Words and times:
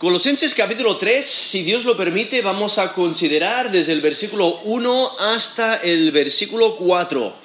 Colosenses 0.00 0.54
capítulo 0.54 0.96
3, 0.96 1.26
si 1.26 1.62
Dios 1.62 1.84
lo 1.84 1.94
permite, 1.94 2.40
vamos 2.40 2.78
a 2.78 2.94
considerar 2.94 3.70
desde 3.70 3.92
el 3.92 4.00
versículo 4.00 4.60
1 4.64 5.16
hasta 5.18 5.76
el 5.76 6.10
versículo 6.10 6.74
4. 6.76 7.36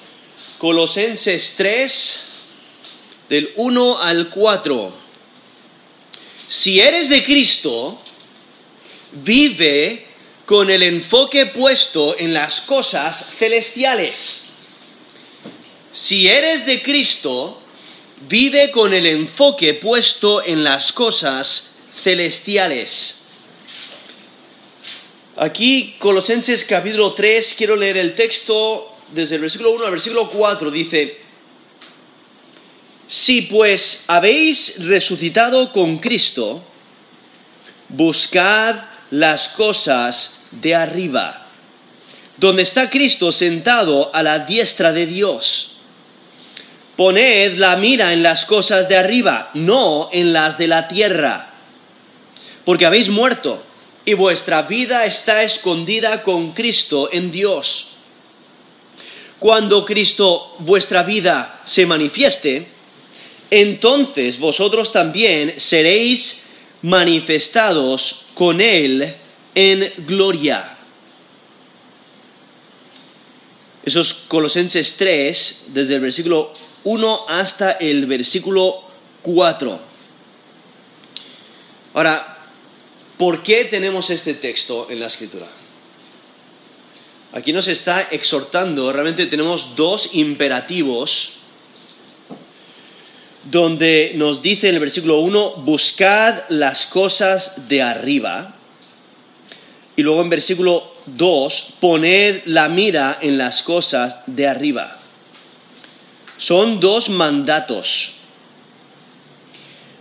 Colosenses 0.56 1.52
3, 1.58 2.24
del 3.28 3.52
1 3.56 3.98
al 4.00 4.30
4. 4.30 4.94
Si 6.46 6.80
eres 6.80 7.10
de 7.10 7.22
Cristo, 7.24 8.00
vive 9.12 10.06
con 10.46 10.70
el 10.70 10.82
enfoque 10.82 11.44
puesto 11.44 12.18
en 12.18 12.32
las 12.32 12.62
cosas 12.62 13.34
celestiales. 13.38 14.46
Si 15.92 16.26
eres 16.26 16.64
de 16.64 16.80
Cristo, 16.80 17.60
vive 18.26 18.70
con 18.70 18.94
el 18.94 19.04
enfoque 19.04 19.74
puesto 19.74 20.42
en 20.42 20.64
las 20.64 20.90
cosas 20.94 21.74
celestiales. 22.02 23.22
Aquí, 25.36 25.96
Colosenses 25.98 26.64
capítulo 26.64 27.12
3, 27.12 27.54
quiero 27.58 27.76
leer 27.76 27.96
el 27.96 28.14
texto 28.14 28.96
desde 29.12 29.34
el 29.34 29.42
versículo 29.42 29.72
1 29.72 29.84
al 29.84 29.90
versículo 29.90 30.30
4. 30.30 30.70
Dice, 30.70 31.18
si 33.06 33.42
pues 33.42 34.04
habéis 34.06 34.82
resucitado 34.84 35.72
con 35.72 35.98
Cristo, 35.98 36.64
buscad 37.88 38.76
las 39.10 39.48
cosas 39.50 40.38
de 40.50 40.74
arriba, 40.74 41.48
donde 42.38 42.62
está 42.62 42.88
Cristo 42.88 43.30
sentado 43.30 44.14
a 44.14 44.22
la 44.22 44.40
diestra 44.40 44.92
de 44.92 45.06
Dios. 45.06 45.76
Poned 46.96 47.58
la 47.58 47.76
mira 47.76 48.14
en 48.14 48.22
las 48.22 48.46
cosas 48.46 48.88
de 48.88 48.96
arriba, 48.96 49.50
no 49.52 50.08
en 50.12 50.32
las 50.32 50.56
de 50.56 50.66
la 50.66 50.88
tierra 50.88 51.55
porque 52.66 52.84
habéis 52.84 53.08
muerto 53.08 53.62
y 54.04 54.14
vuestra 54.14 54.62
vida 54.62 55.06
está 55.06 55.44
escondida 55.44 56.24
con 56.24 56.52
Cristo 56.52 57.08
en 57.12 57.30
Dios. 57.30 57.90
Cuando 59.38 59.84
Cristo 59.84 60.56
vuestra 60.58 61.04
vida 61.04 61.62
se 61.64 61.86
manifieste, 61.86 62.66
entonces 63.50 64.40
vosotros 64.40 64.90
también 64.90 65.54
seréis 65.58 66.44
manifestados 66.82 68.24
con 68.34 68.60
Él 68.60 69.14
en 69.54 69.92
gloria. 69.98 70.76
Esos 73.84 74.12
Colosenses 74.12 74.96
3, 74.96 75.66
desde 75.68 75.94
el 75.94 76.00
versículo 76.00 76.52
1 76.82 77.26
hasta 77.28 77.72
el 77.72 78.06
versículo 78.06 78.82
4. 79.22 79.80
Ahora, 81.94 82.35
¿Por 83.18 83.42
qué 83.42 83.64
tenemos 83.64 84.10
este 84.10 84.34
texto 84.34 84.88
en 84.90 85.00
la 85.00 85.06
escritura? 85.06 85.48
Aquí 87.32 87.52
nos 87.52 87.68
está 87.68 88.08
exhortando, 88.10 88.92
realmente 88.92 89.26
tenemos 89.26 89.74
dos 89.74 90.10
imperativos 90.12 91.38
donde 93.50 94.12
nos 94.16 94.42
dice 94.42 94.68
en 94.68 94.74
el 94.74 94.80
versículo 94.80 95.20
1, 95.20 95.56
buscad 95.58 96.44
las 96.48 96.86
cosas 96.86 97.52
de 97.68 97.80
arriba. 97.82 98.56
Y 99.96 100.02
luego 100.02 100.20
en 100.20 100.30
versículo 100.30 100.92
2, 101.06 101.74
poned 101.80 102.42
la 102.46 102.68
mira 102.68 103.18
en 103.20 103.38
las 103.38 103.62
cosas 103.62 104.20
de 104.26 104.46
arriba. 104.46 104.98
Son 106.38 106.80
dos 106.80 107.08
mandatos 107.08 108.12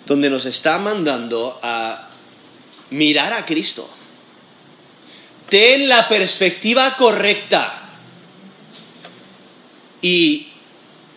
donde 0.06 0.30
nos 0.30 0.46
está 0.46 0.78
mandando 0.80 1.60
a 1.64 2.10
mirar 2.90 3.34
a 3.34 3.46
Cristo. 3.46 3.90
Ten 5.50 5.88
la 5.88 6.08
perspectiva 6.08 6.96
correcta. 6.96 7.82
Y 10.02 10.48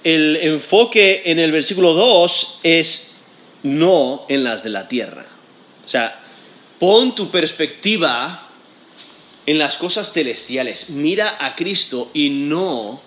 el 0.05 0.37
enfoque 0.37 1.23
en 1.27 1.39
el 1.39 1.53
versículo 1.53 1.93
2 1.95 2.61
es 2.63 3.13
no 3.63 4.27
en 4.29 4.45
las 4.45 4.63
de 4.63 4.71
la 4.71 4.89
tierra. 4.89 5.27
O 5.85 5.89
sea, 5.89 6.21
pon 6.79 7.15
tu 7.15 7.31
perspectiva 7.31 8.51
en 9.47 9.59
las 9.59 9.77
cosas 9.77 10.13
celestiales. 10.13 10.91
Mira 10.91 11.37
a 11.41 11.57
Cristo 11.57 12.11
y 12.15 12.31
no 12.31 13.03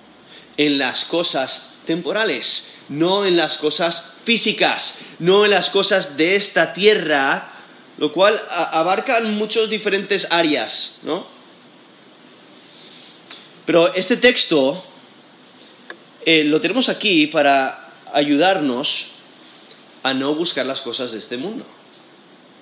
en 0.58 0.78
las 0.78 1.06
cosas 1.06 1.76
temporales, 1.86 2.72
no 2.90 3.26
en 3.26 3.38
las 3.38 3.58
cosas 3.58 4.14
físicas, 4.26 5.00
no 5.20 5.46
en 5.46 5.52
las 5.52 5.70
cosas 5.70 6.18
de 6.18 6.36
esta 6.36 6.74
tierra 6.74 7.51
lo 8.02 8.12
cual 8.12 8.42
abarca 8.50 9.22
muchas 9.22 9.70
diferentes 9.70 10.26
áreas, 10.32 10.98
¿no? 11.04 11.28
Pero 13.64 13.94
este 13.94 14.18
texto 14.18 14.84
eh, 16.26 16.44
lo 16.44 16.60
tenemos 16.60 16.90
aquí 16.90 17.28
para 17.28 17.94
ayudarnos 18.12 19.10
a 20.02 20.16
no 20.16 20.34
buscar 20.34 20.66
las 20.66 20.82
cosas 20.82 21.12
de 21.12 21.20
este 21.20 21.38
mundo. 21.38 21.64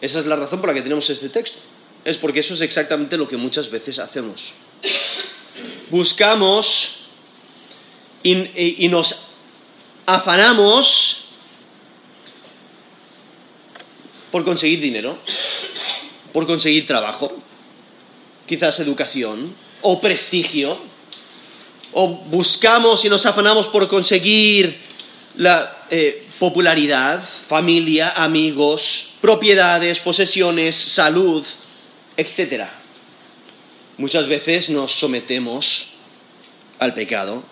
Esa 0.01 0.19
es 0.19 0.25
la 0.25 0.35
razón 0.35 0.59
por 0.59 0.71
la 0.71 0.75
que 0.75 0.81
tenemos 0.81 1.09
este 1.09 1.29
texto. 1.29 1.57
Es 2.03 2.17
porque 2.17 2.41
eso 2.41 2.53
es 2.53 2.59
exactamente 2.59 3.15
lo 3.15 3.25
que 3.25 3.37
muchas 3.37 3.71
veces 3.71 3.97
hacemos. 3.99 4.51
Buscamos 5.89 6.97
y 8.23 8.89
nos 8.89 9.23
afanamos 10.05 11.28
por 14.31 14.43
conseguir 14.43 14.79
dinero, 14.81 15.19
por 16.33 16.45
conseguir 16.45 16.85
trabajo, 16.85 17.31
quizás 18.47 18.79
educación 18.79 19.55
o 19.81 20.01
prestigio, 20.01 20.77
o 21.93 22.07
buscamos 22.07 23.05
y 23.05 23.09
nos 23.09 23.25
afanamos 23.25 23.67
por 23.67 23.87
conseguir 23.87 24.77
la 25.35 25.85
eh, 25.89 26.27
popularidad, 26.37 27.23
familia, 27.23 28.11
amigos, 28.11 29.13
propiedades, 29.21 29.99
posesiones, 29.99 30.75
salud, 30.75 31.45
etc. 32.17 32.67
Muchas 33.97 34.27
veces 34.27 34.69
nos 34.69 34.91
sometemos 34.91 35.89
al 36.77 36.93
pecado, 36.93 37.43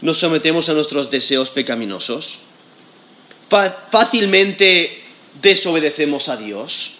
nos 0.00 0.18
sometemos 0.18 0.68
a 0.68 0.74
nuestros 0.74 1.10
deseos 1.10 1.50
pecaminosos, 1.50 2.38
fácilmente 3.90 5.01
desobedecemos 5.40 6.28
a 6.28 6.36
Dios, 6.36 6.92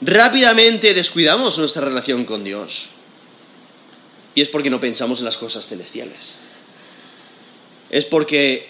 rápidamente 0.00 0.94
descuidamos 0.94 1.58
nuestra 1.58 1.84
relación 1.84 2.24
con 2.24 2.44
Dios. 2.44 2.88
Y 4.34 4.40
es 4.40 4.48
porque 4.48 4.70
no 4.70 4.80
pensamos 4.80 5.18
en 5.18 5.24
las 5.24 5.36
cosas 5.36 5.66
celestiales. 5.66 6.38
Es 7.90 8.04
porque 8.04 8.68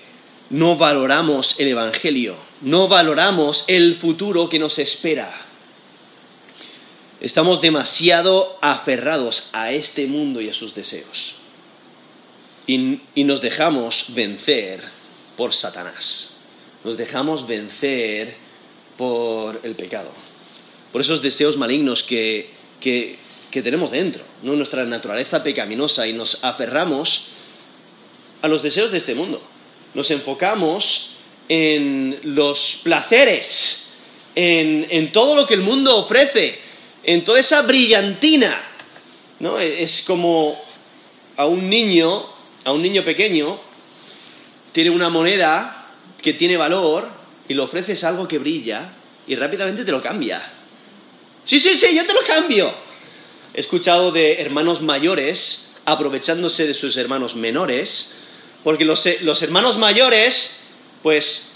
no 0.51 0.77
valoramos 0.77 1.57
el 1.59 1.69
Evangelio, 1.69 2.37
no 2.61 2.89
valoramos 2.89 3.65
el 3.67 3.97
futuro 3.97 4.49
que 4.49 4.59
nos 4.59 4.79
espera. 4.79 5.47
Estamos 7.21 7.61
demasiado 7.61 8.57
aferrados 8.63 9.51
a 9.53 9.73
este 9.73 10.07
mundo 10.07 10.41
y 10.41 10.49
a 10.49 10.55
sus 10.55 10.75
deseos. 10.75 11.37
Y, 12.67 13.01
y 13.15 13.25
nos 13.25 13.41
dejamos 13.41 14.07
vencer 14.09 14.83
por 15.37 15.53
Satanás. 15.53 16.39
Nos 16.85 16.97
dejamos 16.97 17.47
vencer 17.47 18.37
por 18.99 19.61
el 19.63 19.77
pecado, 19.77 20.11
por 20.93 21.01
esos 21.01 21.23
deseos 21.23 21.57
malignos 21.57 22.03
que, 22.03 22.51
tenemos 23.51 23.91
dentro, 23.91 24.23
¿no? 24.43 24.55
nuestra 24.55 24.85
naturaleza 24.85 25.43
pecaminosa 25.43 26.07
y 26.07 26.13
nos 26.13 26.39
aferramos 26.43 27.29
a 28.43 28.49
los 28.49 28.63
deseos 28.63 28.93
de 28.93 28.99
este 28.99 29.15
mundo. 29.15 29.43
Nos 29.95 30.11
enfocamos 30.11 31.17
en 31.49 32.21
los 32.23 32.81
placeres, 32.83 33.89
en, 34.35 35.11
todo 35.13 35.35
lo 35.35 35.47
que 35.47 35.55
el 35.55 35.63
mundo 35.63 35.97
ofrece, 35.97 36.61
en 37.03 37.25
toda 37.25 37.41
esa 37.41 37.63
brillantina. 37.63 38.61
¿no? 39.41 39.59
Es 39.59 40.03
como 40.03 40.61
a 41.37 41.47
un 41.47 41.69
niño, 41.69 42.27
a 42.65 42.73
un 42.73 42.83
niño 42.83 43.03
pequeño, 43.03 43.61
tiene 44.73 44.91
una 44.91 45.09
moneda 45.09 45.95
que 46.23 46.35
tiene 46.35 46.57
valor 46.57 47.18
y 47.49 47.55
le 47.55 47.63
ofreces 47.63 48.05
algo 48.05 48.29
que 48.29 48.39
brilla 48.39 48.93
y 49.27 49.35
rápidamente 49.35 49.85
te 49.85 49.91
lo 49.91 50.03
cambia. 50.03 50.53
Sí, 51.45 51.59
sí, 51.59 51.77
sí, 51.77 51.97
yo 51.97 52.07
te 52.07 52.13
lo 52.13 52.21
cambio. 52.27 52.75
He 53.55 53.61
escuchado 53.61 54.13
de 54.13 54.41
hermanos 54.41 54.83
mayores 54.83 55.71
aprovechándose 55.87 56.67
de 56.67 56.75
sus 56.75 56.97
hermanos 56.99 57.35
menores, 57.35 58.15
porque 58.63 58.85
los, 58.85 59.07
hermanos 59.43 59.79
mayores, 59.79 60.61
pues, 61.03 61.51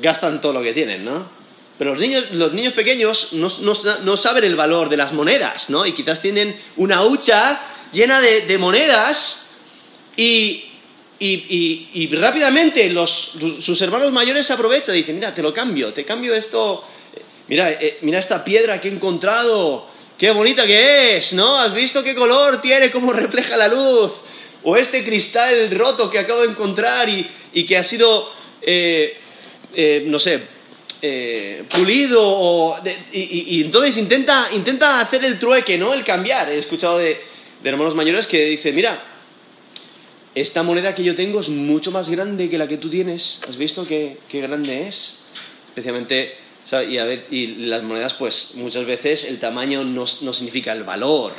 gastan 0.00 0.40
todo 0.40 0.52
lo 0.52 0.62
que 0.62 0.72
tienen, 0.72 1.04
¿no? 1.04 1.30
Pero 1.78 1.92
los 1.92 2.00
niños, 2.00 2.24
los 2.32 2.52
niños 2.52 2.72
pequeños 2.72 3.32
no, 3.32 4.16
saben 4.16 4.42
el 4.42 4.56
valor 4.56 4.88
de 4.88 4.96
las 4.96 5.12
monedas, 5.12 5.70
¿no? 5.70 5.86
Y 5.86 5.92
quizás 5.92 6.20
tienen 6.20 6.60
una 6.76 7.04
hucha 7.04 7.60
llena 7.92 8.20
de 8.20 8.58
monedas 8.58 9.48
y 10.16 10.67
y, 11.20 12.08
rápidamente 12.14 12.92
sus 13.06 13.82
hermanos 13.82 14.12
mayores 14.12 14.46
se 14.46 14.52
aprovechan 14.52 14.94
y 14.94 14.98
dicen, 14.98 15.16
mira, 15.16 15.34
te 15.34 15.42
lo 15.42 15.52
cambio, 15.52 15.92
te 15.92 16.04
cambio 16.04 16.34
esto, 16.34 16.84
mira, 17.48 17.72
eh, 17.72 17.98
mira 18.02 18.18
esta 18.18 18.44
piedra 18.44 18.80
que 18.80 18.88
he 18.88 18.92
encontrado, 18.92 19.86
qué 20.16 20.30
bonita 20.30 20.66
que 20.66 21.16
es, 21.16 21.32
¿no? 21.32 21.58
¿Has 21.58 21.74
visto 21.74 22.04
qué 22.04 22.14
color 22.14 22.60
tiene, 22.60 22.90
cómo 22.90 23.12
refleja 23.12 23.56
la 23.56 23.68
luz? 23.68 24.12
O 24.62 24.76
este 24.76 25.04
cristal 25.04 25.70
roto 25.72 26.10
que 26.10 26.18
acabo 26.18 26.42
de 26.42 26.50
encontrar 26.50 27.08
y, 27.08 27.64
que 27.64 27.76
ha 27.76 27.82
sido, 27.82 28.30
eh, 28.62 29.16
eh, 29.74 30.04
no 30.06 30.18
sé, 30.18 30.42
pulido. 31.70 32.76
y, 33.12 33.62
entonces 33.62 33.96
intenta, 33.96 34.48
intenta 34.52 35.00
hacer 35.00 35.24
el 35.24 35.38
trueque, 35.38 35.78
¿no? 35.78 35.94
El 35.94 36.04
cambiar. 36.04 36.50
He 36.50 36.58
escuchado 36.58 36.98
de, 36.98 37.20
de 37.62 37.68
hermanos 37.68 37.94
mayores 37.94 38.26
que 38.26 38.46
dicen, 38.46 38.74
mira, 38.74 39.17
esta 40.34 40.62
moneda 40.62 40.94
que 40.94 41.04
yo 41.04 41.16
tengo 41.16 41.40
es 41.40 41.48
mucho 41.48 41.90
más 41.90 42.10
grande 42.10 42.48
que 42.48 42.58
la 42.58 42.68
que 42.68 42.76
tú 42.76 42.90
tienes. 42.90 43.40
¿Has 43.48 43.56
visto 43.56 43.86
qué, 43.86 44.18
grande 44.30 44.86
es? 44.86 45.18
Especialmente, 45.68 46.36
y, 47.30 47.46
las 47.66 47.82
monedas, 47.82 48.14
pues 48.14 48.52
muchas 48.54 48.84
veces 48.84 49.24
el 49.24 49.40
tamaño 49.40 49.84
no, 49.84 50.06
significa 50.06 50.72
el 50.72 50.84
valor. 50.84 51.32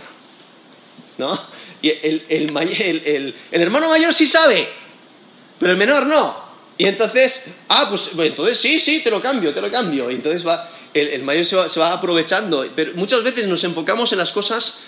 ¿No? 1.18 1.40
Y 1.82 1.90
el, 1.90 2.26
el, 2.30 3.36
hermano 3.52 3.90
mayor 3.90 4.14
sí 4.14 4.28
sabe, 4.28 4.68
pero 5.60 5.72
el 5.72 5.78
menor 5.78 6.06
no. 6.08 6.50
Y 6.78 6.86
entonces, 6.86 7.46
ah, 7.68 7.88
pues, 7.90 8.10
pues 8.16 8.30
entonces 8.30 8.58
sí, 8.58 8.80
sí, 8.80 9.02
te 9.02 9.12
lo 9.12 9.22
cambio, 9.22 9.54
te 9.54 9.62
lo 9.62 9.70
cambio. 9.70 10.10
Y 10.10 10.16
entonces 10.16 10.46
va, 10.46 10.72
el, 10.94 11.24
mayor 11.24 11.46
se 11.46 11.56
va, 11.56 11.70
se 11.70 11.80
va 11.80 11.94
aprovechando. 11.94 12.66
Pero 12.76 12.94
muchas 12.96 13.24
veces 13.24 13.48
nos 13.48 13.64
enfocamos 13.64 14.12
en 14.12 14.18
las 14.18 14.32
cosas 14.32 14.80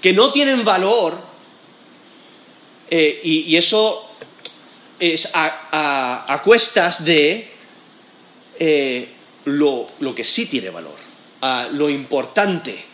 que 0.00 0.12
no 0.12 0.32
tienen 0.32 0.64
valor 0.64 1.33
eh, 2.90 3.20
y, 3.22 3.56
eso 3.56 4.10
es 4.98 5.30
a, 5.32 6.40
cuestas 6.44 7.04
de 7.04 7.48
eh, 8.58 9.08
lo, 9.46 9.88
que 10.14 10.24
sí 10.24 10.46
tiene 10.46 10.70
valor, 10.70 10.96
a 11.40 11.68
lo 11.70 11.88
importante, 11.88 12.84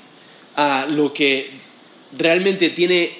a 0.56 0.86
lo 0.88 1.12
que 1.12 1.60
realmente 2.16 2.70
tiene 2.70 3.18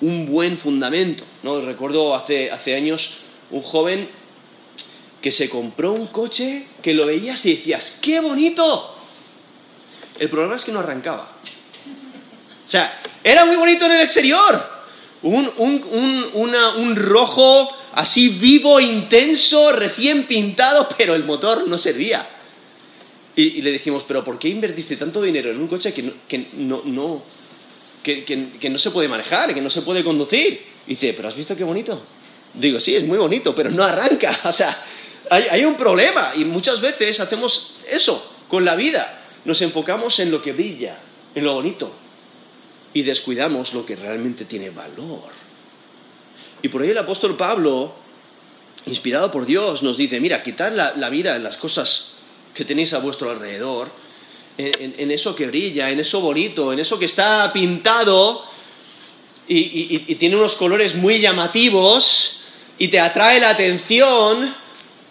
un 0.00 0.26
buen 0.26 0.58
fundamento. 0.58 1.24
¿no? 1.42 1.60
Recuerdo 1.60 2.14
hace, 2.14 2.50
hace 2.50 2.74
años 2.74 3.18
un 3.50 3.62
joven 3.62 4.08
que 5.20 5.32
se 5.32 5.48
compró 5.48 5.92
un 5.92 6.08
coche 6.08 6.66
que 6.82 6.92
lo 6.92 7.06
veías 7.06 7.44
y 7.46 7.56
decías, 7.56 7.98
¡qué 8.02 8.20
bonito! 8.20 8.94
El 10.18 10.28
problema 10.28 10.56
es 10.56 10.64
que 10.64 10.72
no 10.72 10.80
arrancaba. 10.80 11.38
O 12.64 12.68
sea, 12.68 13.00
era 13.22 13.44
muy 13.44 13.56
bonito 13.56 13.86
en 13.86 13.92
el 13.92 14.02
exterior, 14.02 14.73
un, 15.24 16.96
rojo 16.96 17.68
así 17.92 18.28
vivo, 18.28 18.80
intenso, 18.80 19.72
recién 19.72 20.24
pintado, 20.24 20.88
pero 20.96 21.14
el 21.14 21.24
motor 21.24 21.66
no 21.66 21.78
servía. 21.78 22.28
Y, 23.36 23.62
le 23.62 23.72
dijimos, 23.72 24.04
pero 24.06 24.22
¿por 24.22 24.38
qué 24.38 24.48
invertiste 24.48 24.96
tanto 24.96 25.20
dinero 25.20 25.50
en 25.50 25.58
un 25.58 25.66
coche 25.66 25.92
que 25.92 26.48
no, 26.54 26.82
no, 26.84 27.24
que, 28.02 28.68
no 28.70 28.78
se 28.78 28.90
puede 28.90 29.08
manejar, 29.08 29.54
que 29.54 29.60
no 29.60 29.70
se 29.70 29.82
puede 29.82 30.04
conducir? 30.04 30.62
Y 30.86 30.90
dice, 30.90 31.14
pero 31.14 31.28
¿has 31.28 31.36
visto 31.36 31.56
qué 31.56 31.64
bonito? 31.64 32.02
Digo, 32.52 32.78
sí, 32.78 32.94
es 32.94 33.02
muy 33.02 33.18
bonito, 33.18 33.54
pero 33.54 33.70
no 33.70 33.82
arranca. 33.82 34.40
O 34.44 34.52
sea, 34.52 34.84
hay, 35.30 35.44
hay 35.50 35.64
un 35.64 35.74
problema 35.74 36.32
y 36.36 36.44
muchas 36.44 36.80
veces 36.80 37.18
hacemos 37.18 37.74
eso 37.88 38.30
con 38.48 38.64
la 38.64 38.76
vida. 38.76 39.22
Nos 39.44 39.60
enfocamos 39.62 40.20
en 40.20 40.30
lo 40.30 40.40
que 40.40 40.52
brilla, 40.52 41.00
en 41.34 41.44
lo 41.44 41.54
bonito 41.54 42.03
y 42.94 43.02
descuidamos 43.02 43.74
lo 43.74 43.84
que 43.84 43.96
realmente 43.96 44.44
tiene 44.44 44.70
valor. 44.70 45.32
Y 46.62 46.68
por 46.68 46.80
ahí 46.80 46.90
el 46.90 46.98
apóstol 46.98 47.36
Pablo, 47.36 47.92
inspirado 48.86 49.30
por 49.30 49.44
Dios, 49.44 49.82
nos 49.82 49.96
dice, 49.96 50.20
mira, 50.20 50.42
quitar 50.42 50.72
la, 50.72 51.10
vida 51.10 51.36
en 51.36 51.42
las 51.42 51.56
cosas 51.56 52.14
que 52.54 52.64
tenéis 52.64 52.94
a 52.94 53.00
vuestro 53.00 53.30
alrededor, 53.30 53.90
en, 54.56 55.10
eso 55.10 55.34
que 55.34 55.48
brilla, 55.48 55.90
en 55.90 55.98
eso 55.98 56.20
bonito, 56.20 56.72
en 56.72 56.78
eso 56.78 56.96
que 56.98 57.06
está 57.06 57.52
pintado 57.52 58.44
y, 59.48 60.14
tiene 60.14 60.36
unos 60.36 60.54
colores 60.54 60.94
muy 60.94 61.18
llamativos 61.18 62.44
y 62.78 62.88
te 62.88 63.00
atrae 63.00 63.40
la 63.40 63.50
atención. 63.50 64.54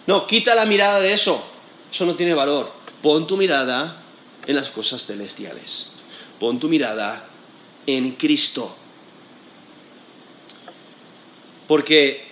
No, 0.06 0.26
quita 0.26 0.54
la 0.54 0.64
mirada 0.64 1.00
de 1.00 1.12
eso. 1.12 1.44
Eso 1.92 2.06
no 2.06 2.14
tiene 2.16 2.32
valor. 2.32 2.72
Pon 3.02 3.26
tu 3.26 3.36
mirada 3.36 4.02
en 4.46 4.56
las 4.56 4.70
cosas 4.70 5.06
celestiales. 5.06 5.90
Pon 6.40 6.58
tu 6.58 6.68
mirada 6.68 7.28
en 7.86 8.12
Cristo. 8.12 8.76
Porque 11.66 12.24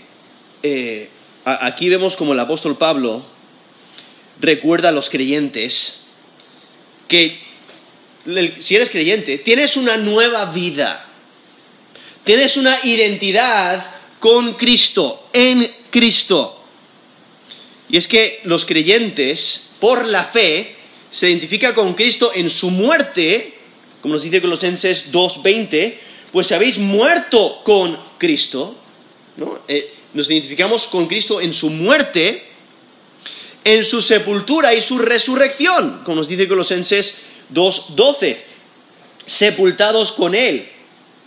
eh, 0.62 1.08
aquí 1.44 1.88
vemos 1.88 2.16
como 2.16 2.32
el 2.32 2.40
apóstol 2.40 2.76
Pablo 2.76 3.24
recuerda 4.40 4.90
a 4.90 4.92
los 4.92 5.08
creyentes 5.08 6.06
que 7.08 7.40
si 8.60 8.76
eres 8.76 8.88
creyente, 8.88 9.38
tienes 9.38 9.76
una 9.76 9.96
nueva 9.96 10.46
vida, 10.46 11.08
tienes 12.24 12.56
una 12.56 12.78
identidad 12.84 13.84
con 14.20 14.54
Cristo, 14.54 15.28
en 15.32 15.68
Cristo. 15.90 16.62
Y 17.88 17.96
es 17.96 18.06
que 18.06 18.40
los 18.44 18.64
creyentes, 18.64 19.70
por 19.80 20.06
la 20.06 20.24
fe, 20.24 20.76
se 21.10 21.28
identifican 21.28 21.74
con 21.74 21.94
Cristo 21.94 22.30
en 22.34 22.48
su 22.48 22.70
muerte 22.70 23.51
como 24.02 24.14
nos 24.14 24.22
dice 24.24 24.42
Colosenses 24.42 25.10
2.20, 25.10 25.94
pues 26.32 26.52
habéis 26.52 26.76
muerto 26.76 27.62
con 27.64 27.98
Cristo, 28.18 28.76
¿no? 29.36 29.60
Eh, 29.68 29.94
nos 30.12 30.28
identificamos 30.28 30.88
con 30.88 31.06
Cristo 31.06 31.40
en 31.40 31.52
su 31.52 31.70
muerte, 31.70 32.48
en 33.64 33.84
su 33.84 34.02
sepultura 34.02 34.74
y 34.74 34.82
su 34.82 34.98
resurrección, 34.98 36.02
como 36.04 36.16
nos 36.16 36.28
dice 36.28 36.48
Colosenses 36.48 37.16
2.12, 37.54 38.38
sepultados 39.24 40.12
con 40.12 40.34
Él 40.34 40.68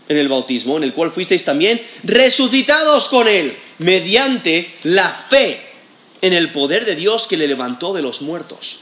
en 0.07 0.17
el 0.17 0.29
bautismo, 0.29 0.77
en 0.77 0.83
el 0.83 0.93
cual 0.93 1.11
fuisteis 1.11 1.43
también 1.43 1.81
resucitados 2.03 3.07
con 3.07 3.27
Él, 3.27 3.57
mediante 3.79 4.75
la 4.83 5.09
fe 5.29 5.61
en 6.21 6.33
el 6.33 6.51
poder 6.51 6.85
de 6.85 6.95
Dios 6.95 7.27
que 7.27 7.37
le 7.37 7.47
levantó 7.47 7.93
de 7.93 8.01
los 8.01 8.21
muertos. 8.21 8.79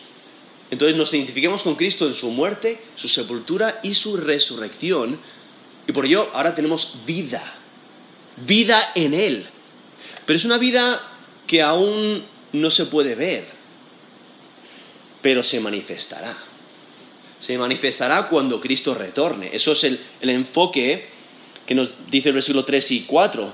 Entonces 0.72 0.98
nos 0.98 1.14
identifiquemos 1.14 1.64
con 1.64 1.76
Cristo 1.76 2.08
en 2.08 2.14
su 2.14 2.30
muerte, 2.30 2.82
su 2.96 3.08
sepultura 3.08 3.80
y 3.84 3.94
su 3.94 4.18
resurrección. 4.18 5.20
Y 5.88 5.92
por 5.92 6.06
ello 6.06 6.30
ahora 6.34 6.56
tenemos 6.56 6.98
vida, 7.06 7.56
vida 8.38 8.92
en 8.96 9.14
Él. 9.14 9.46
Pero 10.26 10.38
es 10.38 10.46
una 10.46 10.58
vida 10.58 11.02
que 11.48 11.62
aún 11.62 12.26
no 12.54 12.70
se 12.70 12.86
puede 12.86 13.16
ver, 13.16 13.46
pero 15.22 15.44
se 15.44 15.60
manifestará. 15.60 16.38
Se 17.40 17.58
manifestará 17.58 18.30
cuando 18.30 18.62
Cristo 18.62 18.94
retorne. 18.94 19.50
Eso 19.54 19.74
es 19.74 19.84
el, 19.84 20.00
enfoque 20.22 21.10
que 21.66 21.76
nos 21.76 21.92
dice 22.10 22.30
el 22.30 22.36
versículo 22.36 22.64
3 22.64 22.92
y 22.92 23.02
4, 23.02 23.54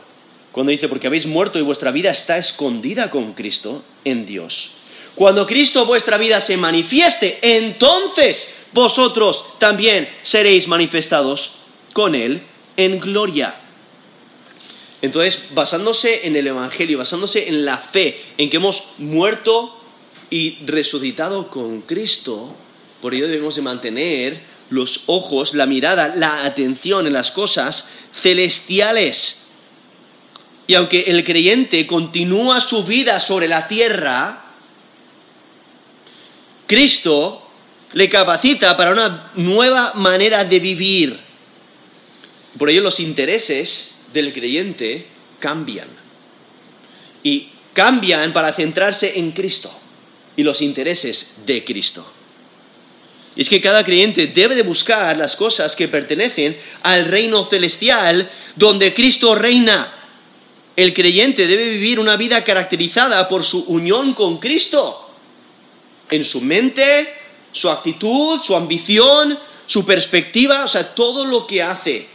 cuando 0.51 0.71
dice, 0.71 0.87
porque 0.87 1.07
habéis 1.07 1.25
muerto 1.25 1.57
y 1.57 1.63
vuestra 1.63 1.91
vida 1.91 2.11
está 2.11 2.37
escondida 2.37 3.09
con 3.09 3.33
Cristo 3.33 3.83
en 4.03 4.25
Dios. 4.25 4.71
Cuando 5.15 5.45
Cristo 5.45 5.85
vuestra 5.85 6.17
vida 6.17 6.39
se 6.41 6.57
manifieste, 6.57 7.39
entonces 7.41 8.53
vosotros 8.71 9.45
también 9.59 10.09
seréis 10.23 10.67
manifestados 10.67 11.53
con 11.93 12.15
Él 12.15 12.43
en 12.77 12.99
gloria. 12.99 13.61
Entonces, 15.01 15.39
basándose 15.51 16.27
en 16.27 16.35
el 16.35 16.47
Evangelio, 16.47 16.97
basándose 16.97 17.47
en 17.47 17.65
la 17.65 17.77
fe, 17.77 18.21
en 18.37 18.49
que 18.49 18.57
hemos 18.57 18.89
muerto 18.97 19.79
y 20.29 20.57
resucitado 20.65 21.49
con 21.49 21.81
Cristo, 21.81 22.55
por 23.01 23.13
ello 23.13 23.27
debemos 23.27 23.55
de 23.55 23.61
mantener 23.61 24.43
los 24.69 25.03
ojos, 25.07 25.53
la 25.53 25.65
mirada, 25.65 26.13
la 26.15 26.45
atención 26.45 27.07
en 27.07 27.13
las 27.13 27.31
cosas 27.31 27.89
celestiales. 28.13 29.43
Y 30.67 30.75
aunque 30.75 31.05
el 31.07 31.23
creyente 31.23 31.87
continúa 31.87 32.61
su 32.61 32.83
vida 32.83 33.19
sobre 33.19 33.47
la 33.47 33.67
tierra, 33.67 34.48
Cristo 36.69 37.41
le 37.93 38.07
capacita 38.07 38.77
para 38.77 38.91
una 38.91 39.31
nueva 39.33 39.93
manera 39.95 40.45
de 40.45 40.59
vivir. 40.59 41.19
Por 42.59 42.69
ello 42.69 42.81
los 42.81 42.99
intereses 42.99 43.95
del 44.13 44.31
creyente 44.31 45.07
cambian. 45.39 45.87
Y 47.23 47.49
cambian 47.73 48.33
para 48.33 48.53
centrarse 48.53 49.17
en 49.17 49.31
Cristo 49.31 49.71
y 50.35 50.43
los 50.43 50.61
intereses 50.61 51.33
de 51.43 51.65
Cristo. 51.65 52.05
Y 53.35 53.41
es 53.41 53.49
que 53.49 53.61
cada 53.61 53.83
creyente 53.83 54.27
debe 54.27 54.53
de 54.53 54.61
buscar 54.61 55.17
las 55.17 55.35
cosas 55.35 55.75
que 55.75 55.87
pertenecen 55.87 56.55
al 56.83 57.05
reino 57.05 57.45
celestial 57.45 58.29
donde 58.55 58.93
Cristo 58.93 59.33
reina. 59.33 59.95
El 60.75 60.93
creyente 60.93 61.47
debe 61.47 61.67
vivir 61.67 61.99
una 61.99 62.15
vida 62.15 62.43
caracterizada 62.43 63.27
por 63.27 63.43
su 63.43 63.63
unión 63.63 64.13
con 64.13 64.37
Cristo 64.37 65.07
en 66.09 66.23
su 66.23 66.41
mente, 66.41 67.13
su 67.51 67.69
actitud, 67.69 68.41
su 68.41 68.55
ambición, 68.55 69.37
su 69.65 69.85
perspectiva, 69.85 70.65
o 70.65 70.67
sea, 70.67 70.95
todo 70.95 71.25
lo 71.25 71.45
que 71.45 71.61
hace 71.61 72.07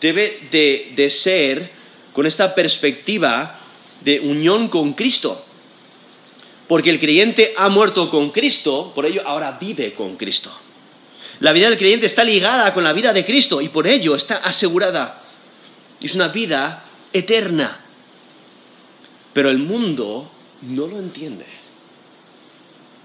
debe 0.00 0.48
de, 0.50 1.10
ser 1.10 1.70
con 2.12 2.26
esta 2.26 2.54
perspectiva 2.54 3.60
de 4.02 4.20
unión 4.20 4.68
con 4.68 4.94
Cristo. 4.94 5.44
porque 6.66 6.90
el 6.90 7.00
creyente 7.00 7.52
ha 7.56 7.68
muerto 7.68 8.08
con 8.08 8.30
Cristo, 8.30 8.92
por 8.94 9.04
ello 9.04 9.22
ahora 9.26 9.58
vive 9.60 9.92
con 9.92 10.16
Cristo. 10.16 10.56
La 11.40 11.52
vida 11.52 11.68
del 11.68 11.76
creyente 11.76 12.06
está 12.06 12.22
ligada 12.22 12.72
con 12.72 12.84
la 12.84 12.92
vida 12.92 13.12
de 13.12 13.24
Cristo 13.24 13.60
y 13.60 13.70
por 13.70 13.88
ello 13.88 14.14
está 14.14 14.36
asegurada. 14.36 15.24
Es 16.00 16.14
una 16.14 16.28
vida 16.28 16.84
eterna. 17.12 17.80
Pero 19.32 19.50
el 19.50 19.58
mundo 19.58 20.30
no 20.62 20.86
lo 20.86 20.98
entiende. 20.98 21.46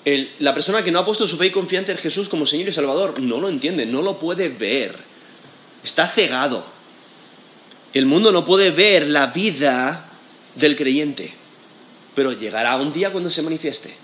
La 0.05 0.53
persona 0.53 0.83
que 0.83 0.91
no 0.91 0.99
ha 0.99 1.05
puesto 1.05 1.27
su 1.27 1.37
fe 1.37 1.47
y 1.47 1.51
confianza 1.51 1.91
en 1.91 1.97
Jesús 1.97 2.29
como 2.29 2.45
Señor 2.45 2.69
y 2.69 2.73
Salvador 2.73 3.19
no 3.19 3.39
lo 3.39 3.49
entiende, 3.49 3.85
no 3.85 4.03
lo 4.03 4.19
puede 4.19 4.49
ver. 4.49 4.97
Está 5.83 6.07
cegado. 6.07 6.65
El 7.93 8.05
mundo 8.05 8.31
no 8.31 8.45
puede 8.45 8.71
ver 8.71 9.07
la 9.07 9.27
vida 9.27 10.11
del 10.55 10.75
creyente, 10.75 11.33
pero 12.13 12.33
llegará 12.33 12.75
un 12.75 12.93
día 12.93 13.11
cuando 13.11 13.29
se 13.29 13.41
manifieste. 13.41 13.95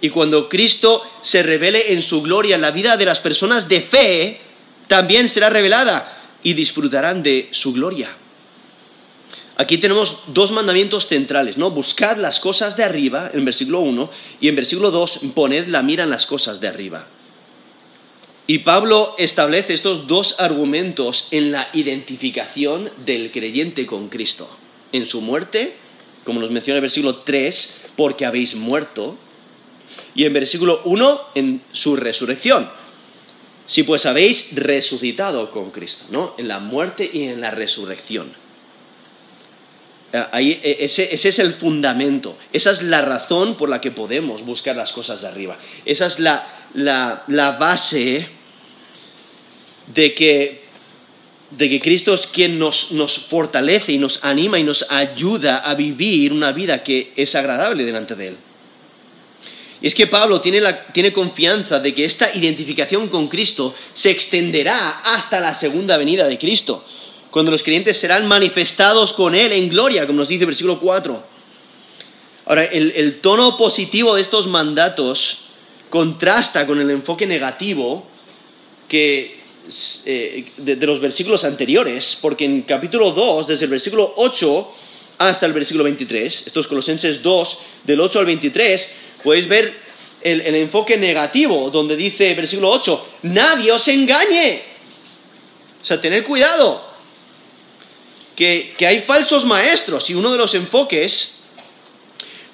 Y 0.00 0.10
cuando 0.10 0.48
Cristo 0.48 1.02
se 1.22 1.42
revele 1.42 1.92
en 1.92 2.02
su 2.02 2.22
gloria 2.22 2.56
la 2.56 2.70
vida 2.70 2.96
de 2.96 3.04
las 3.04 3.18
personas 3.18 3.68
de 3.68 3.80
fe, 3.80 4.40
también 4.86 5.28
será 5.28 5.50
revelada 5.50 6.36
y 6.44 6.54
disfrutarán 6.54 7.22
de 7.24 7.48
su 7.50 7.72
gloria. 7.72 8.16
Aquí 9.60 9.78
tenemos 9.78 10.22
dos 10.28 10.52
mandamientos 10.52 11.08
centrales, 11.08 11.58
¿no? 11.58 11.72
Buscad 11.72 12.16
las 12.16 12.38
cosas 12.38 12.76
de 12.76 12.84
arriba, 12.84 13.28
en 13.34 13.44
versículo 13.44 13.80
1, 13.80 14.08
y 14.40 14.48
en 14.48 14.54
versículo 14.54 14.92
2, 14.92 15.20
poned 15.34 15.66
la 15.66 15.82
mira 15.82 16.04
en 16.04 16.10
las 16.10 16.26
cosas 16.26 16.60
de 16.60 16.68
arriba. 16.68 17.08
Y 18.46 18.60
Pablo 18.60 19.16
establece 19.18 19.74
estos 19.74 20.06
dos 20.06 20.36
argumentos 20.38 21.26
en 21.32 21.50
la 21.50 21.70
identificación 21.72 22.92
del 23.04 23.32
creyente 23.32 23.84
con 23.84 24.08
Cristo. 24.08 24.48
En 24.92 25.06
su 25.06 25.20
muerte, 25.20 25.74
como 26.22 26.38
nos 26.38 26.52
menciona 26.52 26.76
el 26.76 26.82
versículo 26.82 27.16
3, 27.16 27.80
porque 27.96 28.26
habéis 28.26 28.54
muerto, 28.54 29.18
y 30.14 30.24
en 30.24 30.34
versículo 30.34 30.82
1, 30.84 31.20
en 31.34 31.62
su 31.72 31.96
resurrección. 31.96 32.70
Si 33.66 33.82
pues 33.82 34.06
habéis 34.06 34.54
resucitado 34.54 35.50
con 35.50 35.72
Cristo, 35.72 36.04
¿no? 36.10 36.36
En 36.38 36.46
la 36.46 36.60
muerte 36.60 37.10
y 37.12 37.24
en 37.24 37.40
la 37.40 37.50
resurrección. 37.50 38.47
Eh, 40.10 40.24
ahí, 40.32 40.60
e, 40.62 40.78
ese, 40.80 41.12
es 41.12 41.38
el 41.38 41.54
fundamento, 41.54 42.38
esa 42.52 42.70
es 42.70 42.82
la 42.82 43.02
razón 43.02 43.58
por 43.58 43.68
la 43.68 43.80
que 43.80 43.90
podemos 43.90 44.42
buscar 44.42 44.74
las 44.74 44.92
cosas 44.92 45.20
de 45.20 45.28
arriba. 45.28 45.58
Esa 45.84 46.06
es 46.06 46.18
la, 46.18 47.56
base 47.58 48.28
de 49.86 50.14
que, 50.14 50.64
de 51.50 51.68
que, 51.68 51.80
Cristo 51.80 52.14
es 52.14 52.26
quien 52.26 52.58
nos, 52.58 52.90
nos, 52.92 53.18
fortalece 53.18 53.92
y 53.92 53.98
nos 53.98 54.24
anima 54.24 54.58
y 54.58 54.64
nos 54.64 54.86
ayuda 54.88 55.58
a 55.58 55.74
vivir 55.74 56.32
una 56.32 56.52
vida 56.52 56.82
que 56.82 57.12
es 57.14 57.34
agradable 57.34 57.84
delante 57.84 58.14
de 58.14 58.28
Él. 58.28 58.36
Y 59.80 59.86
es 59.86 59.94
que 59.94 60.06
Pablo 60.06 60.40
tiene, 60.40 60.60
tiene 60.92 61.12
confianza 61.12 61.80
de 61.80 61.94
que 61.94 62.06
esta 62.06 62.34
identificación 62.34 63.08
con 63.08 63.28
Cristo 63.28 63.74
se 63.92 64.10
extenderá 64.10 65.00
hasta 65.00 65.38
la 65.38 65.54
segunda 65.54 65.98
venida 65.98 66.26
de 66.26 66.38
Cristo 66.38 66.84
cuando 67.30 67.50
los 67.50 67.62
creyentes 67.62 67.98
serán 67.98 68.26
manifestados 68.26 69.12
con 69.12 69.34
Él 69.34 69.52
en 69.52 69.68
gloria, 69.68 70.06
como 70.06 70.20
nos 70.20 70.28
dice 70.28 70.42
el 70.42 70.46
versículo 70.46 70.80
4. 70.80 71.38
Ahora, 72.46 72.64
el, 72.64 73.20
tono 73.20 73.58
positivo 73.58 74.14
de 74.14 74.22
estos 74.22 74.46
mandatos 74.46 75.40
contrasta 75.90 76.66
con 76.66 76.80
el 76.80 76.90
enfoque 76.90 77.26
negativo 77.26 78.06
que, 78.88 79.42
eh, 80.06 80.52
de, 80.56 80.86
los 80.86 80.98
versículos 80.98 81.44
anteriores, 81.44 82.16
porque 82.18 82.46
en 82.46 82.62
capítulo 82.62 83.12
2, 83.12 83.48
desde 83.48 83.66
el 83.66 83.70
versículo 83.70 84.14
8 84.16 84.74
hasta 85.18 85.44
el 85.44 85.52
versículo 85.52 85.84
23, 85.84 86.44
estos 86.46 86.66
Colosenses 86.66 87.22
2, 87.22 87.58
del 87.84 88.00
8 88.00 88.18
al 88.18 88.24
23, 88.24 88.94
podéis 89.22 89.46
ver 89.46 89.74
el, 90.22 90.40
el 90.40 90.54
enfoque 90.54 90.96
negativo, 90.96 91.68
donde 91.68 91.96
dice 91.96 92.30
el 92.30 92.36
versículo 92.36 92.70
8, 92.70 93.08
nadie 93.24 93.72
os 93.72 93.86
engañe. 93.88 94.62
O 95.82 95.84
sea, 95.84 96.00
tened 96.00 96.24
cuidado, 96.24 96.87
que, 98.38 98.86
hay 98.86 99.00
falsos 99.00 99.44
maestros 99.44 100.08
y 100.10 100.14
uno 100.14 100.30
de 100.30 100.38
los 100.38 100.54
enfoques 100.54 101.40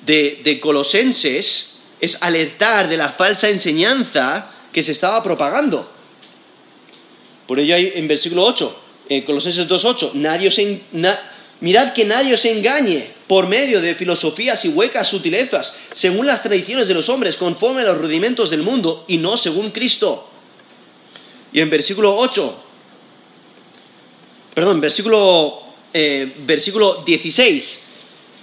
de, 0.07 0.59
Colosenses 0.63 1.79
es 2.01 2.17
alertar 2.23 2.89
de 2.89 2.97
la 2.97 3.11
falsa 3.11 3.51
enseñanza 3.51 4.51
que 4.73 4.83
se 4.83 4.93
estaba 4.93 5.23
propagando. 5.23 5.93
Por 7.47 7.61
ello 7.61 7.75
hay 7.75 7.93
en 7.97 8.09
versículo 8.09 8.45
8, 8.45 8.81
en 9.11 9.25
Colosenses 9.27 9.69
2.8, 9.69 10.13
nadie 10.15 10.49
os 10.49 10.59
mirad 11.61 11.93
que 11.93 12.07
nadie 12.07 12.33
os 12.33 12.45
engañe 12.47 13.11
por 13.29 13.47
medio 13.47 13.83
de 13.83 13.95
filosofías 13.95 14.65
y 14.65 14.71
huecas 14.71 15.09
sutilezas, 15.09 15.77
según 15.93 16.25
las 16.25 16.43
tradiciones 16.43 16.89
de 16.89 16.95
los 16.95 17.11
hombres, 17.11 17.37
conforme 17.37 17.83
a 17.83 17.85
los 17.85 17.99
rudimentos 17.99 18.49
del 18.49 18.63
mundo 18.63 19.05
y 19.07 19.19
no 19.19 19.37
según 19.37 19.71
Cristo. 19.71 20.31
Y 21.53 21.61
en 21.61 21.69
versículo 21.69 22.17
8, 22.17 22.57
perdón, 24.55 24.81
versículo 24.81 25.64
eh, 25.95 26.35
versículo 26.39 27.05
16. 27.07 27.87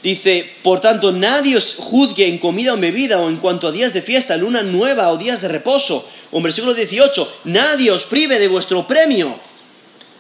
Dice, 0.02 0.50
por 0.64 0.82
tanto, 0.82 1.12
nadie 1.12 1.58
os 1.58 1.76
juzgue 1.76 2.26
en 2.26 2.40
comida 2.40 2.74
o 2.74 2.78
bebida 2.78 3.20
o 3.20 3.30
en 3.30 3.38
cuanto 3.38 3.68
a 3.68 3.72
días 3.72 3.94
de 3.94 4.02
fiesta, 4.02 4.38
luna 4.38 4.64
nueva 4.64 5.12
o 5.12 5.18
días 5.18 5.42
de 5.42 5.48
reposo. 5.48 6.08
O 6.32 6.42
versículo 6.42 6.74
18, 6.74 7.44
nadie 7.44 7.92
os 7.92 8.06
prive 8.06 8.40
de 8.40 8.48
vuestro 8.48 8.88
premio, 8.88 9.38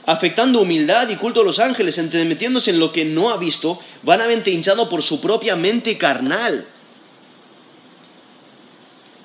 afectando 0.05 0.61
humildad 0.61 1.09
y 1.09 1.15
culto 1.15 1.41
a 1.41 1.43
los 1.43 1.57
ángeles, 1.57 1.97
entremetiéndose 1.97 2.69
en 2.69 2.79
lo 2.79 2.91
que 2.91 3.05
no 3.05 3.31
ha 3.31 3.37
visto, 3.37 3.79
vanamente 4.03 4.51
hinchado 4.51 4.87
por 4.87 5.01
su 5.01 5.19
propia 5.19 5.55
mente 5.55 5.97
carnal. 5.97 6.67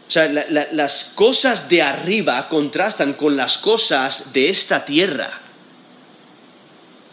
O 0.08 0.10
sea, 0.10 0.28
las 0.28 1.12
cosas 1.16 1.68
de 1.68 1.82
arriba 1.82 2.48
contrastan 2.48 3.14
con 3.14 3.36
las 3.36 3.58
cosas 3.58 4.32
de 4.32 4.48
esta 4.48 4.84
tierra. 4.84 5.42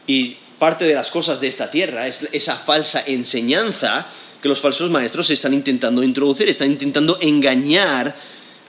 Y 0.05 0.38
parte 0.63 0.86
de 0.86 0.93
las 0.93 1.12
cosas 1.12 1.41
de 1.41 1.50
esta 1.50 1.70
tierra, 1.70 2.08
es 2.08 2.25
esa 2.32 2.55
falsa 2.55 3.03
enseñanza 3.05 4.08
que 4.41 4.48
los 4.48 4.62
falsos 4.62 4.89
maestros 4.89 5.29
están 5.29 5.53
intentando 5.53 6.01
introducir, 6.01 6.48
están 6.48 6.72
intentando 6.72 7.17
engañar 7.20 8.15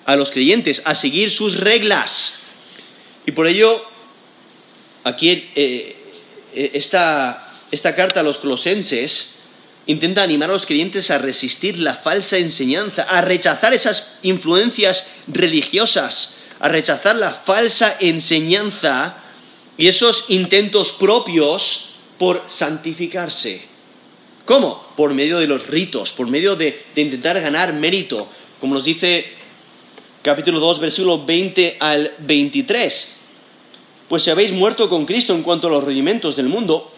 a 0.04 0.16
los 0.16 0.32
creyentes 0.32 0.82
a 0.84 0.96
seguir 0.96 1.30
sus 1.30 1.56
reglas. 1.56 2.40
Y 3.24 3.30
por 3.30 3.46
ello, 3.46 3.84
aquí 5.04 5.52
eh, 5.54 5.96
eh, 6.52 6.70
esta, 6.74 7.62
esta 7.70 7.94
carta 7.94 8.18
a 8.18 8.22
los 8.24 8.38
colosenses 8.38 9.36
intenta 9.86 10.24
animar 10.24 10.50
a 10.50 10.54
los 10.54 10.66
creyentes 10.66 11.12
a 11.12 11.18
resistir 11.18 11.78
la 11.78 11.94
falsa 11.94 12.38
enseñanza, 12.38 13.04
a 13.04 13.20
rechazar 13.20 13.72
esas 13.72 14.10
influencias 14.22 15.08
religiosas, 15.28 16.34
a 16.58 16.68
rechazar 16.68 17.14
la 17.14 17.34
falsa 17.34 17.96
enseñanza 18.00 19.23
y 19.76 19.88
esos 19.88 20.26
intentos 20.28 20.92
propios 20.92 21.94
por 22.18 22.44
santificarse. 22.46 23.62
¿Cómo? 24.44 24.86
Por 24.96 25.14
medio 25.14 25.38
de 25.38 25.46
los 25.46 25.66
ritos, 25.66 26.12
por 26.12 26.28
medio 26.28 26.54
de, 26.54 26.84
intentar 26.94 27.40
ganar 27.40 27.72
mérito, 27.72 28.28
como 28.60 28.74
nos 28.74 28.84
dice 28.84 29.32
capítulo 30.22 30.60
2, 30.60 30.80
versículo 30.80 31.24
20 31.24 31.76
al 31.80 32.14
23. 32.18 33.20
Pues 34.08 34.22
si 34.22 34.30
habéis 34.30 34.52
muerto 34.52 34.88
con 34.88 35.06
Cristo 35.06 35.34
en 35.34 35.42
cuanto 35.42 35.66
a 35.66 35.70
los 35.70 35.84
rudimentos 35.84 36.36
del 36.36 36.48
mundo, 36.48 36.92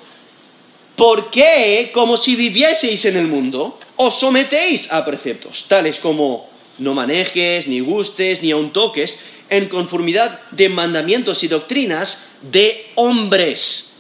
¿por 0.97 1.31
qué, 1.31 1.91
como 1.95 2.17
si 2.17 2.35
vivieseis 2.35 3.05
en 3.05 3.17
el 3.17 3.29
mundo, 3.29 3.79
os 3.97 4.19
sometéis 4.19 4.93
a 4.93 5.05
preceptos, 5.05 5.67
tales 5.69 6.01
como 6.01 6.51
no 6.79 6.95
manejes, 6.95 7.69
ni 7.69 7.81
gustes, 7.81 8.43
ni 8.43 8.51
aun 8.51 8.73
toques, 8.73 9.19
en 9.51 9.69
conformidad 9.69 10.41
de 10.51 10.69
mandamientos 10.69 11.43
y 11.45 11.49
doctrinas 11.49 12.29
de 12.43 12.91
hombres. 12.95 13.95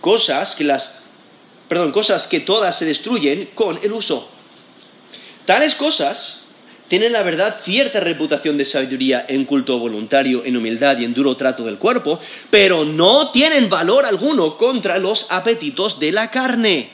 Cosas 0.00 0.54
que 0.54 0.64
las 0.64 1.00
perdón, 1.70 1.92
cosas 1.92 2.26
que 2.26 2.40
todas 2.40 2.76
se 2.76 2.84
destruyen 2.84 3.50
con 3.54 3.78
el 3.80 3.92
uso. 3.92 4.28
Tales 5.46 5.76
cosas 5.76 6.44
tienen 6.88 7.12
la 7.12 7.22
verdad 7.22 7.60
cierta 7.62 8.00
reputación 8.00 8.58
de 8.58 8.64
sabiduría 8.64 9.24
en 9.28 9.44
culto 9.44 9.78
voluntario, 9.78 10.44
en 10.44 10.56
humildad 10.56 10.98
y 10.98 11.04
en 11.04 11.14
duro 11.14 11.36
trato 11.36 11.64
del 11.64 11.78
cuerpo, 11.78 12.18
pero 12.50 12.84
no 12.84 13.30
tienen 13.30 13.70
valor 13.70 14.04
alguno 14.04 14.56
contra 14.56 14.98
los 14.98 15.30
apetitos 15.30 16.00
de 16.00 16.10
la 16.10 16.28
carne. 16.32 16.90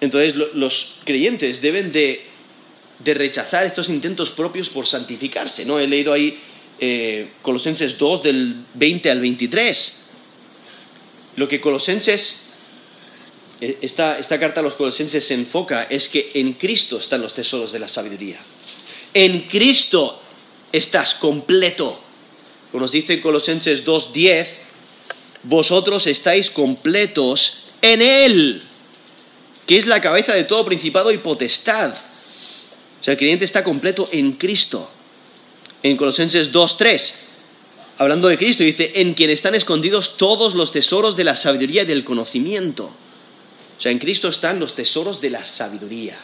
Entonces 0.00 0.34
los 0.34 0.96
creyentes 1.04 1.60
deben 1.60 1.92
de 1.92 2.26
de 3.04 3.14
rechazar 3.14 3.66
estos 3.66 3.88
intentos 3.88 4.30
propios 4.30 4.70
por 4.70 4.86
santificarse. 4.86 5.64
¿no? 5.64 5.78
He 5.78 5.86
leído 5.86 6.12
ahí 6.12 6.40
eh, 6.78 7.32
Colosenses 7.42 7.98
2 7.98 8.22
del 8.22 8.64
20 8.74 9.10
al 9.10 9.20
23. 9.20 9.98
Lo 11.36 11.48
que 11.48 11.60
Colosenses, 11.60 12.42
eh, 13.60 13.78
esta, 13.82 14.18
esta 14.18 14.38
carta 14.38 14.60
a 14.60 14.62
los 14.62 14.74
Colosenses 14.74 15.26
se 15.26 15.34
enfoca 15.34 15.84
es 15.84 16.08
que 16.08 16.30
en 16.34 16.54
Cristo 16.54 16.98
están 16.98 17.22
los 17.22 17.34
tesoros 17.34 17.72
de 17.72 17.78
la 17.78 17.88
sabiduría. 17.88 18.40
En 19.14 19.42
Cristo 19.48 20.22
estás 20.72 21.14
completo. 21.14 22.00
Como 22.70 22.82
nos 22.82 22.92
dice 22.92 23.20
Colosenses 23.20 23.84
2.10, 23.84 24.46
vosotros 25.42 26.06
estáis 26.06 26.50
completos 26.50 27.64
en 27.82 28.00
Él 28.00 28.62
que 29.66 29.78
es 29.78 29.86
la 29.86 30.00
cabeza 30.00 30.34
de 30.34 30.44
todo 30.44 30.64
principado 30.64 31.12
y 31.12 31.18
potestad. 31.18 31.94
O 33.02 33.04
sea, 33.04 33.12
el 33.12 33.18
creyente 33.18 33.44
está 33.44 33.64
completo 33.64 34.08
en 34.12 34.34
Cristo. 34.34 34.88
En 35.82 35.96
Colosenses 35.96 36.52
2.3, 36.52 37.14
hablando 37.98 38.28
de 38.28 38.38
Cristo, 38.38 38.62
dice, 38.62 38.92
en 38.94 39.14
quien 39.14 39.28
están 39.28 39.56
escondidos 39.56 40.16
todos 40.16 40.54
los 40.54 40.70
tesoros 40.70 41.16
de 41.16 41.24
la 41.24 41.34
sabiduría 41.34 41.82
y 41.82 41.86
del 41.86 42.04
conocimiento. 42.04 42.84
O 43.76 43.80
sea, 43.80 43.90
en 43.90 43.98
Cristo 43.98 44.28
están 44.28 44.60
los 44.60 44.76
tesoros 44.76 45.20
de 45.20 45.30
la 45.30 45.44
sabiduría. 45.44 46.16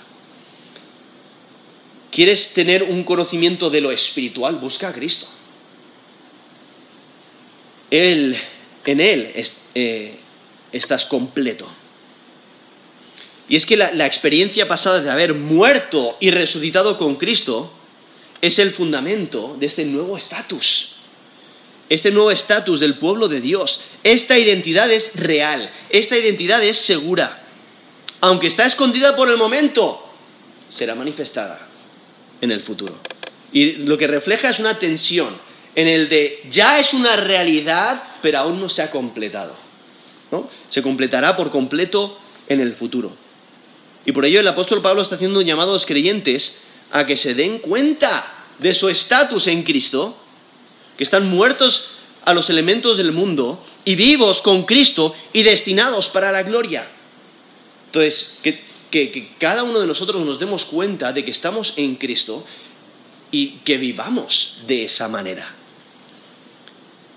¿Quieres 2.13 2.55
tener 2.55 2.85
un 2.85 3.03
conocimiento 3.03 3.71
de 3.71 3.81
lo 3.81 3.91
espiritual? 3.91 4.59
Busca 4.59 4.91
a 4.91 4.93
Cristo. 4.93 5.27
Él, 7.91 8.37
en 8.85 9.01
Él 9.01 9.33
eh, 9.75 10.17
estás 10.71 11.07
completo. 11.07 11.69
Y 13.49 13.57
es 13.57 13.65
que 13.65 13.77
la, 13.77 14.07
experiencia 14.07 14.69
pasada 14.69 15.01
de 15.01 15.11
haber 15.11 15.35
muerto 15.35 16.17
y 16.21 16.31
resucitado 16.31 16.99
con 16.99 17.17
Cristo 17.17 17.73
es 18.43 18.59
el 18.59 18.73
fundamento 18.73 19.57
de 19.59 19.67
este 19.67 19.85
nuevo 19.85 20.17
estatus. 20.17 20.97
Este 21.89 22.11
nuevo 22.11 22.31
estatus 22.31 22.81
del 22.81 22.99
pueblo 22.99 23.29
de 23.29 23.41
Dios. 23.41 23.81
Esta 24.05 24.39
identidad 24.39 24.91
es 24.91 25.13
real, 25.15 25.71
esta 25.89 26.19
identidad 26.19 26.63
es 26.63 26.77
segura. 26.77 27.45
Aunque 28.21 28.49
está 28.49 28.67
escondida 28.67 29.17
por 29.17 29.31
el 29.31 29.39
momento, 29.39 30.05
será 30.69 30.95
manifestada 30.95 31.67
en 32.43 32.51
el 32.51 32.61
futuro. 32.61 32.99
Y 33.51 33.73
lo 33.73 33.97
que 33.97 34.07
refleja 34.07 34.51
es 34.51 34.59
una 34.59 34.79
tensión 34.79 35.41
en 35.75 35.87
el 35.89 36.09
de 36.09 36.43
ya 36.51 36.79
es 36.79 36.93
una 36.93 37.17
realidad, 37.17 38.03
pero 38.21 38.39
aún 38.39 38.61
no 38.61 38.69
se 38.69 38.83
ha 38.83 38.91
completado. 38.91 39.55
¿no? 40.31 40.51
Se 40.69 40.83
completará 40.83 41.37
por 41.37 41.51
completo 41.51 42.19
en 42.49 42.61
el 42.61 42.75
futuro. 42.75 43.28
Y 44.05 44.13
por 44.13 44.25
ello 44.25 44.41
el 44.41 44.49
apóstol 44.49 44.83
Pablo 44.83 45.03
está 45.03 45.17
haciendo 45.17 45.41
un 45.41 45.47
llamado 45.47 45.71
a 45.71 45.75
los 45.75 45.87
creyentes 45.87 46.59
a 46.91 47.05
que 47.05 47.17
se 47.17 47.35
den 47.35 47.59
cuenta 47.59 48.47
de 48.59 48.75
su 48.75 48.89
estatus 48.89 49.47
en 49.47 49.63
Cristo, 49.63 50.17
que 50.97 51.05
están 51.05 51.29
muertos 51.29 51.91
a 52.25 52.35
los 52.35 52.51
elementos 52.51 52.99
del 52.99 53.13
mundo 53.13 53.65
y 53.85 53.95
vivos 53.95 54.43
con 54.43 54.65
Cristo 54.65 55.15
y 55.33 55.43
destinados 55.43 56.09
para 56.09 56.33
la 56.33 56.43
gloria. 56.43 56.91
Entonces, 57.87 58.37
que, 58.43 58.67
cada 59.39 59.63
uno 59.63 59.81
de 59.81 59.87
nosotros 59.87 60.25
nos 60.25 60.39
demos 60.39 60.65
cuenta 60.65 61.13
de 61.13 61.25
que 61.25 61.31
estamos 61.31 61.75
en 61.77 61.97
Cristo 61.97 62.45
y 63.31 63.61
que 63.65 63.79
vivamos 63.79 64.59
de 64.67 64.85
esa 64.85 65.09
manera. 65.09 65.55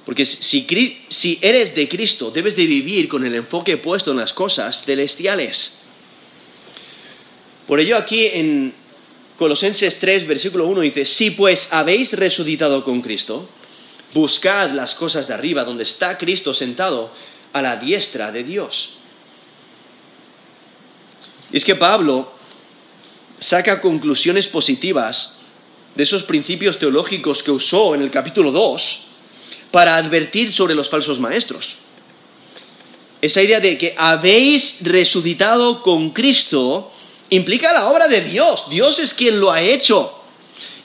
Porque 0.05 0.25
si, 0.25 0.65
si, 1.09 1.39
eres 1.41 1.75
de 1.75 1.87
Cristo, 1.87 2.31
debes 2.31 2.55
de 2.55 2.65
vivir 2.65 3.07
con 3.07 3.25
el 3.25 3.35
enfoque 3.35 3.77
puesto 3.77 4.11
en 4.11 4.17
las 4.17 4.33
cosas 4.33 4.83
celestiales. 4.83 5.80
Por 7.71 7.79
ello 7.79 7.95
aquí 7.95 8.25
en 8.25 8.73
Colosenses 9.37 9.97
3, 9.97 10.27
versículo 10.27 10.67
1 10.67 10.81
dice, 10.81 11.05
si 11.05 11.31
pues 11.31 11.69
habéis 11.71 12.11
resucitado 12.11 12.83
con 12.83 13.01
Cristo, 13.01 13.47
buscad 14.13 14.71
las 14.71 14.93
cosas 14.93 15.29
de 15.29 15.35
arriba, 15.35 15.63
donde 15.63 15.83
está 15.83 16.17
Cristo 16.17 16.53
sentado 16.53 17.13
a 17.53 17.61
la 17.61 17.77
diestra 17.77 18.33
de 18.33 18.43
Dios. 18.43 18.95
Y 21.49 21.55
es 21.55 21.63
que 21.63 21.75
Pablo 21.75 22.33
saca 23.39 23.79
conclusiones 23.79 24.49
positivas 24.49 25.37
de 25.95 26.03
esos 26.03 26.23
principios 26.23 26.77
teológicos 26.77 27.41
que 27.41 27.51
usó 27.51 27.95
en 27.95 28.01
el 28.01 28.11
capítulo 28.11 28.51
2 28.51 29.07
para 29.71 29.95
advertir 29.95 30.51
sobre 30.51 30.75
los 30.75 30.89
falsos 30.89 31.21
maestros. 31.21 31.77
Esa 33.21 33.41
idea 33.41 33.61
de 33.61 33.77
que 33.77 33.95
habéis 33.97 34.79
resucitado 34.81 35.81
con 35.81 36.09
Cristo 36.09 36.91
implica 37.31 37.73
la 37.73 37.89
obra 37.89 38.07
de 38.07 38.21
Dios. 38.21 38.69
Dios 38.69 38.99
es 38.99 39.15
quien 39.15 39.39
lo 39.39 39.51
ha 39.51 39.61
hecho. 39.61 40.19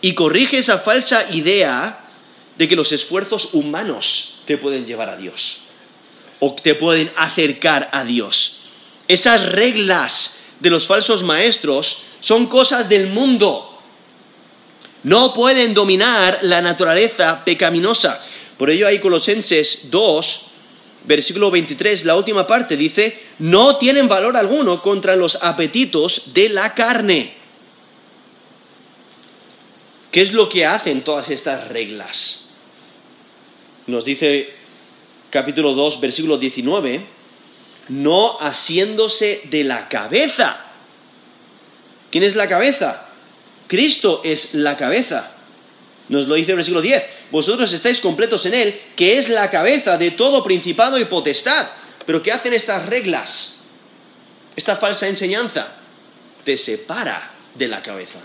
Y 0.01 0.15
corrige 0.15 0.59
esa 0.59 0.79
falsa 0.79 1.31
idea 1.31 2.09
de 2.57 2.69
que 2.69 2.77
los 2.77 2.93
esfuerzos 2.93 3.51
humanos 3.53 4.37
te 4.47 4.57
pueden 4.57 4.87
llevar 4.87 5.11
a 5.11 5.17
Dios 5.17 5.59
o 6.41 6.55
te 6.55 6.75
pueden 6.75 7.13
acercar 7.17 7.89
a 7.93 8.05
Dios. 8.05 8.59
Esas 9.09 9.53
reglas 9.53 10.39
de 10.61 10.71
los 10.71 10.87
falsos 10.87 11.23
maestros 11.23 12.05
son 12.21 12.47
cosas 12.47 12.89
del 12.89 13.09
mundo. 13.09 13.81
No 15.03 15.35
pueden 15.35 15.75
dominar 15.75 16.39
la 16.43 16.61
naturaleza 16.61 17.45
pecaminosa. 17.45 18.23
Por 18.59 18.71
ello 18.71 18.87
hay 18.87 18.99
Colosenses 18.99 19.91
2, 19.91 20.47
versículo 21.07 21.51
23, 21.51 22.05
la 22.05 22.17
última 22.17 22.47
parte 22.47 22.77
dice, 22.77 23.23
no 23.39 23.77
tienen 23.77 24.09
valor 24.09 24.37
alguno 24.37 24.83
contra 24.83 25.17
los 25.17 25.43
apetitos 25.43 26.33
de 26.35 26.49
la 26.49 26.75
carne. 26.75 27.35
¿Qué 30.11 30.23
es 30.23 30.33
lo 30.33 30.49
que 30.49 30.67
hacen 30.67 31.05
todas 31.05 31.31
estas 31.31 31.69
reglas? 31.69 32.51
Nos 33.87 34.05
dice 34.05 34.55
capítulo 35.31 35.75
2, 35.75 36.01
versículo 36.01 36.39
19, 36.39 37.07
no 37.91 38.39
haciéndose 38.41 39.43
de 39.45 39.65
la 39.65 39.89
cabeza. 39.89 40.65
¿Quién 42.11 42.25
es 42.25 42.35
la 42.35 42.49
cabeza? 42.49 43.09
Cristo 43.69 44.23
es 44.25 44.55
la 44.55 44.77
cabeza. 44.77 45.36
Nos 46.09 46.27
lo 46.29 46.35
dice 46.37 46.53
el 46.53 46.57
versículo 46.57 46.83
10. 46.83 47.05
Vosotros 47.31 47.73
estáis 47.73 48.01
completos 48.01 48.47
en 48.47 48.55
Él, 48.55 48.81
que 48.95 49.19
es 49.19 49.29
la 49.29 49.51
cabeza 49.51 49.99
de 49.99 50.13
todo 50.13 50.45
principado 50.45 50.99
y 50.99 51.05
potestad. 51.07 51.69
Pero 52.05 52.23
¿qué 52.23 52.33
hacen 52.33 52.53
estas 52.53 52.87
reglas? 52.87 53.61
Esta 54.55 54.77
falsa 54.77 55.09
enseñanza 55.09 55.77
te 56.45 56.57
separa 56.57 57.35
de 57.55 57.69
la 57.69 57.83
cabeza, 57.83 58.21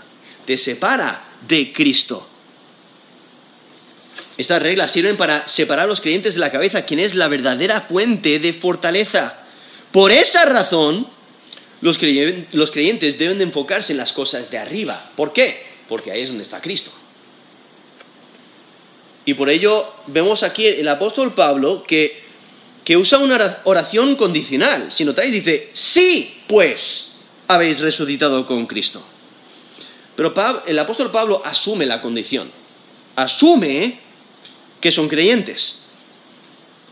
te 0.46 0.56
separa 0.56 1.38
de 1.46 1.72
Cristo. 1.72 2.28
Estas 4.38 4.62
reglas 4.62 4.90
sirven 4.90 5.16
para 5.16 5.46
separar 5.48 5.84
a 5.84 5.88
los 5.88 6.00
creyentes 6.00 6.34
de 6.34 6.40
la 6.40 6.50
cabeza, 6.50 6.86
quien 6.86 7.00
es 7.00 7.14
la 7.14 7.28
verdadera 7.28 7.82
fuente 7.82 8.38
de 8.38 8.52
fortaleza. 8.54 9.40
Por 9.90 10.10
esa 10.10 10.44
razón, 10.46 11.08
los 11.80 11.98
creyentes 11.98 13.18
deben 13.18 13.38
de 13.38 13.44
enfocarse 13.44 13.92
en 13.92 13.98
las 13.98 14.12
cosas 14.12 14.50
de 14.50 14.58
arriba. 14.58 15.10
¿Por 15.16 15.32
qué? 15.32 15.66
Porque 15.88 16.12
ahí 16.12 16.22
es 16.22 16.28
donde 16.28 16.44
está 16.44 16.62
Cristo. 16.62 16.92
Y 19.24 19.34
por 19.34 19.48
ello 19.48 19.92
vemos 20.06 20.42
aquí 20.42 20.66
el 20.66 20.88
apóstol 20.88 21.34
Pablo 21.34 21.84
que, 21.84 22.22
usa 22.96 23.18
una 23.18 23.60
oración 23.64 24.16
condicional. 24.16 24.90
Si 24.90 25.04
notáis, 25.04 25.32
dice, 25.32 25.70
sí, 25.72 26.42
pues 26.48 27.12
habéis 27.46 27.80
resucitado 27.80 28.46
con 28.46 28.66
Cristo. 28.66 29.02
Pero 30.16 30.34
el 30.66 30.78
apóstol 30.78 31.10
Pablo 31.10 31.40
asume 31.44 31.86
la 31.86 32.00
condición. 32.00 32.50
Asume 33.16 34.00
que 34.80 34.92
son 34.92 35.08
creyentes. 35.08 35.78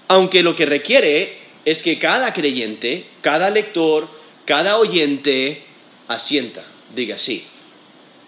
Aunque 0.09 0.43
lo 0.43 0.55
que 0.55 0.67
requiere 0.67 1.41
es 1.65 1.83
que 1.83 1.99
cada 1.99 2.33
creyente, 2.33 3.07
cada 3.21 3.51
lector, 3.51 4.09
cada 4.45 4.79
oyente 4.79 5.65
asienta, 6.09 6.65
diga, 6.95 7.19
sí, 7.19 7.45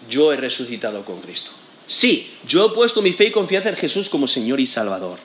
yo 0.09 0.31
he 0.31 0.37
resucitado 0.37 1.03
con 1.05 1.21
Cristo. 1.21 1.51
Sí, 1.85 2.31
yo 2.47 2.65
he 2.65 2.69
puesto 2.69 3.01
mi 3.01 3.13
fe 3.13 3.25
y 3.25 3.31
confianza 3.31 3.69
en 3.69 3.75
Jesús 3.75 4.09
como 4.09 4.27
Señor 4.27 4.59
y 4.59 4.67
Salvador. 4.67 5.19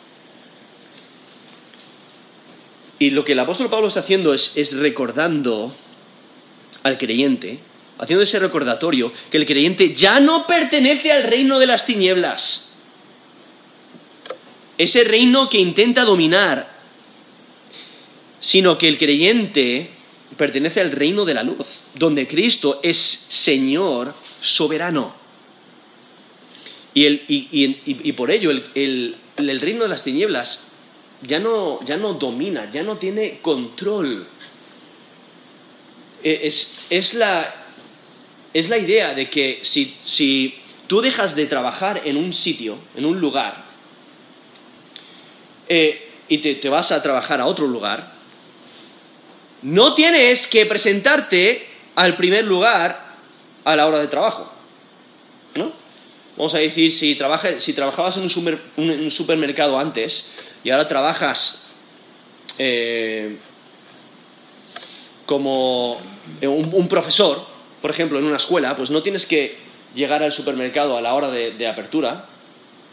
Y 2.98 3.10
lo 3.10 3.24
que 3.24 3.32
el 3.32 3.38
apóstol 3.38 3.70
Pablo 3.70 3.88
está 3.88 4.00
haciendo 4.00 4.34
es, 4.34 4.56
es 4.56 4.72
recordando 4.72 5.74
al 6.82 6.98
creyente, 6.98 7.60
haciendo 7.98 8.24
ese 8.24 8.40
recordatorio, 8.40 9.12
que 9.30 9.36
el 9.36 9.46
creyente 9.46 9.94
ya 9.94 10.18
no 10.18 10.46
pertenece 10.46 11.12
al 11.12 11.24
reino 11.24 11.58
de 11.58 11.66
las 11.66 11.86
tinieblas. 11.86 12.70
Ese 14.78 15.04
reino 15.04 15.48
que 15.48 15.58
intenta 15.58 16.04
dominar 16.04 16.78
sino 18.40 18.78
que 18.78 18.88
el 18.88 18.98
creyente 18.98 19.90
pertenece 20.36 20.80
al 20.80 20.92
reino 20.92 21.24
de 21.24 21.34
la 21.34 21.42
luz, 21.42 21.66
donde 21.94 22.28
Cristo 22.28 22.80
es 22.82 22.96
Señor 23.28 24.14
soberano. 24.40 25.14
Y, 27.00 28.12
por 28.12 28.30
ello 28.30 28.50
el, 28.50 29.16
reino 29.36 29.84
de 29.84 29.88
las 29.88 30.02
tinieblas 30.02 30.68
ya 31.22 31.38
no, 31.38 31.84
ya 31.84 31.96
no 31.96 32.14
domina, 32.14 32.70
ya 32.70 32.82
no 32.82 32.96
tiene 32.96 33.38
control. 33.40 34.26
E, 36.24 36.40
es, 36.90 37.14
la, 37.14 37.54
es 38.52 38.68
la, 38.68 38.78
idea 38.78 39.14
de 39.14 39.30
que 39.30 39.60
si, 39.62 39.96
si 40.04 40.56
tú 40.88 41.00
dejas 41.00 41.36
de 41.36 41.46
trabajar 41.46 42.02
en 42.04 42.16
un 42.16 42.32
sitio, 42.32 42.78
en 42.96 43.04
un 43.04 43.20
lugar, 43.20 43.64
eh, 45.68 46.10
y 46.26 46.38
te 46.38 46.68
vas 46.68 46.90
a 46.90 47.00
trabajar 47.00 47.40
a 47.40 47.46
otro 47.46 47.68
lugar, 47.68 48.12
no 49.62 49.94
tienes 49.94 50.48
que 50.48 50.66
presentarte 50.66 51.68
al 51.94 52.16
primer 52.16 52.44
lugar 52.44 53.14
a 53.64 53.76
la 53.76 53.86
hora 53.86 54.00
de 54.00 54.08
trabajo. 54.08 54.52
¿no? 55.54 55.87
Vamos 56.38 56.54
a 56.54 56.58
decir, 56.58 56.92
si, 56.92 57.16
trabajabas 57.16 58.16
en 58.16 58.22
un, 58.22 59.10
supermercado 59.10 59.76
antes 59.76 60.30
y 60.62 60.70
ahora 60.70 60.86
trabajas 60.86 61.66
eh, 62.58 63.38
como 65.26 66.00
un, 66.40 66.88
profesor, 66.88 67.44
por 67.82 67.90
ejemplo, 67.90 68.20
en 68.20 68.24
una 68.24 68.36
escuela, 68.36 68.76
pues 68.76 68.88
no 68.88 69.02
tienes 69.02 69.26
que 69.26 69.58
llegar 69.96 70.22
al 70.22 70.30
supermercado 70.30 70.96
a 70.96 71.02
la 71.02 71.12
hora 71.14 71.28
de, 71.28 71.66
apertura, 71.66 72.26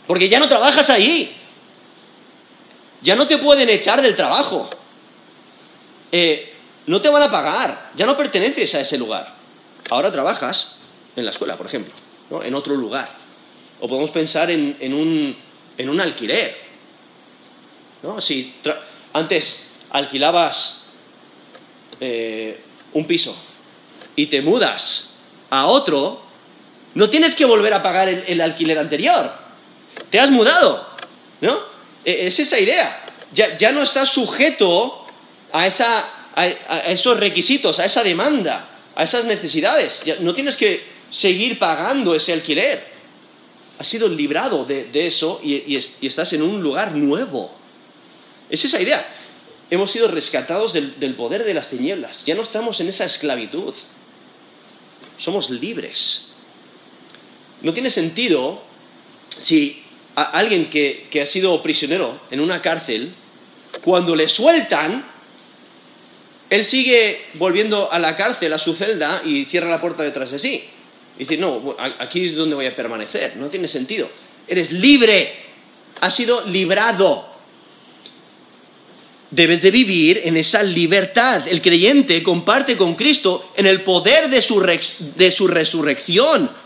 porque 0.07 0.27
ya 0.27 0.39
no 0.39 0.47
trabajas 0.47 0.89
ahí. 0.89 1.37
Ya 3.03 3.15
no 3.15 3.27
te 3.27 3.37
pueden 3.37 3.69
echar 3.69 4.01
del 4.01 4.15
trabajo. 4.15 4.71
Eh, 6.11 6.51
no 6.87 6.99
te 6.99 7.09
van 7.09 7.21
a 7.21 7.29
pagar. 7.29 7.91
Ya 7.95 8.07
no 8.07 8.17
perteneces 8.17 8.73
a 8.73 8.79
ese 8.79 8.97
lugar. 8.97 9.35
Ahora 9.91 10.11
trabajas 10.11 10.79
en 11.15 11.25
la 11.25 11.29
escuela, 11.29 11.57
por 11.57 11.67
ejemplo, 11.67 11.93
¿no? 12.31 12.41
en 12.41 12.55
otro 12.55 12.73
lugar. 12.73 13.23
O 13.79 13.87
podemos 13.87 14.11
pensar 14.11 14.49
en, 14.51 14.75
un, 14.93 15.35
en 15.77 15.89
un, 15.89 16.01
alquiler. 16.01 16.57
¿no? 18.03 18.21
Si 18.21 18.55
antes 19.13 19.67
alquilabas 19.89 20.85
eh, 21.99 22.61
un 22.93 23.05
piso 23.05 23.37
y 24.15 24.27
te 24.27 24.41
mudas 24.41 25.15
a 25.49 25.67
otro, 25.67 26.21
no 26.93 27.09
tienes 27.09 27.35
que 27.35 27.45
volver 27.45 27.73
a 27.73 27.83
pagar 27.83 28.09
el, 28.09 28.41
alquiler 28.41 28.79
anterior. 28.79 29.33
Te 30.09 30.19
has 30.19 30.31
mudado, 30.31 30.87
¿no? 31.41 31.59
E, 32.03 32.27
es 32.27 32.39
esa 32.39 32.59
idea. 32.59 33.13
Ya, 33.33 33.57
ya 33.57 33.71
no 33.71 33.81
estás 33.81 34.09
sujeto 34.09 35.05
a, 35.51 35.67
esa, 35.67 36.31
a, 36.35 36.47
esos 36.87 37.19
requisitos, 37.19 37.79
a 37.79 37.85
esa 37.85 38.03
demanda, 38.03 38.69
a 38.95 39.03
esas 39.03 39.25
necesidades. 39.25 40.01
no 40.19 40.33
tienes 40.33 40.55
que 40.55 40.85
seguir 41.11 41.59
pagando 41.59 42.15
ese 42.15 42.33
alquiler. 42.33 42.94
Has 43.85 43.91
sido 43.91 44.09
librado 44.09 44.65
de, 44.65 44.89
eso 45.05 45.39
y, 45.43 45.75
estás 45.75 46.33
en 46.33 46.41
un 46.41 46.63
lugar 46.63 46.95
nuevo. 46.95 47.51
Es 48.49 48.65
esa 48.65 48.81
idea. 48.81 49.07
Hemos 49.69 49.91
sido 49.91 50.07
rescatados 50.07 50.73
del, 50.73 51.15
poder 51.15 51.43
de 51.43 51.53
las 51.53 51.69
tinieblas. 51.69 52.25
Ya 52.25 52.33
no 52.33 52.41
estamos 52.41 52.81
en 52.81 52.87
esa 52.87 53.05
esclavitud. 53.05 53.75
Somos 55.19 55.51
libres. 55.51 56.29
No 57.61 57.73
tiene 57.73 57.91
sentido 57.91 58.63
si 59.37 59.83
a 60.15 60.23
alguien 60.23 60.71
que, 60.71 61.21
ha 61.21 61.27
sido 61.27 61.61
prisionero 61.61 62.19
en 62.31 62.39
una 62.39 62.63
cárcel, 62.63 63.13
cuando 63.83 64.15
le 64.15 64.27
sueltan, 64.29 65.05
él 66.49 66.65
sigue 66.65 67.27
volviendo 67.35 67.91
a 67.91 67.99
la 67.99 68.15
cárcel, 68.15 68.51
a 68.53 68.57
su 68.57 68.73
celda, 68.73 69.21
y 69.23 69.45
cierra 69.45 69.69
la 69.69 69.79
puerta 69.79 70.01
detrás 70.01 70.31
de 70.31 70.39
sí. 70.39 70.69
Y 71.17 71.19
dice, 71.19 71.37
no, 71.37 71.75
aquí 71.77 72.25
es 72.25 72.35
donde 72.35 72.55
voy 72.55 72.65
a 72.65 72.75
permanecer. 72.75 73.37
No 73.37 73.47
tiene 73.47 73.67
sentido. 73.67 74.09
Eres 74.47 74.71
libre. 74.71 75.45
Has 76.01 76.15
sido 76.15 76.45
librado. 76.45 77.33
Debes 79.31 79.61
de 79.61 79.71
vivir 79.71 80.21
en 80.25 80.37
esa 80.37 80.61
libertad. 80.61 81.47
El 81.47 81.61
creyente 81.61 82.21
comparte 82.21 82.77
con 82.77 82.95
Cristo 82.95 83.51
en 83.55 83.65
el 83.65 83.83
poder 83.83 84.29
de 84.29 84.41
su, 84.41 84.59
de 84.61 85.31
su 85.31 85.47
resurrección 85.47 86.65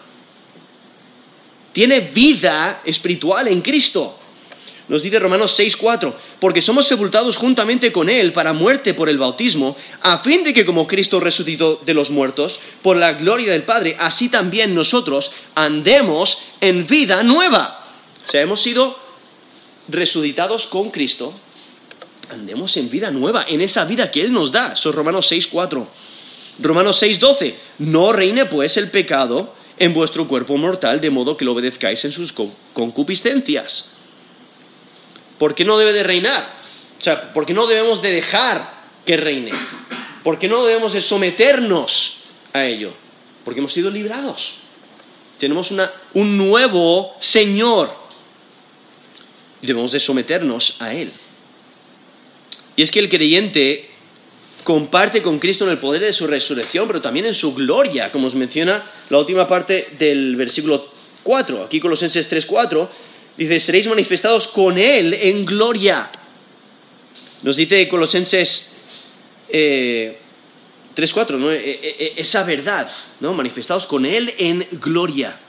tiene 1.71 2.01
vida 2.01 2.81
espiritual 2.83 3.47
en 3.47 3.61
Cristo. 3.61 4.19
Nos 4.89 5.03
dice 5.03 5.19
Romanos 5.19 5.57
6:4, 5.57 6.15
porque 6.39 6.63
somos 6.63 6.87
sepultados 6.87 7.37
juntamente 7.37 7.91
con 7.91 8.09
Él 8.09 8.33
para 8.33 8.53
muerte 8.53 8.95
por 8.95 9.07
el 9.07 9.19
bautismo, 9.19 9.77
a 10.01 10.17
fin 10.19 10.43
de 10.43 10.51
que 10.53 10.65
como 10.65 10.87
Cristo 10.87 11.19
resucitó 11.19 11.79
de 11.85 11.93
los 11.93 12.09
muertos, 12.09 12.59
por 12.81 12.97
la 12.97 13.13
gloria 13.13 13.51
del 13.51 13.63
Padre, 13.63 13.95
así 13.99 14.29
también 14.29 14.73
nosotros 14.73 15.31
andemos 15.53 16.41
en 16.59 16.87
vida 16.87 17.21
nueva. 17.21 17.93
O 18.27 18.31
sea, 18.31 18.41
hemos 18.41 18.63
sido 18.63 18.97
resucitados 19.87 20.65
con 20.65 20.89
Cristo, 20.89 21.35
andemos 22.31 22.75
en 22.77 22.89
vida 22.89 23.11
nueva, 23.11 23.45
en 23.47 23.61
esa 23.61 23.85
vida 23.85 24.09
que 24.09 24.21
Él 24.21 24.33
nos 24.33 24.51
da. 24.51 24.73
Eso 24.73 24.89
es 24.89 24.95
Romanos 24.95 25.31
6:4. 25.31 25.87
Romanos 26.57 26.99
6:12, 26.99 27.55
no 27.77 28.11
reine 28.11 28.45
pues 28.47 28.75
el 28.77 28.89
pecado 28.89 29.53
en 29.77 29.93
vuestro 29.93 30.27
cuerpo 30.27 30.57
mortal, 30.57 30.99
de 30.99 31.11
modo 31.11 31.37
que 31.37 31.45
lo 31.45 31.51
obedezcáis 31.53 32.03
en 32.05 32.11
sus 32.11 32.33
concupiscencias. 32.73 33.91
¿Por 35.39 35.55
qué 35.55 35.65
no 35.65 35.77
debe 35.77 35.93
de 35.93 36.03
reinar? 36.03 36.59
O 36.99 37.01
sea, 37.01 37.33
¿por 37.33 37.45
qué 37.45 37.53
no 37.53 37.65
debemos 37.65 38.01
de 38.01 38.11
dejar 38.11 38.83
que 39.05 39.17
reine? 39.17 39.53
¿Por 40.23 40.37
qué 40.37 40.47
no 40.47 40.65
debemos 40.65 40.93
de 40.93 41.01
someternos 41.01 42.23
a 42.53 42.65
ello? 42.65 42.93
Porque 43.45 43.61
hemos 43.61 43.73
sido 43.73 43.89
librados. 43.89 44.55
Tenemos 45.39 45.73
un 46.13 46.37
nuevo 46.37 47.15
Señor. 47.19 47.97
Y 49.61 49.67
debemos 49.67 49.93
de 49.93 49.99
someternos 49.99 50.75
a 50.79 50.93
Él. 50.93 51.13
Y 52.75 52.83
es 52.83 52.91
que 52.91 52.99
el 52.99 53.09
creyente 53.09 53.89
comparte 54.63 55.21
con 55.21 55.39
Cristo 55.39 55.63
en 55.63 55.71
el 55.71 55.79
poder 55.79 56.01
de 56.01 56.13
su 56.13 56.27
resurrección, 56.27 56.87
pero 56.87 57.01
también 57.01 57.25
en 57.25 57.33
su 57.33 57.53
gloria, 57.53 58.11
como 58.11 58.27
os 58.27 58.35
menciona 58.35 58.91
la 59.09 59.17
última 59.17 59.47
parte 59.47 59.95
del 59.97 60.35
versículo 60.35 60.91
4, 61.23 61.63
aquí 61.63 61.79
Colosenses 61.79 62.29
3.4, 62.29 62.89
dice, 63.45 63.59
seréis 63.59 63.87
manifestados 63.87 64.47
con 64.47 64.77
Él 64.77 65.13
en 65.13 65.45
gloria. 65.45 66.11
Nos 67.41 67.55
dice 67.55 67.87
Colosenses 67.87 68.71
3.4, 69.49 71.29
eh, 71.29 71.37
¿no? 71.37 71.51
E, 71.51 71.57
e, 71.57 71.79
e, 71.81 72.13
esa 72.17 72.43
verdad, 72.43 72.91
¿no? 73.19 73.33
manifestados 73.33 73.85
con 73.85 74.05
Él 74.05 74.33
en 74.37 74.67
gloria. 74.73 75.39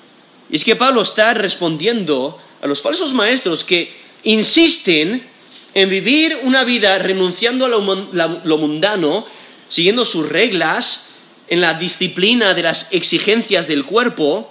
Y 0.48 0.56
es 0.56 0.64
que 0.64 0.76
Pablo 0.76 1.02
está 1.02 1.34
respondiendo 1.34 2.38
a 2.60 2.66
los 2.66 2.80
falsos 2.82 3.12
maestros 3.12 3.64
que 3.64 3.92
insisten 4.22 5.28
en 5.74 5.88
vivir 5.88 6.38
una 6.42 6.64
vida 6.64 6.98
renunciando 6.98 7.64
a 7.64 7.68
lo, 7.68 8.58
mundano, 8.58 9.26
siguiendo 9.68 10.04
sus 10.04 10.28
reglas, 10.28 11.08
en 11.48 11.60
la 11.60 11.74
disciplina 11.74 12.54
de 12.54 12.62
las 12.62 12.88
exigencias 12.92 13.66
del 13.66 13.84
cuerpo, 13.84 14.49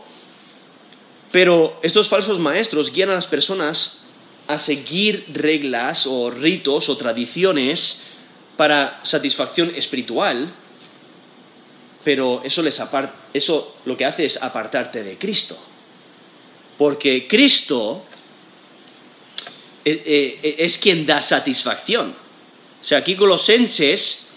pero 1.31 1.79
estos 1.83 2.09
falsos 2.09 2.39
maestros 2.39 2.91
guían 2.91 3.09
a 3.09 3.15
las 3.15 3.27
personas 3.27 4.03
a 4.47 4.57
seguir 4.57 5.25
reglas 5.31 6.07
o 6.07 6.31
ritos 6.31 6.89
o 6.89 6.97
tradiciones 6.97 8.03
para 8.57 8.99
satisfacción 9.03 9.75
espiritual, 9.75 10.53
pero 12.03 12.41
eso, 12.43 12.63
les 12.63 12.81
eso 13.33 13.75
lo 13.85 13.95
que 13.95 14.05
hace 14.05 14.25
es 14.25 14.41
apartarte 14.41 15.03
de 15.03 15.17
Cristo. 15.17 15.57
Porque 16.77 17.27
Cristo 17.27 18.05
eh, 19.85 20.39
eh, 20.43 20.55
es 20.57 20.77
quien 20.77 21.05
da 21.05 21.21
satisfacción. 21.21 22.15
O 22.81 22.83
sea, 22.83 22.99
aquí 22.99 23.15
Colosenses 23.15 24.28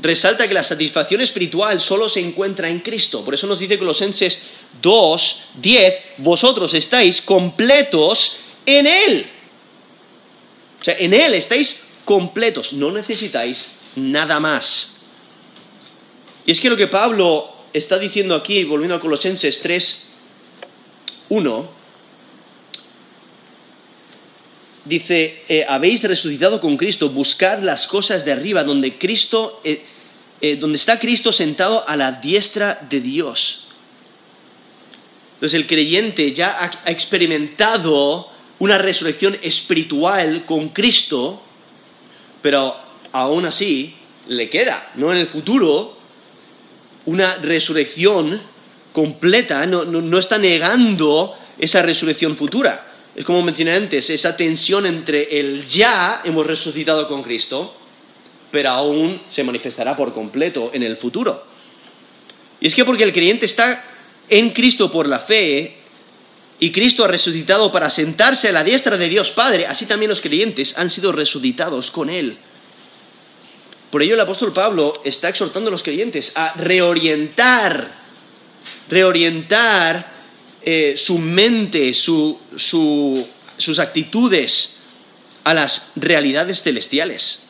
resalta 0.00 0.48
que 0.48 0.54
la 0.54 0.62
satisfacción 0.62 1.20
espiritual 1.20 1.80
solo 1.80 2.08
se 2.08 2.20
encuentra 2.20 2.68
en 2.68 2.80
Cristo. 2.80 3.24
Por 3.24 3.34
eso 3.34 3.46
nos 3.46 3.58
dice 3.58 3.78
Colosenses 3.78 4.42
2, 4.80 5.42
10, 5.56 5.94
vosotros 6.18 6.74
estáis 6.74 7.22
completos 7.22 8.38
en 8.66 8.86
Él. 8.86 9.30
O 10.80 10.84
sea, 10.84 10.96
en 10.98 11.14
Él 11.14 11.34
estáis 11.34 11.84
completos, 12.04 12.72
no 12.72 12.90
necesitáis 12.90 13.72
nada 13.96 14.40
más. 14.40 14.96
Y 16.46 16.52
es 16.52 16.60
que 16.60 16.70
lo 16.70 16.76
que 16.76 16.86
Pablo 16.86 17.54
está 17.72 17.98
diciendo 17.98 18.34
aquí, 18.34 18.64
volviendo 18.64 18.94
a 18.94 19.00
Colosenses 19.00 19.60
3, 19.60 20.04
1, 21.28 21.79
dice, 24.84 25.44
eh, 25.48 25.64
habéis 25.68 26.02
resucitado 26.02 26.60
con 26.60 26.76
Cristo, 26.76 27.10
buscad 27.10 27.60
las 27.62 27.86
cosas 27.86 28.24
de 28.24 28.32
arriba, 28.32 28.64
donde 28.64 28.98
Cristo, 28.98 29.60
eh, 29.64 29.82
eh, 30.40 30.56
donde 30.56 30.76
está 30.76 30.98
Cristo 30.98 31.32
sentado 31.32 31.86
a 31.88 31.96
la 31.96 32.12
diestra 32.12 32.86
de 32.88 33.00
Dios. 33.00 33.66
Entonces 35.34 35.58
el 35.58 35.66
creyente 35.66 36.32
ya 36.32 36.80
ha 36.84 36.90
experimentado 36.90 38.28
una 38.58 38.76
resurrección 38.76 39.38
espiritual 39.42 40.44
con 40.44 40.68
Cristo, 40.68 41.42
pero 42.42 42.76
aún 43.12 43.46
así 43.46 43.94
le 44.28 44.50
queda, 44.50 44.92
¿no? 44.96 45.12
En 45.12 45.18
el 45.18 45.28
futuro, 45.28 45.96
una 47.06 47.36
resurrección 47.36 48.42
completa, 48.92 49.64
no 49.66 50.18
está 50.18 50.36
negando 50.36 51.38
esa 51.58 51.80
resurrección 51.80 52.36
futura 52.36 52.89
es 53.20 53.26
como 53.26 53.42
mencioné 53.42 53.74
antes, 53.74 54.08
esa 54.08 54.34
tensión 54.34 54.86
entre 54.86 55.38
el 55.38 55.66
ya 55.66 56.22
hemos 56.24 56.46
resucitado 56.46 57.06
con 57.06 57.22
Cristo, 57.22 57.76
pero 58.50 58.70
aún 58.70 59.20
se 59.28 59.44
manifestará 59.44 59.94
por 59.94 60.14
completo 60.14 60.70
en 60.72 60.82
el 60.82 60.96
futuro. 60.96 61.44
Y 62.62 62.66
es 62.66 62.74
que 62.74 62.86
porque 62.86 63.04
el 63.04 63.12
creyente 63.12 63.44
está 63.44 63.84
en 64.26 64.52
Cristo 64.52 64.90
por 64.90 65.06
la 65.06 65.18
fe 65.18 65.76
y 66.60 66.72
Cristo 66.72 67.04
ha 67.04 67.08
resucitado 67.08 67.70
para 67.70 67.90
sentarse 67.90 68.48
a 68.48 68.52
la 68.52 68.64
diestra 68.64 68.96
de 68.96 69.10
Dios 69.10 69.30
Padre, 69.32 69.66
así 69.66 69.84
también 69.84 70.08
los 70.08 70.22
creyentes 70.22 70.78
han 70.78 70.88
sido 70.88 71.12
resucitados 71.12 71.90
con 71.90 72.08
Él. 72.08 72.38
Por 73.90 74.02
ello 74.02 74.14
el 74.14 74.20
apóstol 74.20 74.54
Pablo 74.54 74.94
está 75.04 75.28
exhortando 75.28 75.68
a 75.68 75.72
los 75.72 75.82
creyentes 75.82 76.32
a 76.36 76.54
reorientar, 76.54 77.96
reorientar 78.88 80.19
eh, 80.62 80.94
su 80.96 81.18
mente, 81.18 81.94
sus 81.94 83.78
actitudes 83.78 84.78
a 85.44 85.54
las 85.54 85.92
realidades 85.96 86.62
celestiales. 86.62 87.42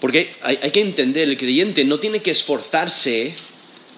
Porque 0.00 0.36
hay, 0.42 0.58
hay 0.62 0.70
que 0.70 0.80
entender, 0.80 1.28
el 1.28 1.38
creyente 1.38 1.84
no 1.84 1.98
tiene 1.98 2.20
que 2.20 2.30
esforzarse 2.30 3.34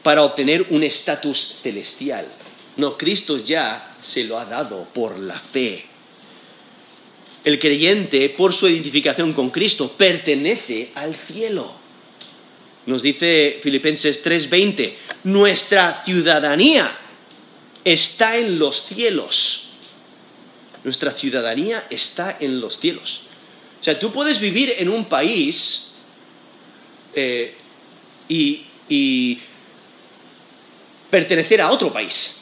para 0.03 0.23
obtener 0.23 0.67
un 0.71 0.85
estatus 0.85 1.57
celestial. 1.63 2.29
No, 2.77 2.97
Cristo 2.97 3.39
ya 3.39 3.97
se 4.01 4.23
lo 4.25 4.39
ha 4.39 4.45
dado 4.45 4.87
por 4.93 5.19
la 5.19 5.41
fe. 5.41 5.87
El 7.43 7.59
creyente, 7.59 8.29
por 8.29 8.53
su 8.53 8.69
identificación 8.69 9.33
con 9.33 9.51
Cristo, 9.51 9.93
pertenece 9.97 10.91
al 10.95 11.15
cielo. 11.15 11.86
Nos 12.87 13.03
dice 13.03 13.59
Filipenses 13.63 14.23
3:20, 14.23 14.97
nuestra 15.25 16.03
ciudadanía 16.05 16.97
está 17.85 18.37
en 18.37 18.59
los 18.59 18.85
cielos. 18.85 19.69
Nuestra 20.85 21.11
ciudadanía 21.11 21.87
está 21.91 22.37
en 22.41 22.61
los 22.61 22.79
cielos. 22.79 23.23
O 23.81 23.85
sea, 23.85 23.99
tú 23.99 24.13
puedes 24.13 24.41
vivir 24.41 24.75
en 24.79 24.89
un 24.89 25.09
país 25.09 25.93
eh, 27.15 27.55
y, 28.29 29.41
pertenecer 31.11 31.61
a 31.61 31.71
otro 31.71 31.93
país. 31.93 32.41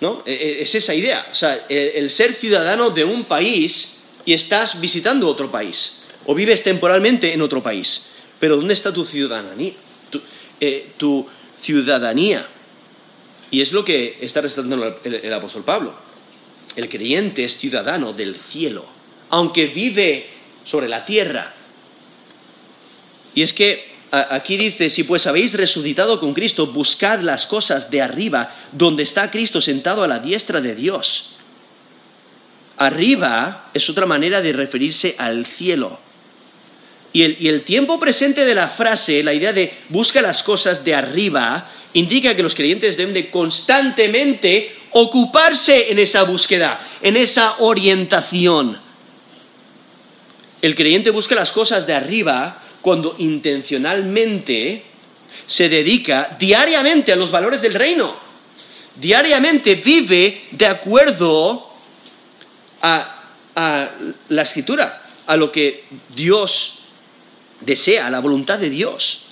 ¿no? 0.00 0.22
E, 0.26 0.32
e, 0.32 0.62
es 0.62 0.74
esa 0.74 0.94
idea. 0.94 1.26
O 1.30 1.34
sea, 1.34 1.66
el, 1.68 2.10
ser 2.10 2.34
ciudadano 2.34 2.90
de 2.90 3.04
un 3.04 3.24
país 3.24 3.98
y 4.24 4.34
estás 4.34 4.80
visitando 4.80 5.26
otro 5.26 5.50
país. 5.50 5.98
O 6.26 6.34
vives 6.34 6.62
temporalmente 6.62 7.32
en 7.32 7.42
otro 7.42 7.62
país. 7.62 8.09
Pero 8.40 8.56
¿dónde 8.56 8.74
está 8.74 8.92
tu 8.92 9.04
ciudadanía? 9.04 9.74
Eh, 10.58 10.92
tu 10.96 11.28
ciudadanía. 11.60 12.48
Y 13.50 13.60
es 13.60 13.72
lo 13.72 13.84
que 13.84 14.18
está 14.20 14.40
resaltando 14.40 15.00
el 15.04 15.34
apóstol 15.34 15.64
Pablo. 15.64 15.94
El 16.76 16.88
creyente 16.88 17.44
es 17.44 17.58
ciudadano 17.58 18.12
del 18.12 18.36
cielo, 18.36 18.86
aunque 19.28 19.66
vive 19.66 20.30
sobre 20.64 20.88
la 20.88 21.04
tierra. 21.04 21.54
Y 23.34 23.42
es 23.42 23.52
que 23.52 23.90
aquí 24.10 24.56
dice, 24.56 24.90
si 24.90 25.04
pues 25.04 25.26
habéis 25.26 25.52
resucitado 25.52 26.20
con 26.20 26.34
Cristo, 26.34 26.68
buscad 26.68 27.20
las 27.20 27.46
cosas 27.46 27.90
de 27.90 28.02
arriba, 28.02 28.54
donde 28.72 29.02
está 29.02 29.30
Cristo 29.30 29.60
sentado 29.60 30.02
a 30.02 30.08
la 30.08 30.18
diestra 30.18 30.60
de 30.60 30.74
Dios. 30.74 31.32
Arriba 32.76 33.70
es 33.74 33.90
otra 33.90 34.06
manera 34.06 34.40
de 34.40 34.52
referirse 34.52 35.14
al 35.18 35.46
cielo. 35.46 36.00
Y 37.12 37.48
el, 37.48 37.62
tiempo 37.64 37.98
presente 37.98 38.44
de 38.44 38.54
la 38.54 38.68
frase, 38.68 39.22
la 39.24 39.34
idea 39.34 39.52
de 39.52 39.78
busca 39.88 40.22
las 40.22 40.42
cosas 40.44 40.84
de 40.84 40.94
arriba, 40.94 41.68
indica 41.92 42.36
que 42.36 42.42
los 42.42 42.54
creyentes 42.54 42.96
deben 42.96 43.14
de 43.14 43.30
constantemente 43.30 44.76
ocuparse 44.92 45.90
en 45.90 45.98
esa 45.98 46.22
búsqueda, 46.22 46.98
en 47.02 47.16
esa 47.16 47.56
orientación. 47.58 48.80
El 50.62 50.74
creyente 50.74 51.10
busca 51.10 51.34
las 51.34 51.50
cosas 51.50 51.86
de 51.86 51.94
arriba 51.94 52.62
cuando 52.80 53.16
intencionalmente 53.18 54.84
se 55.46 55.68
dedica 55.68 56.36
diariamente 56.38 57.12
a 57.12 57.16
los 57.16 57.30
valores 57.30 57.62
del 57.62 57.74
reino. 57.74 58.16
Diariamente 58.94 59.76
vive 59.76 60.48
de 60.52 60.66
acuerdo 60.66 61.70
a, 62.82 63.16
la 64.28 64.42
escritura, 64.42 65.10
a 65.26 65.36
lo 65.36 65.50
que 65.50 65.84
Dios 66.14 66.79
desea, 67.60 68.10
la 68.10 68.20
voluntad 68.20 68.58
de 68.58 68.70
Dios. 68.70 69.22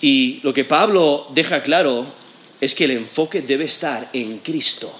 Y 0.00 0.40
lo 0.42 0.54
que 0.54 0.64
Pablo 0.64 1.28
deja 1.34 1.62
claro 1.62 2.14
es 2.60 2.74
que 2.74 2.84
el 2.84 2.92
enfoque 2.92 3.42
debe 3.42 3.64
estar 3.64 4.10
en 4.12 4.38
Cristo. 4.38 4.94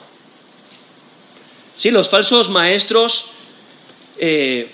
Sí, 1.76 1.90
los 1.90 2.08
falsos 2.08 2.50
maestros 2.50 3.30
eh, 4.18 4.70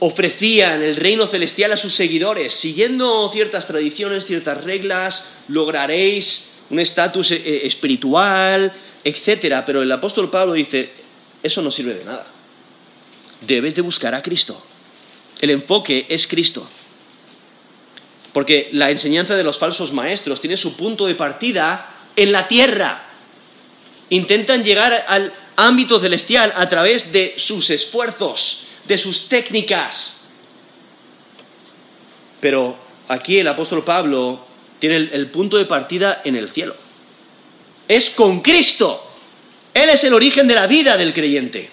ofrecían 0.00 0.82
el 0.82 0.96
reino 0.96 1.26
celestial 1.26 1.72
a 1.72 1.76
sus 1.76 1.94
seguidores, 1.94 2.52
siguiendo 2.52 3.30
ciertas 3.30 3.66
tradiciones, 3.66 4.26
ciertas 4.26 4.62
reglas, 4.62 5.28
lograréis 5.48 6.50
un 6.70 6.78
estatus 6.78 7.30
eh, 7.30 7.66
espiritual, 7.66 8.72
etc. 9.02 9.62
Pero 9.64 9.82
el 9.82 9.90
apóstol 9.90 10.30
Pablo 10.30 10.52
dice, 10.52 10.90
eso 11.42 11.62
no 11.62 11.70
sirve 11.70 11.94
de 11.94 12.04
nada. 12.04 12.37
Debes 13.40 13.74
de 13.74 13.82
buscar 13.82 14.14
a 14.14 14.22
Cristo. 14.22 14.62
El 15.40 15.50
enfoque 15.50 16.06
es 16.08 16.26
Cristo. 16.26 16.68
Porque 18.32 18.68
la 18.72 18.90
enseñanza 18.90 19.36
de 19.36 19.44
los 19.44 19.58
falsos 19.58 19.92
maestros 19.92 20.40
tiene 20.40 20.56
su 20.56 20.76
punto 20.76 21.06
de 21.06 21.14
partida 21.14 22.06
en 22.16 22.32
la 22.32 22.48
tierra. 22.48 23.04
Intentan 24.10 24.64
llegar 24.64 25.04
al 25.06 25.32
ámbito 25.56 25.98
celestial 26.00 26.52
a 26.56 26.68
través 26.68 27.12
de 27.12 27.34
sus 27.36 27.70
esfuerzos, 27.70 28.66
de 28.84 28.98
sus 28.98 29.28
técnicas. 29.28 30.20
Pero 32.40 32.78
aquí 33.08 33.38
el 33.38 33.48
apóstol 33.48 33.84
Pablo 33.84 34.46
tiene 34.78 34.96
el, 34.96 35.30
punto 35.30 35.56
de 35.56 35.64
partida 35.64 36.22
en 36.24 36.36
el 36.36 36.50
cielo. 36.50 36.76
Es 37.86 38.10
con 38.10 38.40
Cristo. 38.40 39.04
Él 39.74 39.90
es 39.90 40.04
el 40.04 40.14
origen 40.14 40.46
de 40.46 40.54
la 40.54 40.66
vida 40.66 40.96
del 40.96 41.12
creyente. 41.12 41.70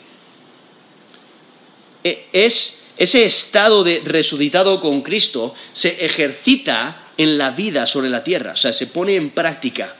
E, 2.05 2.27
es 2.33 2.85
ese 2.97 3.25
estado 3.25 3.83
de 3.83 4.01
resucitado 4.05 4.79
con 4.79 5.01
Cristo 5.01 5.55
se 5.73 6.05
ejercita 6.05 7.09
en 7.17 7.39
la 7.39 7.49
vida 7.49 7.87
sobre 7.87 8.09
la 8.09 8.23
tierra, 8.23 8.51
o 8.51 8.55
sea, 8.55 8.73
se 8.73 8.87
pone 8.87 9.15
en 9.15 9.31
práctica 9.31 9.95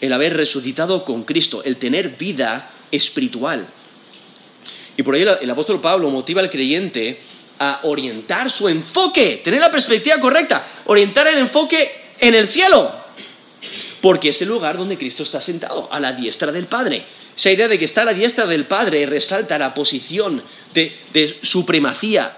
el 0.00 0.12
haber 0.14 0.34
resucitado 0.34 1.04
con 1.04 1.24
Cristo, 1.24 1.62
el 1.62 1.76
tener 1.76 2.16
vida 2.16 2.72
espiritual. 2.90 3.66
Y 4.96 5.02
por 5.02 5.14
ello 5.14 5.38
el 5.38 5.50
apóstol 5.50 5.80
Pablo 5.80 6.10
motiva 6.10 6.40
al 6.40 6.50
creyente 6.50 7.20
a 7.58 7.80
orientar 7.84 8.50
su 8.50 8.68
enfoque, 8.68 9.42
tener 9.44 9.60
la 9.60 9.70
perspectiva 9.70 10.18
correcta, 10.18 10.82
orientar 10.86 11.28
el 11.28 11.38
enfoque 11.38 12.14
en 12.18 12.34
el 12.34 12.48
cielo, 12.48 12.92
porque 14.00 14.30
es 14.30 14.40
el 14.42 14.48
lugar 14.48 14.78
donde 14.78 14.96
Cristo 14.96 15.22
está 15.22 15.40
sentado, 15.40 15.88
a 15.92 16.00
la 16.00 16.12
diestra 16.14 16.50
del 16.50 16.66
Padre. 16.66 17.06
Esa 17.36 17.50
idea 17.50 17.68
de 17.68 17.78
que 17.78 17.86
está 17.86 18.02
a 18.02 18.06
la 18.06 18.14
diestra 18.14 18.46
del 18.46 18.66
Padre 18.66 19.06
resalta 19.06 19.58
la 19.58 19.72
posición 19.72 20.42
de, 20.74 21.38
supremacía. 21.42 22.36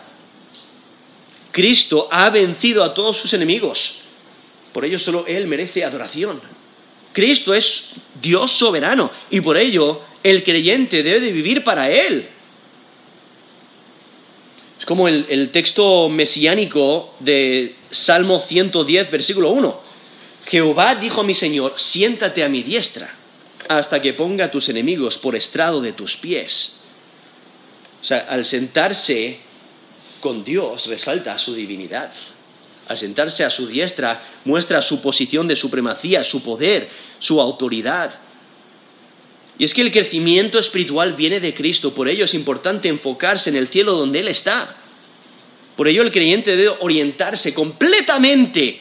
Cristo 1.50 2.08
ha 2.10 2.30
vencido 2.30 2.84
a 2.84 2.94
todos 2.94 3.16
sus 3.16 3.32
enemigos. 3.34 4.00
Por 4.72 4.84
ello 4.84 4.98
solo 4.98 5.24
Él 5.26 5.46
merece 5.46 5.84
adoración. 5.84 6.40
Cristo 7.12 7.54
es 7.54 7.92
Dios 8.20 8.52
soberano 8.52 9.10
y 9.30 9.40
por 9.40 9.56
ello 9.56 10.02
el 10.22 10.42
creyente 10.42 11.02
debe 11.02 11.20
de 11.20 11.32
vivir 11.32 11.62
para 11.62 11.90
Él. 11.90 12.28
Es 14.78 14.84
como 14.84 15.06
el, 15.06 15.26
el, 15.28 15.50
texto 15.50 16.08
mesiánico 16.08 17.14
de 17.20 17.76
Salmo 17.90 18.40
110, 18.40 19.10
versículo 19.10 19.50
1. 19.50 19.80
Jehová 20.46 20.96
dijo 20.96 21.20
a 21.20 21.24
mi 21.24 21.34
Señor, 21.34 21.74
siéntate 21.76 22.42
a 22.42 22.48
mi 22.48 22.62
diestra 22.62 23.23
hasta 23.68 24.00
que 24.02 24.12
ponga 24.12 24.46
a 24.46 24.50
tus 24.50 24.68
enemigos 24.68 25.18
por 25.18 25.36
estrado 25.36 25.80
de 25.80 25.92
tus 25.92 26.16
pies. 26.16 26.76
O 28.00 28.04
sea, 28.04 28.18
al 28.28 28.44
sentarse 28.44 29.38
con 30.20 30.44
Dios 30.44 30.86
resalta 30.86 31.38
su 31.38 31.54
divinidad. 31.54 32.12
Al 32.86 32.98
sentarse 32.98 33.44
a 33.44 33.50
su 33.50 33.66
diestra 33.66 34.40
muestra 34.44 34.82
su 34.82 35.00
posición 35.00 35.48
de 35.48 35.56
supremacía, 35.56 36.22
su 36.22 36.42
poder, 36.42 36.90
su 37.18 37.40
autoridad. 37.40 38.20
Y 39.58 39.64
es 39.64 39.72
que 39.72 39.80
el 39.80 39.90
crecimiento 39.90 40.58
espiritual 40.58 41.14
viene 41.14 41.40
de 41.40 41.54
Cristo, 41.54 41.94
por 41.94 42.08
ello 42.08 42.24
es 42.24 42.34
importante 42.34 42.88
enfocarse 42.88 43.50
en 43.50 43.56
el 43.56 43.68
cielo 43.68 43.92
donde 43.92 44.20
Él 44.20 44.28
está. 44.28 44.76
Por 45.76 45.88
ello 45.88 46.02
el 46.02 46.12
creyente 46.12 46.56
debe 46.56 46.76
orientarse 46.80 47.54
completamente 47.54 48.80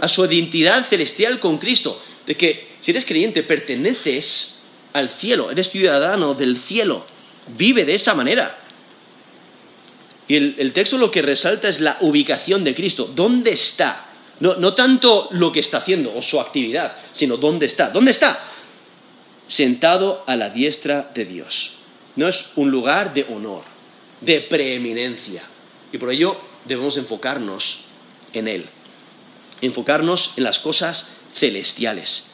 a 0.00 0.08
su 0.08 0.24
identidad 0.24 0.84
celestial 0.84 1.38
con 1.38 1.58
Cristo, 1.58 2.00
de 2.26 2.36
que 2.36 2.73
si 2.84 2.90
eres 2.90 3.06
creyente 3.06 3.42
perteneces 3.42 4.60
al 4.92 5.08
cielo, 5.08 5.50
eres 5.50 5.70
ciudadano 5.70 6.34
del 6.34 6.58
cielo, 6.58 7.06
vive 7.56 7.86
de 7.86 7.94
esa 7.94 8.14
manera. 8.14 8.58
Y 10.28 10.36
el, 10.36 10.72
texto 10.74 10.98
lo 10.98 11.10
que 11.10 11.22
resalta 11.22 11.70
es 11.70 11.80
la 11.80 11.96
ubicación 12.02 12.62
de 12.62 12.74
Cristo, 12.74 13.10
¿dónde 13.14 13.52
está? 13.52 14.10
No, 14.40 14.56
no 14.56 14.74
tanto 14.74 15.28
lo 15.30 15.50
que 15.50 15.60
está 15.60 15.78
haciendo 15.78 16.14
o 16.14 16.20
su 16.20 16.38
actividad, 16.38 16.96
sino 17.12 17.38
dónde 17.38 17.64
está. 17.64 17.88
¿Dónde 17.88 18.10
está? 18.10 18.52
Sentado 19.46 20.22
a 20.26 20.36
la 20.36 20.50
diestra 20.50 21.10
de 21.14 21.24
Dios. 21.24 21.72
No 22.16 22.28
es 22.28 22.50
un 22.54 22.70
lugar 22.70 23.14
de 23.14 23.24
honor, 23.24 23.62
de 24.20 24.42
preeminencia. 24.42 25.44
Y 25.90 25.96
por 25.96 26.10
ello 26.10 26.38
debemos 26.66 26.98
enfocarnos 26.98 27.84
en 28.34 28.48
Él 28.48 28.68
enfocarnos 29.60 30.32
en 30.36 30.44
las 30.44 30.58
cosas 30.58 31.12
celestiales. 31.34 32.30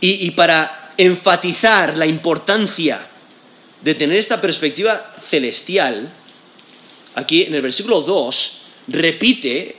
Y, 0.00 0.30
para 0.32 0.92
enfatizar 0.98 1.96
la 1.96 2.06
importancia 2.06 3.08
de 3.82 3.94
tener 3.94 4.18
esta 4.18 4.40
perspectiva 4.40 5.14
celestial, 5.28 6.12
aquí 7.14 7.42
en 7.42 7.54
el 7.54 7.62
versículo 7.62 8.02
2 8.02 8.62
repite 8.88 9.76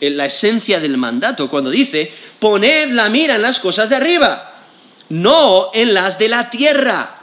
la 0.00 0.26
esencia 0.26 0.80
del 0.80 0.96
mandato 0.96 1.48
cuando 1.50 1.70
dice, 1.70 2.10
poned 2.38 2.92
la 2.92 3.10
mira 3.10 3.36
en 3.36 3.42
las 3.42 3.58
cosas 3.58 3.90
de 3.90 3.96
arriba, 3.96 4.64
no 5.10 5.70
en 5.74 5.92
las 5.92 6.18
de 6.18 6.28
la 6.28 6.48
tierra. 6.48 7.20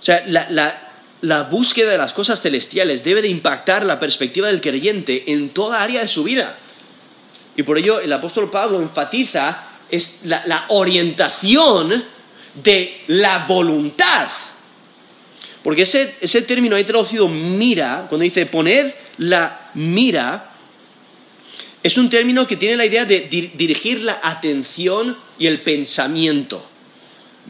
O 0.00 0.04
sea, 0.04 0.24
la, 0.26 0.84
la 1.24 1.42
búsqueda 1.44 1.90
de 1.90 1.98
las 1.98 2.12
cosas 2.12 2.40
celestiales 2.40 3.02
debe 3.02 3.22
de 3.22 3.28
impactar 3.28 3.84
la 3.84 3.98
perspectiva 3.98 4.48
del 4.48 4.60
creyente 4.60 5.32
en 5.32 5.50
toda 5.50 5.82
área 5.82 6.02
de 6.02 6.08
su 6.08 6.22
vida. 6.22 6.58
Y 7.56 7.62
por 7.62 7.78
ello 7.78 8.00
el 8.00 8.12
apóstol 8.12 8.50
Pablo 8.50 8.80
enfatiza 8.80 9.73
la, 10.24 10.66
orientación 10.68 12.04
de 12.54 13.04
la 13.08 13.46
voluntad. 13.46 14.28
Porque 15.62 15.82
ese, 15.82 16.16
ese 16.20 16.42
término 16.42 16.76
ahí 16.76 16.84
traducido 16.84 17.28
mira, 17.28 18.06
cuando 18.08 18.24
dice 18.24 18.46
poned 18.46 18.92
la 19.18 19.70
mira, 19.74 20.54
es 21.82 21.98
un 21.98 22.08
término 22.08 22.46
que 22.46 22.56
tiene 22.56 22.76
la 22.76 22.86
idea 22.86 23.04
de 23.04 23.20
dirigir 23.54 24.00
la 24.00 24.20
atención 24.22 25.18
y 25.38 25.46
el 25.46 25.62
pensamiento. 25.62 26.66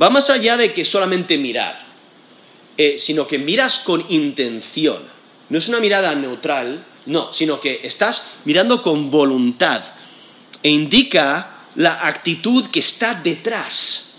Va 0.00 0.10
más 0.10 0.28
allá 0.28 0.56
de 0.56 0.72
que 0.72 0.84
solamente 0.84 1.38
mirar, 1.38 1.86
eh, 2.76 2.96
sino 2.98 3.28
que 3.28 3.38
miras 3.38 3.78
con 3.78 4.04
intención. 4.08 5.04
No 5.48 5.58
es 5.58 5.68
una 5.68 5.78
mirada 5.78 6.14
neutral, 6.16 6.84
no, 7.06 7.32
sino 7.32 7.60
que 7.60 7.80
estás 7.84 8.26
mirando 8.44 8.82
con 8.82 9.10
voluntad 9.10 9.84
e 10.64 10.70
indica 10.70 11.53
la 11.76 12.06
actitud 12.06 12.70
que 12.70 12.80
está 12.80 13.14
detrás 13.14 14.14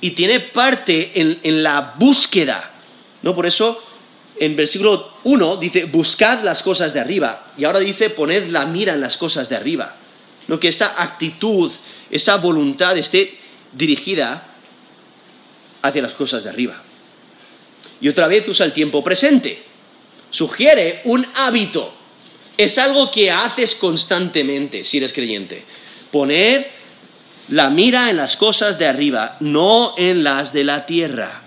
y 0.00 0.10
tiene 0.10 0.40
parte 0.40 1.12
en, 1.14 1.62
la 1.62 1.94
búsqueda. 1.98 2.72
¿no? 3.22 3.34
Por 3.34 3.46
eso 3.46 3.82
en 4.38 4.56
versículo 4.56 5.18
1 5.24 5.56
dice, 5.58 5.84
buscad 5.84 6.42
las 6.42 6.62
cosas 6.62 6.94
de 6.94 7.00
arriba. 7.00 7.52
Y 7.58 7.64
ahora 7.64 7.80
dice, 7.80 8.10
poned 8.10 8.48
la 8.48 8.66
mira 8.66 8.94
en 8.94 9.00
las 9.00 9.16
cosas 9.16 9.48
de 9.48 9.56
arriba. 9.56 9.96
¿no? 10.48 10.58
Que 10.58 10.68
esa 10.68 11.00
actitud, 11.00 11.70
esa 12.10 12.36
voluntad 12.36 12.96
esté 12.96 13.38
dirigida 13.72 14.48
hacia 15.82 16.02
las 16.02 16.12
cosas 16.14 16.44
de 16.44 16.50
arriba. 16.50 16.82
Y 18.00 18.08
otra 18.08 18.28
vez 18.28 18.48
usa 18.48 18.64
el 18.64 18.72
tiempo 18.72 19.04
presente. 19.04 19.62
Sugiere 20.30 21.02
un 21.04 21.26
hábito. 21.34 21.94
Es 22.56 22.78
algo 22.78 23.10
que 23.10 23.30
haces 23.30 23.74
constantemente 23.74 24.84
si 24.84 24.98
eres 24.98 25.12
creyente. 25.12 25.64
Poned 26.10 26.66
la 27.48 27.70
mira 27.70 28.10
en 28.10 28.16
las 28.16 28.36
cosas 28.36 28.78
de 28.78 28.86
arriba, 28.86 29.36
no 29.40 29.94
en 29.96 30.22
las 30.22 30.52
de 30.52 30.64
la 30.64 30.86
tierra. 30.86 31.42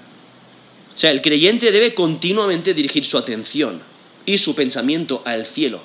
O 0.95 0.99
sea, 0.99 1.11
el 1.11 1.21
creyente 1.21 1.71
debe 1.71 1.93
continuamente 1.93 2.73
dirigir 2.73 3.05
su 3.05 3.17
atención 3.17 3.81
y 4.25 4.37
su 4.37 4.53
pensamiento 4.53 5.21
al 5.25 5.45
cielo. 5.45 5.81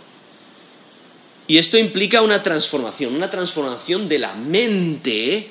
Y 1.46 1.56
esto 1.56 1.78
implica 1.78 2.20
una 2.20 2.42
transformación, 2.42 3.14
una 3.14 3.30
transformación 3.30 4.08
de 4.08 4.18
la 4.18 4.34
mente 4.34 5.50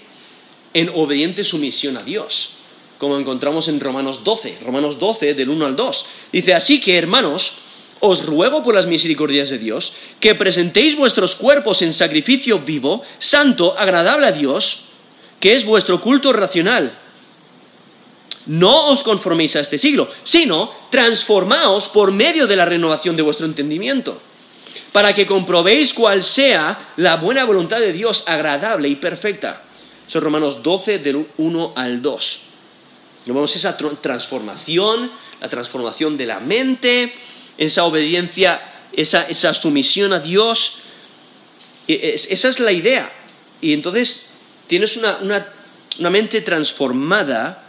en 0.73 0.89
obediente 0.89 1.43
sumisión 1.43 1.97
a 1.97 2.03
Dios, 2.03 2.53
como 2.99 3.17
encontramos 3.17 3.67
en 3.67 3.79
Romanos 3.79 4.23
12, 4.23 4.59
Romanos 4.63 4.99
12 4.99 5.33
del 5.33 5.49
1 5.49 5.65
al 5.65 5.75
2. 5.75 6.05
Dice, 6.31 6.53
así 6.53 6.79
que 6.79 6.97
hermanos, 6.97 7.57
os 7.99 8.25
ruego 8.25 8.63
por 8.63 8.75
las 8.75 8.87
misericordias 8.87 9.49
de 9.49 9.57
Dios 9.57 9.93
que 10.19 10.35
presentéis 10.35 10.95
vuestros 10.95 11.35
cuerpos 11.35 11.81
en 11.81 11.93
sacrificio 11.93 12.59
vivo, 12.59 13.03
santo, 13.19 13.77
agradable 13.77 14.27
a 14.27 14.31
Dios, 14.31 14.85
que 15.39 15.55
es 15.55 15.65
vuestro 15.65 16.01
culto 16.01 16.33
racional 16.33 16.97
no 18.47 18.89
os 18.89 19.03
conforméis 19.03 19.55
a 19.55 19.59
este 19.59 19.77
siglo, 19.77 20.09
sino 20.23 20.71
transformaos 20.89 21.87
por 21.87 22.11
medio 22.11 22.47
de 22.47 22.55
la 22.55 22.65
renovación 22.65 23.15
de 23.15 23.23
vuestro 23.23 23.45
entendimiento, 23.45 24.19
para 24.91 25.13
que 25.13 25.27
comprobéis 25.27 25.93
cuál 25.93 26.23
sea 26.23 26.93
la 26.95 27.17
buena 27.17 27.43
voluntad 27.43 27.79
de 27.79 27.93
Dios 27.93 28.23
agradable 28.25 28.87
y 28.87 28.95
perfecta. 28.95 29.63
Son 30.07 30.23
Romanos 30.23 30.63
12 30.63 30.99
del 30.99 31.27
1 31.37 31.73
al 31.75 32.01
2. 32.01 32.41
vemos 33.25 33.55
esa 33.55 33.77
transformación, 33.77 35.11
la 35.41 35.49
transformación 35.49 36.15
de 36.15 36.25
la 36.25 36.39
mente, 36.39 37.13
esa 37.57 37.83
obediencia, 37.83 38.61
esa, 38.93 39.53
sumisión 39.53 40.13
a 40.13 40.19
Dios. 40.19 40.79
esa 41.87 42.49
es 42.49 42.59
la 42.59 42.71
idea. 42.71 43.11
Y 43.61 43.73
entonces 43.73 44.29
tienes 44.67 44.97
una, 44.97 45.19
una 45.97 46.09
mente 46.09 46.41
transformada 46.41 47.67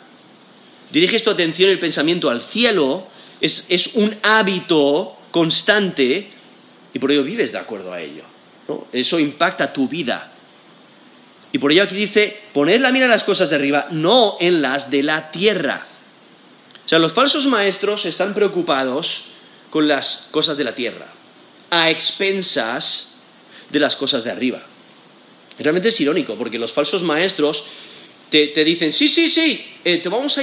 diriges 0.91 1.23
tu 1.23 1.31
atención 1.31 1.71
y 1.71 1.73
el 1.73 1.79
pensamiento 1.79 2.31
al 2.31 2.43
cielo, 2.43 3.09
es, 3.41 3.91
un 3.95 4.17
hábito 4.23 5.17
constante 5.31 6.31
y 6.93 6.99
por 6.99 7.13
ello 7.13 7.23
vives 7.23 7.53
de 7.53 7.59
acuerdo 7.59 7.93
a 7.93 8.01
ello. 8.01 8.25
Eso 8.93 9.19
impacta 9.19 9.73
tu 9.73 9.89
vida. 9.89 10.33
Y 11.53 11.59
por 11.59 11.73
ello 11.73 11.85
aquí 11.85 11.95
dice, 11.95 12.41
poned 12.53 12.81
la 12.81 12.93
mira 12.93 13.07
en 13.07 13.11
las 13.11 13.25
cosas 13.25 13.51
de 13.51 13.57
arriba, 13.57 13.89
no 13.91 14.37
en 14.41 14.61
las 14.61 14.91
de 14.91 15.03
la 15.03 15.31
tierra. 15.31 15.87
O 16.85 16.89
sea, 16.89 16.99
los 16.99 17.13
falsos 17.13 17.47
maestros 17.47 18.05
están 18.07 18.35
preocupados 18.35 19.27
con 19.71 19.89
las 19.89 20.29
cosas 20.31 20.57
de 20.57 20.65
la 20.65 20.75
tierra, 20.75 21.13
a 21.71 21.91
expensas 21.91 23.13
de 23.71 23.81
las 23.81 23.97
cosas 23.97 24.25
de 24.25 24.31
arriba. 24.31 24.63
Realmente 25.59 25.89
es 25.89 26.01
irónico, 26.01 26.37
porque 26.37 26.59
los 26.59 26.73
falsos 26.73 27.03
maestros 27.03 27.65
te, 28.31 28.65
dicen, 28.65 28.93
sí, 28.93 29.09
sí, 29.09 29.29
sí, 29.29 29.65
eh, 29.85 29.99
te 29.99 30.09
vamos 30.09 30.39
a 30.39 30.43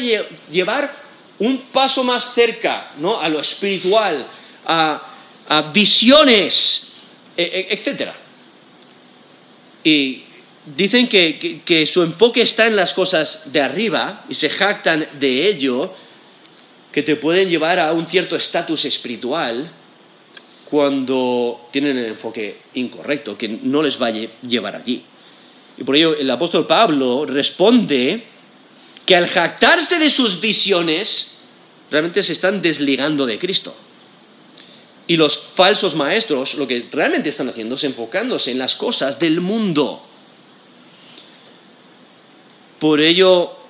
llevar 0.50 1.04
un 1.40 1.64
paso 1.72 2.04
más 2.04 2.34
cerca, 2.34 2.94
¿no? 2.98 3.20
A 3.20 3.30
lo 3.30 3.40
espiritual, 3.40 4.28
a, 4.66 5.72
visiones, 5.74 6.94
e, 7.38 7.44
e, 7.44 7.74
etc. 7.74 8.12
Y 9.84 10.24
dicen 10.66 11.08
que, 11.08 11.88
su 11.92 12.02
enfoque 12.02 12.42
está 12.42 12.68
en 12.68 12.76
las 12.76 12.94
cosas 12.94 13.52
de 13.52 13.62
arriba 13.62 14.26
y 14.30 14.34
se 14.34 14.50
jactan 14.50 15.08
de 15.20 15.48
ello, 15.48 15.94
que 16.95 17.03
te 17.03 17.17
pueden 17.17 17.49
llevar 17.49 17.77
a 17.77 17.91
un 17.91 18.08
cierto 18.08 18.38
estatus 18.38 18.86
espiritual 18.86 19.69
cuando 20.63 21.67
tienen 21.69 21.97
el 21.97 22.05
enfoque 22.05 22.62
incorrecto, 22.75 23.38
que 23.38 23.49
no 23.49 23.84
les 23.84 24.01
va 24.01 24.08
a 24.08 24.12
llevar 24.12 24.77
allí. 24.77 25.03
Y 25.77 25.84
por 25.84 25.97
ello 25.97 26.15
el 26.15 26.31
apóstol 26.31 26.65
Pablo 26.65 27.25
responde 27.25 28.23
que 29.05 29.13
al 29.13 29.27
jactarse 29.27 29.99
de 29.99 30.10
sus 30.10 30.39
visiones, 30.39 31.38
realmente 31.91 32.23
se 32.23 32.31
están 32.31 32.62
desligando 32.62 33.25
de 33.25 33.39
Cristo. 33.39 33.75
Y 35.05 35.17
los 35.17 35.38
falsos 35.38 35.95
maestros 35.95 36.55
lo 36.55 36.65
que 36.65 36.88
realmente 36.89 37.27
están 37.27 37.49
haciendo 37.49 37.75
es 37.75 37.84
enfocándose 37.84 38.51
en 38.51 38.58
las 38.60 38.73
cosas 38.73 39.19
del 39.19 39.41
mundo. 39.41 40.01
Por 42.79 43.01
ello, 43.01 43.64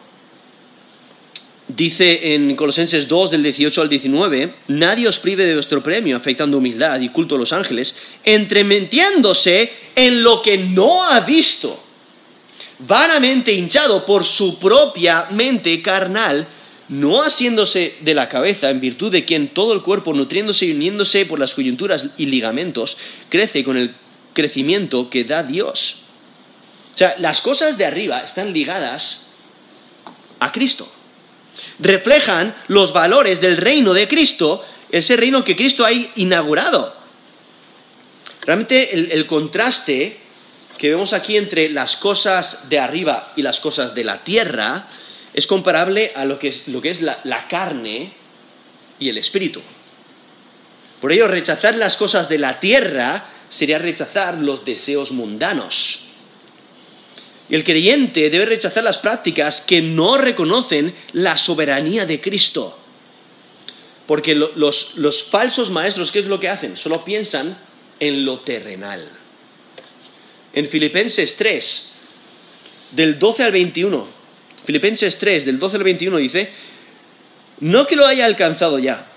dice 1.76 2.34
en 2.34 2.56
Colosenses 2.56 3.08
2, 3.08 3.32
del 3.32 3.44
18 3.44 3.82
al 3.82 3.90
19, 3.90 4.56
nadie 4.68 5.08
os 5.08 5.20
prive 5.20 5.46
de 5.46 5.54
vuestro 5.54 5.84
premio, 5.84 6.16
afectando 6.16 6.58
humildad 6.58 7.00
y 7.02 7.10
culto 7.10 7.36
a 7.36 7.40
los 7.40 7.54
ángeles, 7.54 7.98
entrementiéndose 8.24 9.72
en 9.96 10.22
lo 10.22 10.42
que 10.42 10.58
no 10.58 11.04
ha 11.04 11.22
visto 11.22 11.86
vanamente 12.80 13.54
hinchado 13.54 14.06
por 14.06 14.24
su 14.24 14.60
propia 14.60 15.28
mente 15.32 15.82
carnal, 15.82 16.48
no 16.90 17.22
haciéndose 17.22 17.96
de 18.02 18.14
la 18.14 18.30
cabeza, 18.30 18.70
en 18.70 18.80
virtud 18.80 19.12
de 19.12 19.26
quien 19.26 19.54
todo 19.54 19.74
el 19.74 19.82
cuerpo, 19.82 20.14
nutriéndose 20.14 20.66
y 20.66 20.72
uniéndose 20.72 21.26
por 21.26 21.40
las 21.40 21.54
coyunturas 21.54 22.08
y 22.18 22.28
ligamentos, 22.28 22.98
crece 23.30 23.64
con 23.64 23.78
el 23.78 23.96
crecimiento 24.34 25.10
que 25.10 25.24
da 25.24 25.44
Dios. 25.44 25.98
O 26.94 26.98
sea, 26.98 27.16
las 27.18 27.42
cosas 27.42 27.78
de 27.78 27.86
arriba 27.86 28.22
están 28.22 28.54
ligadas 28.54 29.30
a 30.40 30.52
Cristo. 30.52 30.92
Reflejan 31.80 32.56
los 32.68 32.94
valores 32.94 33.42
del 33.42 33.58
reino 33.58 33.94
de 33.94 34.08
Cristo, 34.08 34.64
ese 34.90 35.18
reino 35.18 35.44
que 35.44 35.56
Cristo 35.56 35.86
ha 35.86 35.92
inaugurado. 35.92 36.96
Realmente 38.42 38.94
el 38.94 39.26
contraste 39.26 40.26
que 40.78 40.90
vemos 40.90 41.14
aquí 41.14 41.38
entre 41.38 41.70
las 41.70 41.98
cosas 41.98 42.70
de 42.70 42.80
arriba 42.80 43.34
y 43.36 43.42
las 43.42 43.60
cosas 43.60 43.96
de 43.96 44.04
la 44.04 44.24
tierra 44.24 44.88
es 45.34 45.48
comparable 45.48 46.12
a 46.16 46.26
lo 46.26 46.40
que 46.40 46.48
es, 46.48 47.02
la, 47.02 47.48
carne 47.50 48.14
y 49.00 49.10
el 49.10 49.18
espíritu. 49.18 49.62
Por 51.02 51.12
ello, 51.12 51.28
rechazar 51.28 51.76
las 51.76 51.98
cosas 51.98 52.30
de 52.30 52.38
la 52.38 52.60
tierra 52.60 53.26
sería 53.50 53.80
rechazar 53.80 54.36
los 54.36 54.64
deseos 54.64 55.12
mundanos. 55.12 56.05
Y 57.50 57.56
el 57.56 57.64
creyente 57.64 58.30
debe 58.30 58.46
rechazar 58.46 58.84
las 58.84 58.98
prácticas 58.98 59.62
que 59.62 59.82
no 59.82 60.18
reconocen 60.18 60.96
la 61.14 61.38
soberanía 61.38 62.06
de 62.06 62.22
Cristo. 62.22 62.78
Porque 64.08 64.36
los, 64.36 65.24
falsos 65.30 65.70
maestros, 65.70 66.12
¿qué 66.12 66.20
es 66.20 66.26
lo 66.26 66.40
que 66.40 66.50
hacen? 66.50 66.78
Solo 66.78 67.04
piensan 67.04 67.58
en 68.00 68.26
lo 68.26 68.40
terrenal 68.42 69.10
en 70.56 70.70
Filipenses 70.70 71.36
3, 71.36 71.92
del 72.92 73.20
12 73.20 73.44
al 73.44 73.52
21. 73.52 74.08
Filipenses 74.66 75.18
3, 75.20 75.46
del 75.46 75.60
12 75.60 75.78
al 75.78 75.84
21 75.84 76.18
dice, 76.18 76.50
no 77.60 77.86
que 77.86 77.98
lo 77.98 78.08
haya 78.08 78.26
alcanzado 78.26 78.80
ya, 78.80 79.12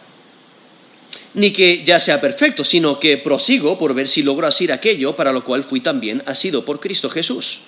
ni 1.34 1.52
que 1.52 1.84
ya 1.84 2.00
sea 2.00 2.20
perfecto, 2.20 2.64
sino 2.64 2.98
que 2.98 3.16
prosigo 3.18 3.78
por 3.78 3.94
ver 3.94 4.08
si 4.08 4.22
logro 4.22 4.48
asir 4.48 4.72
aquello 4.72 5.14
para 5.14 5.32
lo 5.32 5.44
cual 5.44 5.64
fui 5.64 5.80
también 5.80 6.24
asido 6.26 6.64
por 6.64 6.80
Cristo 6.80 7.08
Jesús. 7.08 7.60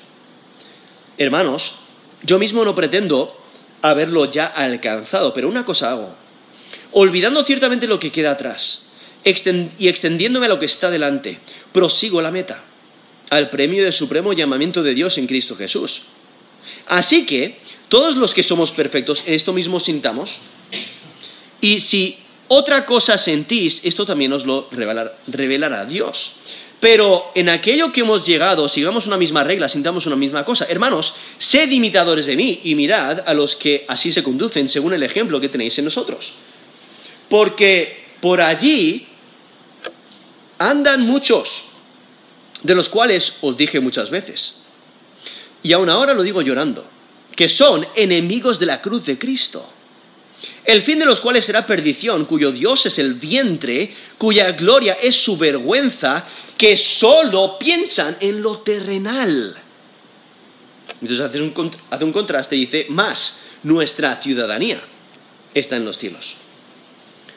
Hermanos, 1.21 1.75
yo 2.23 2.39
mismo 2.39 2.65
no 2.65 2.75
pretendo 2.75 3.39
haberlo 3.83 4.31
ya 4.31 4.47
alcanzado, 4.47 5.35
pero 5.35 5.51
una 5.51 5.67
cosa 5.67 5.91
hago, 5.91 6.15
olvidando 6.93 7.45
ciertamente 7.45 7.87
lo 7.87 8.01
que 8.01 8.11
queda 8.11 8.31
atrás 8.31 8.87
y 9.23 9.89
extendiéndome 9.89 10.47
a 10.47 10.49
lo 10.49 10.59
que 10.59 10.65
está 10.65 10.91
delante, 10.91 11.39
prosigo 11.73 12.23
la 12.23 12.31
meta, 12.31 12.65
al 13.29 13.51
premio 13.51 13.85
del 13.85 13.93
supremo 13.93 14.33
llamamiento 14.33 14.83
de 14.83 14.95
Dios 14.95 15.19
en 15.19 15.27
Cristo 15.27 15.57
Jesús. 15.57 16.05
Así 16.87 17.27
que, 17.27 17.59
todos 17.91 18.17
los 18.17 18.33
que 18.33 18.43
somos 18.43 18.73
perfectos, 18.73 19.23
en 19.27 19.35
esto 19.35 19.53
mismo 19.53 19.79
sintamos, 19.79 20.39
y 21.61 21.81
si 21.81 22.19
otra 22.49 22.87
cosa 22.87 23.19
sentís, 23.19 23.83
esto 23.85 24.07
también 24.07 24.33
os 24.33 24.47
lo 24.47 24.71
revelará 24.71 25.85
Dios. 25.85 26.33
Pero 26.81 27.31
en 27.35 27.51
aquello 27.51 27.93
que 27.93 28.01
hemos 28.01 28.27
llegado, 28.27 28.67
sigamos 28.69 29.07
una 29.07 29.19
misma 29.19 29.45
regla, 29.45 29.69
sintamos 29.69 30.07
una 30.07 30.17
misma 30.17 30.47
cosa. 30.47 30.67
Hermanos, 30.69 31.15
sed 31.37 31.71
imitadores 31.71 32.25
de 32.25 32.37
mí 32.37 32.61
y 32.65 32.75
mirad 32.75 33.23
a 33.27 33.35
los 33.35 33.55
que 33.55 33.85
así 33.87 34.11
se 34.11 34.23
conducen 34.23 34.69
según 34.69 34.95
el 34.95 35.03
ejemplo 35.03 35.41
que 35.41 35.51
tenéis 35.51 35.79
en 35.79 35.85
nosotros. 35.85 36.33
Porque 37.29 38.15
por 38.21 38.41
allí 38.41 39.07
andan 40.59 41.03
muchos, 41.03 41.65
de 42.63 42.75
los 42.75 42.89
cuales 42.89 43.35
os 43.43 43.57
dije 43.57 43.81
muchas 43.81 44.11
veces, 44.11 44.57
y 45.63 45.75
aún 45.75 45.91
ahora 45.91 46.15
lo 46.15 46.23
digo 46.23 46.41
llorando, 46.41 46.89
que 47.37 47.49
son 47.49 47.87
enemigos 47.95 48.59
de 48.59 48.67
la 48.67 48.81
cruz 48.81 49.05
de 49.05 49.19
Cristo, 49.19 49.71
el 50.65 50.83
fin 50.83 50.99
de 50.99 51.07
los 51.07 51.21
cuales 51.21 51.45
será 51.45 51.67
perdición, 51.67 52.25
cuyo 52.25 52.53
Dios 52.53 52.87
es 52.87 52.99
el 52.99 53.15
vientre, 53.15 53.95
cuya 54.19 54.53
gloria 54.53 54.97
es 55.01 55.17
su 55.17 55.37
vergüenza, 55.37 56.25
que 56.57 56.77
solo 56.77 57.59
piensan 57.59 58.17
en 58.21 58.43
lo 58.43 58.59
terrenal. 58.59 59.57
Entonces 61.01 61.41
un, 61.41 61.71
hace 61.91 62.05
un 62.05 62.13
contraste 62.13 62.57
y 62.57 62.61
dice, 62.61 62.87
más 62.89 63.41
nuestra 63.63 64.17
ciudadanía 64.17 64.81
está 65.55 65.77
en 65.77 65.85
los 65.85 65.99
cielos, 65.99 66.37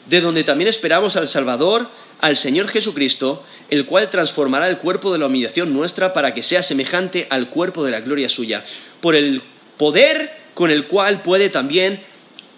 de 0.06 0.20
donde 0.20 0.44
también 0.44 0.68
esperamos 0.68 1.16
al 1.16 1.28
Salvador, 1.28 1.88
al 2.20 2.36
Señor 2.36 2.68
Jesucristo, 2.68 3.44
el 3.70 3.86
cual 3.86 4.10
transformará 4.10 4.68
el 4.68 4.78
cuerpo 4.78 5.12
de 5.12 5.18
la 5.18 5.26
humillación 5.26 5.72
nuestra 5.72 6.12
para 6.12 6.34
que 6.34 6.42
sea 6.42 6.62
semejante 6.62 7.26
al 7.30 7.50
cuerpo 7.50 7.84
de 7.84 7.90
la 7.90 8.00
gloria 8.00 8.28
suya, 8.28 8.64
por 9.00 9.14
el 9.16 9.42
poder 9.78 10.44
con 10.54 10.70
el 10.70 10.86
cual 10.86 11.22
puede 11.22 11.48
también 11.48 12.04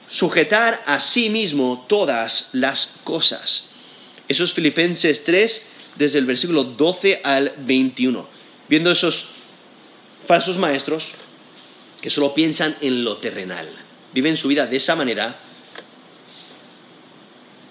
sujetar 0.09 0.83
a 0.87 1.01
sí 1.01 1.29
mismo 1.29 1.85
todas 1.89 2.51
las 2.53 2.95
cosas. 3.05 3.69
Eso 4.29 4.45
es 4.45 4.53
Filipenses 4.53 5.25
3, 5.25 5.67
desde 5.97 6.19
el 6.19 6.27
versículo 6.27 6.65
12 6.65 7.21
al 7.23 7.55
21. 7.59 8.29
Viendo 8.69 8.91
esos 8.91 9.29
falsos 10.27 10.59
maestros 10.59 11.13
que 12.01 12.11
solo 12.11 12.35
piensan 12.35 12.77
en 12.81 13.05
lo 13.05 13.19
terrenal, 13.19 13.69
viven 14.13 14.37
su 14.37 14.49
vida 14.49 14.67
de 14.67 14.77
esa 14.77 14.97
manera 14.97 15.41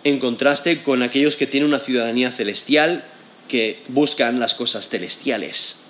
en 0.03 0.19
contraste 0.19 0.83
con 0.83 1.01
aquellos 1.01 1.35
que 1.35 1.47
tienen 1.47 1.67
una 1.67 1.79
ciudadanía 1.79 2.31
celestial, 2.31 3.05
que 3.47 3.83
buscan 3.87 4.39
las 4.39 4.53
cosas 4.53 4.87
celestiales. 4.87 5.81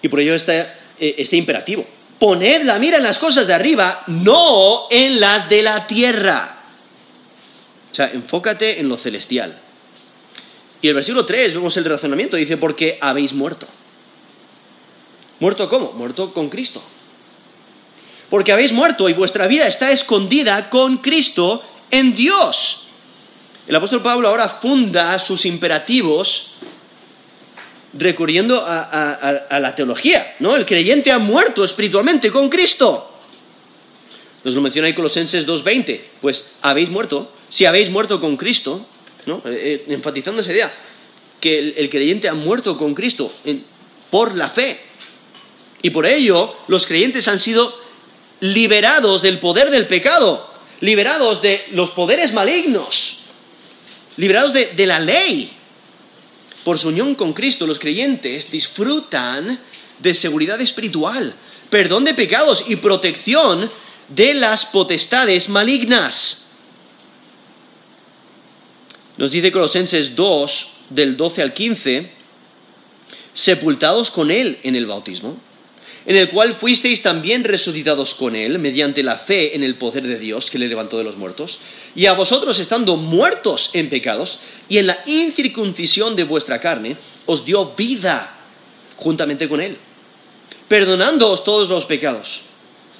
Y 0.00 0.08
por 0.08 0.20
ello 0.20 0.34
está 0.34 0.78
eh, 0.98 1.16
este 1.18 1.36
imperativo. 1.36 1.86
Poned 2.18 2.62
la 2.64 2.78
mira 2.78 2.98
en 2.98 3.02
las 3.02 3.18
cosas 3.18 3.46
de 3.46 3.54
arriba, 3.54 4.04
no 4.06 4.86
en 4.90 5.20
las 5.20 5.48
de 5.48 5.62
la 5.62 5.86
tierra. 5.86 6.64
O 7.90 7.94
sea, 7.94 8.10
enfócate 8.10 8.80
en 8.80 8.88
lo 8.88 8.96
celestial. 8.96 9.60
Y 10.80 10.88
el 10.88 10.94
versículo 10.94 11.24
3, 11.24 11.54
vemos 11.54 11.76
el 11.76 11.84
razonamiento, 11.84 12.36
dice, 12.36 12.56
porque 12.56 12.98
habéis 13.00 13.32
muerto. 13.32 13.66
¿Muerto 15.40 15.68
cómo? 15.68 15.92
Muerto 15.92 16.32
con 16.32 16.48
Cristo 16.48 16.82
porque 18.34 18.50
habéis 18.50 18.72
muerto 18.72 19.08
y 19.08 19.12
vuestra 19.12 19.46
vida 19.46 19.68
está 19.68 19.92
escondida 19.92 20.68
con 20.70 20.98
Cristo 20.98 21.62
en 21.90 22.16
Dios. 22.16 22.86
El 23.66 23.76
apóstol 23.76 24.02
Pablo 24.02 24.28
ahora 24.28 24.58
funda 24.60 25.18
sus 25.18 25.46
imperativos 25.46 26.53
recurriendo 27.96 28.64
a, 28.66 29.58
la 29.60 29.74
teología, 29.74 30.36
¿no? 30.40 30.56
El 30.56 30.66
creyente 30.66 31.12
ha 31.12 31.18
muerto 31.18 31.64
espiritualmente 31.64 32.30
con 32.30 32.48
Cristo. 32.48 33.10
Nos 34.42 34.54
lo 34.54 34.60
menciona 34.60 34.88
ahí 34.88 34.94
Colosenses 34.94 35.46
2.20, 35.46 36.00
pues 36.20 36.46
habéis 36.60 36.90
muerto, 36.90 37.32
si 37.48 37.64
habéis 37.64 37.88
muerto 37.90 38.20
con 38.20 38.36
Cristo, 38.36 38.86
¿no? 39.26 39.42
Eh, 39.46 39.48
eh, 39.48 39.84
enfatizando 39.88 40.42
esa 40.42 40.52
idea, 40.52 40.72
que 41.40 41.74
el, 41.76 41.90
creyente 41.90 42.28
ha 42.28 42.34
muerto 42.34 42.76
con 42.76 42.94
Cristo 42.94 43.32
por 44.10 44.36
la 44.36 44.48
fe. 44.48 44.80
Y 45.82 45.90
por 45.90 46.06
ello 46.06 46.56
los 46.68 46.86
creyentes 46.86 47.28
han 47.28 47.38
sido 47.38 47.74
liberados 48.40 49.22
del 49.22 49.38
poder 49.38 49.70
del 49.70 49.86
pecado, 49.86 50.50
liberados 50.80 51.42
de 51.42 51.64
los 51.72 51.90
poderes 51.90 52.32
malignos, 52.32 53.18
liberados 54.16 54.52
de, 54.52 54.86
la 54.86 54.98
ley. 54.98 55.52
Por 56.64 56.78
su 56.78 56.88
unión 56.88 57.14
con 57.14 57.32
Cristo, 57.34 57.66
los 57.66 57.78
creyentes 57.78 58.50
disfrutan 58.50 59.60
de 59.98 60.14
seguridad 60.14 60.60
espiritual, 60.60 61.34
perdón 61.70 62.04
de 62.04 62.14
pecados 62.14 62.64
y 62.66 62.76
protección 62.76 63.70
de 64.08 64.34
las 64.34 64.64
potestades 64.64 65.48
malignas. 65.48 66.46
Nos 69.16 69.30
dice 69.30 69.52
Colosenses 69.52 70.16
2, 70.16 70.68
del 70.90 71.16
12 71.16 71.42
al 71.42 71.52
15, 71.52 72.10
sepultados 73.32 74.10
con 74.10 74.30
Él 74.30 74.58
en 74.62 74.74
el 74.74 74.86
bautismo 74.86 75.38
en 76.06 76.16
el 76.16 76.28
cual 76.28 76.54
fuisteis 76.54 77.02
también 77.02 77.44
resucitados 77.44 78.14
con 78.14 78.36
él 78.36 78.58
mediante 78.58 79.02
la 79.02 79.16
fe 79.16 79.56
en 79.56 79.64
el 79.64 79.76
poder 79.76 80.04
de 80.06 80.18
Dios 80.18 80.50
que 80.50 80.58
le 80.58 80.68
levantó 80.68 80.98
de 80.98 81.04
los 81.04 81.16
muertos, 81.16 81.58
y 81.94 82.06
a 82.06 82.12
vosotros 82.12 82.58
estando 82.58 82.96
muertos 82.96 83.70
en 83.72 83.88
pecados 83.88 84.40
y 84.68 84.78
en 84.78 84.86
la 84.86 85.02
incircuncisión 85.06 86.16
de 86.16 86.24
vuestra 86.24 86.60
carne, 86.60 86.98
os 87.26 87.44
dio 87.44 87.74
vida 87.74 88.38
juntamente 88.96 89.48
con 89.48 89.60
él, 89.60 89.78
perdonándoos 90.68 91.44
todos 91.44 91.68
los 91.68 91.86
pecados, 91.86 92.42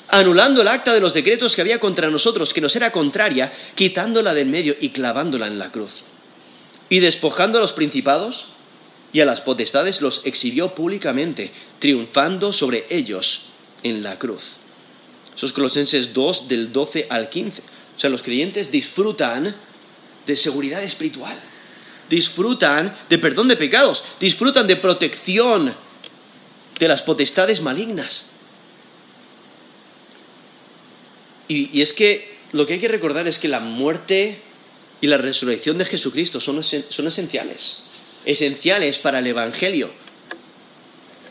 anulando 0.09 0.63
el 0.63 0.69
acta 0.69 0.95
de 0.95 1.01
los 1.01 1.15
decretos 1.15 1.55
que 1.55 1.61
había 1.61 1.81
contra 1.81 2.11
nosotros, 2.11 2.55
que 2.55 2.61
nos 2.61 2.75
era 2.77 2.91
contraria, 2.91 3.53
quitándola 3.75 4.33
de 4.35 4.43
en 4.43 4.51
medio 4.51 4.77
y 4.81 4.91
clavándola 4.91 5.47
en 5.47 5.59
la 5.59 5.71
cruz, 5.71 6.05
y 6.89 7.01
despojando 7.01 7.59
a 7.59 7.61
los 7.61 7.73
principados, 7.73 8.47
y 9.15 9.21
a 9.21 9.25
las 9.25 9.41
potestades 9.41 10.03
los 10.03 10.23
exhibió 10.25 10.75
públicamente, 10.75 11.53
triunfando 11.79 12.53
sobre 12.53 12.85
ellos 12.91 13.47
en 13.85 14.03
la 14.03 14.19
cruz. 14.19 14.57
Esos 15.35 15.53
Colosenses 15.53 16.13
2 16.13 16.49
del 16.49 16.73
12 16.73 17.07
al 17.09 17.31
15. 17.31 17.63
O 17.97 18.01
sea, 18.01 18.11
los 18.11 18.23
creyentes 18.23 18.73
disfrutan 18.73 19.55
de 20.27 20.37
seguridad 20.37 20.83
espiritual, 20.83 21.41
disfrutan 22.11 22.99
de 23.09 23.19
perdón 23.19 23.47
de 23.47 23.57
pecados, 23.57 24.05
disfrutan 24.19 24.67
de 24.67 24.77
protección 24.77 25.77
de 26.81 26.89
las 26.89 27.03
potestades 27.03 27.61
malignas. 27.61 28.27
Y, 31.47 31.81
es 31.83 31.93
que 31.93 32.37
lo 32.51 32.67
que 32.67 32.73
hay 32.73 32.79
que 32.81 32.89
recordar 32.89 33.29
es 33.29 33.39
que 33.39 33.47
la 33.47 33.61
muerte 33.61 34.43
y 35.01 35.07
la 35.07 35.19
resurrección 35.19 35.79
de 35.79 35.85
Jesucristo 35.85 36.41
son, 36.41 36.65
son 36.65 37.07
esenciales 37.07 37.85
esenciales 38.25 38.99
para 38.99 39.19
el 39.19 39.27
Evangelio. 39.27 39.91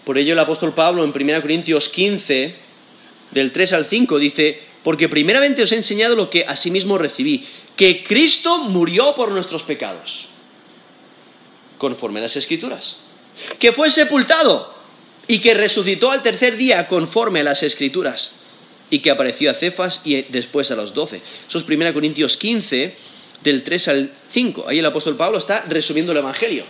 Por 0.03 0.17
ello 0.17 0.33
el 0.33 0.39
apóstol 0.39 0.73
Pablo 0.73 1.03
en 1.03 1.13
1 1.15 1.41
Corintios 1.41 1.89
15, 1.89 2.55
del 3.31 3.51
3 3.51 3.73
al 3.73 3.85
5, 3.85 4.19
dice, 4.19 4.59
porque 4.83 5.09
primeramente 5.09 5.63
os 5.63 5.71
he 5.71 5.77
enseñado 5.77 6.15
lo 6.15 6.29
que 6.29 6.45
asimismo 6.45 6.97
recibí, 6.97 7.47
que 7.75 8.03
Cristo 8.03 8.59
murió 8.59 9.15
por 9.15 9.31
nuestros 9.31 9.63
pecados, 9.63 10.27
conforme 11.77 12.19
a 12.19 12.23
las 12.23 12.35
Escrituras, 12.35 12.97
que 13.59 13.71
fue 13.71 13.89
sepultado 13.89 14.73
y 15.27 15.39
que 15.39 15.53
resucitó 15.53 16.11
al 16.11 16.21
tercer 16.21 16.57
día 16.57 16.87
conforme 16.87 17.39
a 17.39 17.43
las 17.43 17.63
Escrituras, 17.63 18.35
y 18.89 18.99
que 18.99 19.09
apareció 19.09 19.49
a 19.49 19.55
Cefas 19.55 20.01
y 20.03 20.21
después 20.23 20.69
a 20.69 20.75
los 20.75 20.93
doce. 20.93 21.21
Eso 21.47 21.57
es 21.57 21.67
1 21.67 21.93
Corintios 21.93 22.37
15, 22.37 22.95
del 23.43 23.63
3 23.63 23.87
al 23.89 24.13
5. 24.31 24.65
Ahí 24.67 24.79
el 24.79 24.85
apóstol 24.85 25.17
Pablo 25.17 25.37
está 25.37 25.65
resumiendo 25.67 26.11
el 26.11 26.19
Evangelio. 26.19 26.65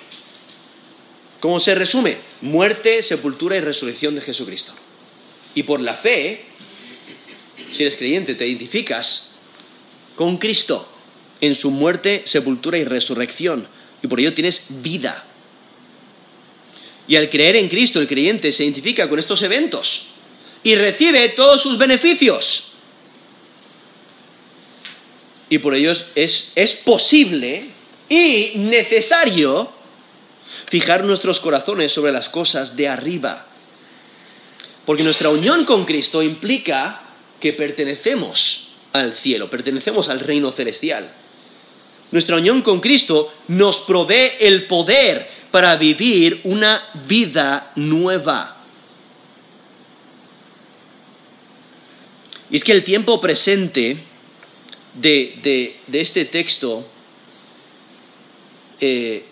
¿Cómo 1.40 1.60
se 1.60 1.76
resume? 1.76 2.18
Muerte, 2.42 3.04
sepultura 3.04 3.58
y 3.58 3.60
resurrección 3.60 4.16
de 4.16 4.22
Jesucristo. 4.22 4.74
Y 5.56 5.64
por 5.64 5.80
la 5.82 5.94
fe, 5.94 6.46
si 7.72 7.84
eres 7.84 7.98
creyente, 7.98 8.36
te 8.36 8.48
identificas 8.48 9.32
con 10.16 10.38
Cristo 10.38 10.88
en 11.42 11.56
su 11.56 11.70
muerte, 11.72 12.24
sepultura 12.26 12.78
y 12.78 12.86
resurrección. 12.86 13.68
Y 14.02 14.08
por 14.08 14.20
ello 14.20 14.34
tienes 14.34 14.64
vida. 14.70 15.26
Y 17.08 17.18
al 17.18 17.30
creer 17.30 17.58
en 17.58 17.68
Cristo, 17.68 18.00
el 18.00 18.08
creyente 18.08 18.52
se 18.52 18.64
identifica 18.64 19.10
con 19.10 19.20
estos 19.20 19.42
eventos 19.42 20.08
y 20.64 20.76
recibe 20.76 21.30
todos 21.30 21.62
sus 21.62 21.78
beneficios. 21.78 22.73
Y 25.54 25.60
por 25.60 25.76
ello 25.76 25.94
es, 26.16 26.52
es 26.56 26.74
posible 26.74 27.70
y 28.10 28.54
necesario 28.56 29.72
fijar 30.66 31.04
nuestros 31.04 31.40
corazones 31.40 31.92
sobre 31.92 32.12
las 32.12 32.28
cosas 32.28 32.76
de 32.76 32.88
arriba. 32.88 33.46
Porque 34.84 35.04
nuestra 35.04 35.30
unión 35.30 35.64
con 35.64 35.86
Cristo 35.86 36.24
implica 36.24 37.04
que 37.40 37.54
pertenecemos 37.54 38.70
al 38.94 39.14
cielo, 39.14 39.52
pertenecemos 39.52 40.10
al 40.10 40.22
reino 40.22 40.52
celestial. 40.52 41.14
Nuestra 42.10 42.38
unión 42.38 42.64
con 42.64 42.80
Cristo 42.80 43.32
nos 43.50 43.78
provee 43.82 44.32
el 44.40 44.66
poder 44.66 45.30
para 45.52 45.76
vivir 45.76 46.42
una 46.46 46.90
vida 47.08 47.74
nueva. 47.76 48.58
Y 52.50 52.56
es 52.56 52.64
que 52.64 52.72
el 52.72 52.84
tiempo 52.84 53.22
presente 53.22 54.13
de, 54.96 55.80
este 55.92 56.26
texto, 56.26 56.86
eh, 58.80 59.26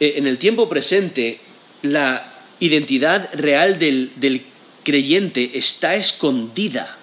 eh, 0.00 0.14
en 0.16 0.26
el 0.26 0.38
tiempo 0.38 0.68
presente, 0.68 1.40
la 1.82 2.44
identidad 2.60 3.30
real 3.34 3.78
del, 3.78 4.12
del 4.16 4.46
creyente 4.84 5.52
está 5.54 5.94
escondida. 5.94 6.98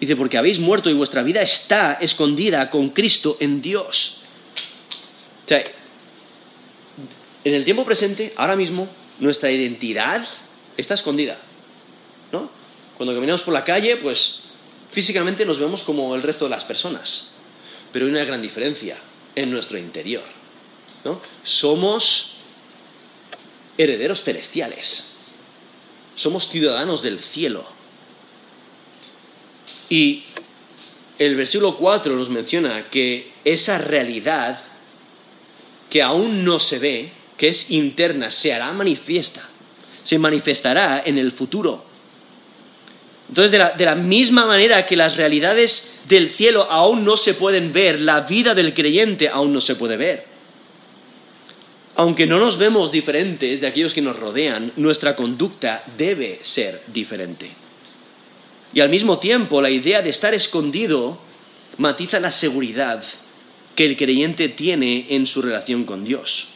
Dice, 0.00 0.16
porque 0.16 0.36
habéis 0.36 0.58
muerto 0.58 0.90
y 0.90 0.94
vuestra 0.94 1.22
vida 1.22 1.40
está 1.40 1.94
escondida 1.94 2.68
con 2.70 2.90
Cristo 2.90 3.36
en 3.40 3.62
Dios. 3.62 4.18
O 5.44 5.48
sea, 5.48 5.64
en 7.44 7.54
el 7.54 7.64
tiempo 7.64 7.84
presente, 7.84 8.32
ahora 8.36 8.56
mismo, 8.56 8.88
nuestra 9.18 9.50
identidad 9.50 10.26
está 10.76 10.94
escondida. 10.94 11.38
¿No? 12.32 12.50
Cuando 12.96 13.14
caminamos 13.14 13.42
por 13.42 13.54
la 13.54 13.64
calle, 13.64 13.96
pues 13.96 14.43
físicamente 14.94 15.44
nos 15.44 15.58
vemos 15.58 15.82
como 15.82 16.14
el 16.14 16.22
resto 16.22 16.44
de 16.44 16.50
las 16.50 16.64
personas. 16.64 17.32
Pero 17.92 18.06
hay 18.06 18.12
una 18.12 18.24
gran 18.24 18.40
diferencia 18.40 18.96
en 19.34 19.50
nuestro 19.50 19.76
interior. 19.76 20.24
Somos 21.42 22.36
herederos 23.76 24.22
celestiales. 24.22 25.12
Somos 26.14 26.48
ciudadanos 26.48 27.02
del 27.02 27.18
cielo. 27.18 27.66
Y 29.88 30.24
el 31.18 31.34
versículo 31.34 31.76
4 31.76 32.16
nos 32.16 32.30
menciona 32.30 32.88
que 32.88 33.32
esa 33.44 33.78
realidad 33.78 34.62
que 35.90 36.02
aún 36.02 36.44
no 36.44 36.58
se 36.58 36.78
ve, 36.78 37.12
que 37.36 37.48
es 37.48 37.70
interna, 37.70 38.30
se 38.30 38.52
hará 38.52 38.72
manifiesta, 38.72 39.48
se 40.04 40.18
manifestará 40.18 41.02
en 41.04 41.18
el 41.18 41.32
futuro. 41.32 41.84
Entonces, 43.34 43.50
de 43.50 43.84
la, 43.84 43.96
misma 43.96 44.46
manera 44.46 44.86
que 44.86 44.94
las 44.94 45.16
realidades 45.16 45.92
del 46.06 46.30
cielo 46.30 46.70
aún 46.70 47.04
no 47.04 47.16
se 47.16 47.34
pueden 47.34 47.72
ver, 47.72 47.98
la 47.98 48.20
vida 48.20 48.54
del 48.54 48.74
creyente 48.74 49.28
aún 49.28 49.52
no 49.52 49.60
se 49.60 49.74
puede 49.74 49.96
ver. 49.96 50.24
Aunque 51.96 52.26
no 52.26 52.38
nos 52.38 52.58
vemos 52.58 52.92
diferentes 52.92 53.60
de 53.60 53.66
aquellos 53.66 53.92
que 53.92 54.02
nos 54.02 54.16
rodean, 54.16 54.70
nuestra 54.76 55.16
conducta 55.16 55.82
debe 55.98 56.38
ser 56.42 56.84
diferente. 56.86 57.50
Y 58.72 58.78
al 58.78 58.88
mismo 58.88 59.18
tiempo, 59.18 59.60
la 59.60 59.70
idea 59.70 60.00
de 60.00 60.10
estar 60.10 60.32
escondido 60.32 61.18
matiza 61.76 62.20
la 62.20 62.30
seguridad 62.30 63.02
que 63.74 63.84
el 63.84 63.96
creyente 63.96 64.48
tiene 64.48 65.06
en 65.08 65.26
su 65.26 65.42
relación 65.42 65.86
con 65.86 66.04
Dios. 66.04 66.50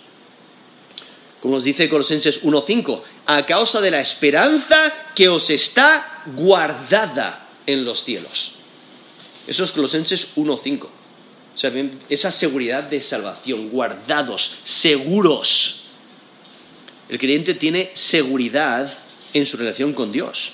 Como 1.40 1.56
nos 1.56 1.64
dice 1.64 1.88
Colosenses 1.88 2.44
1.5, 2.44 3.02
a 3.26 3.46
causa 3.46 3.80
de 3.80 3.90
la 3.90 3.98
esperanza 3.98 4.92
que 5.16 5.28
os 5.28 5.50
está 5.50 6.17
guardada 6.34 7.48
en 7.66 7.84
los 7.84 8.04
cielos. 8.04 8.54
Eso 9.46 9.64
es 9.64 9.72
Colosenses 9.72 10.36
1.5. 10.36 10.84
O 10.84 10.90
sea, 11.60 11.72
esa 12.08 12.30
seguridad 12.30 12.84
de 12.84 13.00
salvación, 13.00 13.70
guardados, 13.70 14.58
seguros. 14.62 15.84
El 17.08 17.18
creyente 17.18 17.54
tiene 17.54 17.90
seguridad 17.94 18.96
en 19.32 19.46
su 19.46 19.56
relación 19.56 19.92
con 19.92 20.12
Dios 20.12 20.52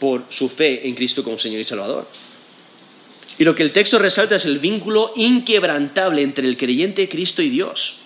por 0.00 0.24
su 0.28 0.48
fe 0.48 0.86
en 0.86 0.94
Cristo 0.94 1.24
como 1.24 1.38
Señor 1.38 1.60
y 1.60 1.64
Salvador. 1.64 2.08
Y 3.38 3.44
lo 3.44 3.54
que 3.54 3.62
el 3.62 3.72
texto 3.72 3.98
resalta 3.98 4.36
es 4.36 4.44
el 4.44 4.58
vínculo 4.58 5.12
inquebrantable 5.16 6.22
entre 6.22 6.48
el 6.48 6.56
creyente, 6.56 7.08
Cristo 7.08 7.42
y 7.42 7.50
Dios. 7.50 7.96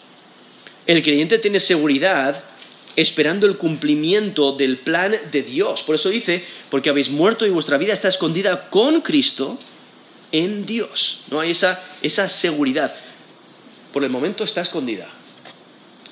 El 0.86 1.02
creyente 1.02 1.38
tiene 1.38 1.60
seguridad 1.60 2.42
esperando 3.00 3.46
el 3.46 3.56
cumplimiento 3.56 4.52
del 4.52 4.78
plan 4.78 5.16
de 5.30 5.42
Dios. 5.42 5.82
Por 5.82 5.94
eso 5.94 6.08
dice, 6.08 6.44
porque 6.70 6.90
habéis 6.90 7.10
muerto 7.10 7.46
y 7.46 7.50
vuestra 7.50 7.78
vida 7.78 7.92
está 7.92 8.08
escondida 8.08 8.68
con 8.70 9.00
Cristo 9.00 9.58
en 10.32 10.66
Dios. 10.66 11.22
No 11.30 11.40
hay 11.40 11.52
esa, 11.52 11.82
esa 12.02 12.28
seguridad. 12.28 12.94
Por 13.92 14.04
el 14.04 14.10
momento 14.10 14.44
está 14.44 14.60
escondida, 14.60 15.08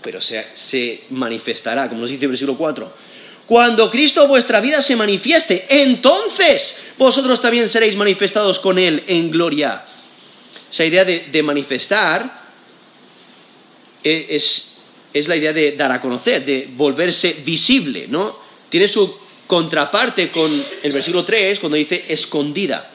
pero 0.02 0.20
se, 0.20 0.46
se 0.54 1.04
manifestará, 1.10 1.88
como 1.88 2.00
nos 2.00 2.10
dice 2.10 2.24
el 2.24 2.30
versículo 2.30 2.56
4 2.56 3.08
cuando 3.48 3.90
Cristo 3.90 4.28
vuestra 4.28 4.60
vida 4.60 4.82
se 4.82 4.94
manifieste, 4.94 5.64
entonces 5.70 6.76
vosotros 6.98 7.40
también 7.40 7.66
seréis 7.66 7.96
manifestados 7.96 8.60
con 8.60 8.78
Él 8.78 9.04
en 9.06 9.30
gloria. 9.30 9.86
Esa 10.70 10.84
idea 10.84 11.02
de, 11.06 11.42
manifestar 11.42 12.42
e, 14.04 14.26
es, 14.28 14.77
es, 15.12 15.28
la 15.28 15.36
idea 15.36 15.52
de 15.52 15.72
dar 15.72 15.92
a 15.92 16.00
conocer, 16.00 16.44
de 16.44 16.68
volverse 16.74 17.42
visible, 17.44 18.06
¿no? 18.08 18.38
Tiene 18.68 18.88
su 18.88 19.16
contraparte 19.46 20.30
con 20.30 20.64
el 20.82 20.92
versículo 20.92 21.24
3 21.24 21.58
cuando 21.58 21.76
dice 21.76 22.04
escondida. 22.08 22.90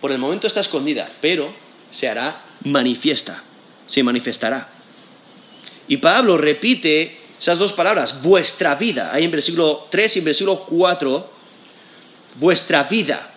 Por 0.00 0.12
el 0.12 0.18
momento 0.18 0.46
está 0.46 0.60
escondida, 0.60 1.08
pero 1.20 1.54
se 1.90 2.08
hará 2.08 2.44
manifiesta, 2.64 3.42
se 3.86 4.02
manifestará. 4.02 4.70
Y 5.88 5.98
Pablo 5.98 6.36
repite 6.36 7.18
esas 7.38 7.58
dos 7.58 7.72
palabras, 7.72 8.22
vuestra 8.22 8.74
vida. 8.76 9.12
Ahí 9.12 9.24
en 9.24 9.30
versículo 9.30 9.86
3 9.90 10.16
y 10.16 10.18
en 10.20 10.24
versículo 10.24 10.64
4, 10.64 11.30
vuestra 12.36 12.84
vida. 12.84 13.34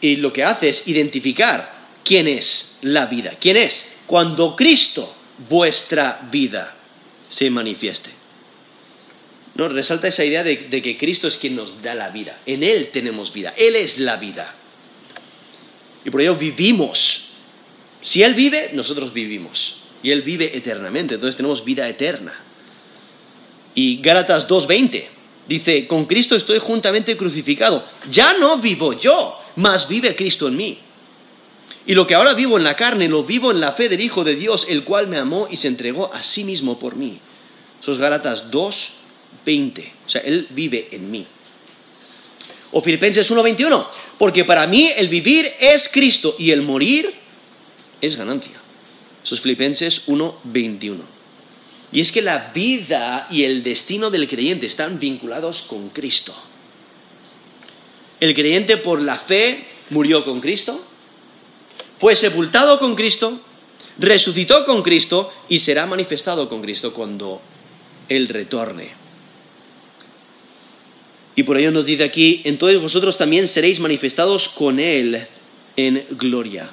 Y 0.00 0.16
lo 0.16 0.32
que 0.32 0.44
hace 0.44 0.68
es 0.68 0.86
identificar 0.86 1.88
quién 2.04 2.28
es 2.28 2.78
la 2.82 3.06
vida. 3.06 3.34
¿Quién 3.40 3.56
es? 3.56 3.86
Cuando 4.08 4.56
Cristo, 4.56 5.14
vuestra 5.50 6.26
vida, 6.32 6.74
se 7.28 7.50
manifieste. 7.50 8.08
No, 9.54 9.68
resalta 9.68 10.08
esa 10.08 10.24
idea 10.24 10.42
de, 10.42 10.56
de 10.56 10.80
que 10.80 10.96
Cristo 10.96 11.28
es 11.28 11.36
quien 11.36 11.54
nos 11.54 11.82
da 11.82 11.94
la 11.94 12.08
vida. 12.08 12.40
En 12.46 12.62
Él 12.62 12.88
tenemos 12.88 13.34
vida. 13.34 13.52
Él 13.54 13.76
es 13.76 13.98
la 13.98 14.16
vida. 14.16 14.54
Y 16.06 16.10
por 16.10 16.22
ello 16.22 16.36
vivimos. 16.36 17.28
Si 18.00 18.22
Él 18.22 18.32
vive, 18.32 18.70
nosotros 18.72 19.12
vivimos 19.12 19.82
y 20.02 20.10
Él 20.10 20.22
vive 20.22 20.56
eternamente, 20.56 21.16
entonces 21.16 21.36
tenemos 21.36 21.62
vida 21.62 21.86
eterna. 21.86 22.32
Y 23.74 24.00
Gálatas 24.00 24.48
2.20 24.48 25.04
dice, 25.46 25.86
con 25.86 26.06
Cristo 26.06 26.34
estoy 26.34 26.60
juntamente 26.60 27.14
crucificado, 27.14 27.86
ya 28.10 28.38
no 28.38 28.56
vivo 28.56 28.94
yo, 28.94 29.38
mas 29.56 29.86
vive 29.86 30.16
Cristo 30.16 30.48
en 30.48 30.56
mí. 30.56 30.78
Y 31.86 31.94
lo 31.94 32.06
que 32.06 32.14
ahora 32.14 32.34
vivo 32.34 32.58
en 32.58 32.64
la 32.64 32.76
carne, 32.76 33.08
lo 33.08 33.24
vivo 33.24 33.50
en 33.50 33.60
la 33.60 33.72
fe 33.72 33.88
del 33.88 34.00
Hijo 34.00 34.24
de 34.24 34.36
Dios, 34.36 34.66
el 34.68 34.84
cual 34.84 35.08
me 35.08 35.16
amó 35.16 35.48
y 35.50 35.56
se 35.56 35.68
entregó 35.68 36.12
a 36.12 36.22
sí 36.22 36.44
mismo 36.44 36.78
por 36.78 36.96
mí. 36.96 37.18
Eso 37.80 37.92
es 37.92 37.98
Gálatas 37.98 38.50
2.20, 38.50 39.92
o 40.06 40.08
sea, 40.08 40.20
Él 40.22 40.48
vive 40.50 40.88
en 40.92 41.10
mí. 41.10 41.26
O 42.72 42.82
Filipenses 42.82 43.30
1.21, 43.30 43.86
porque 44.18 44.44
para 44.44 44.66
mí 44.66 44.90
el 44.96 45.08
vivir 45.08 45.46
es 45.58 45.88
Cristo 45.88 46.36
y 46.38 46.50
el 46.50 46.60
morir 46.60 47.14
es 48.00 48.16
ganancia. 48.16 48.60
Sus 49.22 49.40
Filipenses 49.40 50.06
1:21. 50.08 51.00
Y 51.90 52.00
es 52.00 52.12
que 52.12 52.22
la 52.22 52.50
vida 52.54 53.26
y 53.30 53.44
el 53.44 53.62
destino 53.62 54.10
del 54.10 54.28
creyente 54.28 54.66
están 54.66 54.98
vinculados 54.98 55.62
con 55.62 55.88
Cristo. 55.88 56.34
El 58.20 58.34
creyente 58.34 58.76
por 58.76 59.00
la 59.00 59.16
fe 59.16 59.64
murió 59.90 60.24
con 60.24 60.40
Cristo, 60.40 60.84
fue 61.98 62.14
sepultado 62.14 62.78
con 62.78 62.94
Cristo, 62.94 63.40
resucitó 63.98 64.64
con 64.64 64.82
Cristo 64.82 65.30
y 65.48 65.58
será 65.58 65.86
manifestado 65.86 66.48
con 66.48 66.62
Cristo 66.62 66.92
cuando 66.92 67.40
Él 68.08 68.28
retorne. 68.28 68.92
Y 71.34 71.44
por 71.44 71.56
ello 71.56 71.70
nos 71.70 71.86
dice 71.86 72.04
aquí, 72.04 72.42
entonces 72.44 72.80
vosotros 72.80 73.16
también 73.16 73.46
seréis 73.46 73.78
manifestados 73.78 74.48
con 74.48 74.80
Él 74.80 75.26
en 75.76 76.04
gloria. 76.10 76.70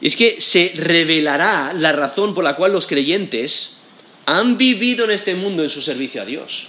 Y 0.00 0.06
es 0.06 0.16
que 0.16 0.40
se 0.40 0.72
revelará 0.74 1.72
la 1.74 1.92
razón 1.92 2.34
por 2.34 2.44
la 2.44 2.56
cual 2.56 2.72
los 2.72 2.86
creyentes 2.86 3.78
han 4.26 4.56
vivido 4.56 5.04
en 5.04 5.10
este 5.10 5.34
mundo 5.34 5.62
en 5.62 5.70
su 5.70 5.82
servicio 5.82 6.22
a 6.22 6.24
Dios. 6.24 6.68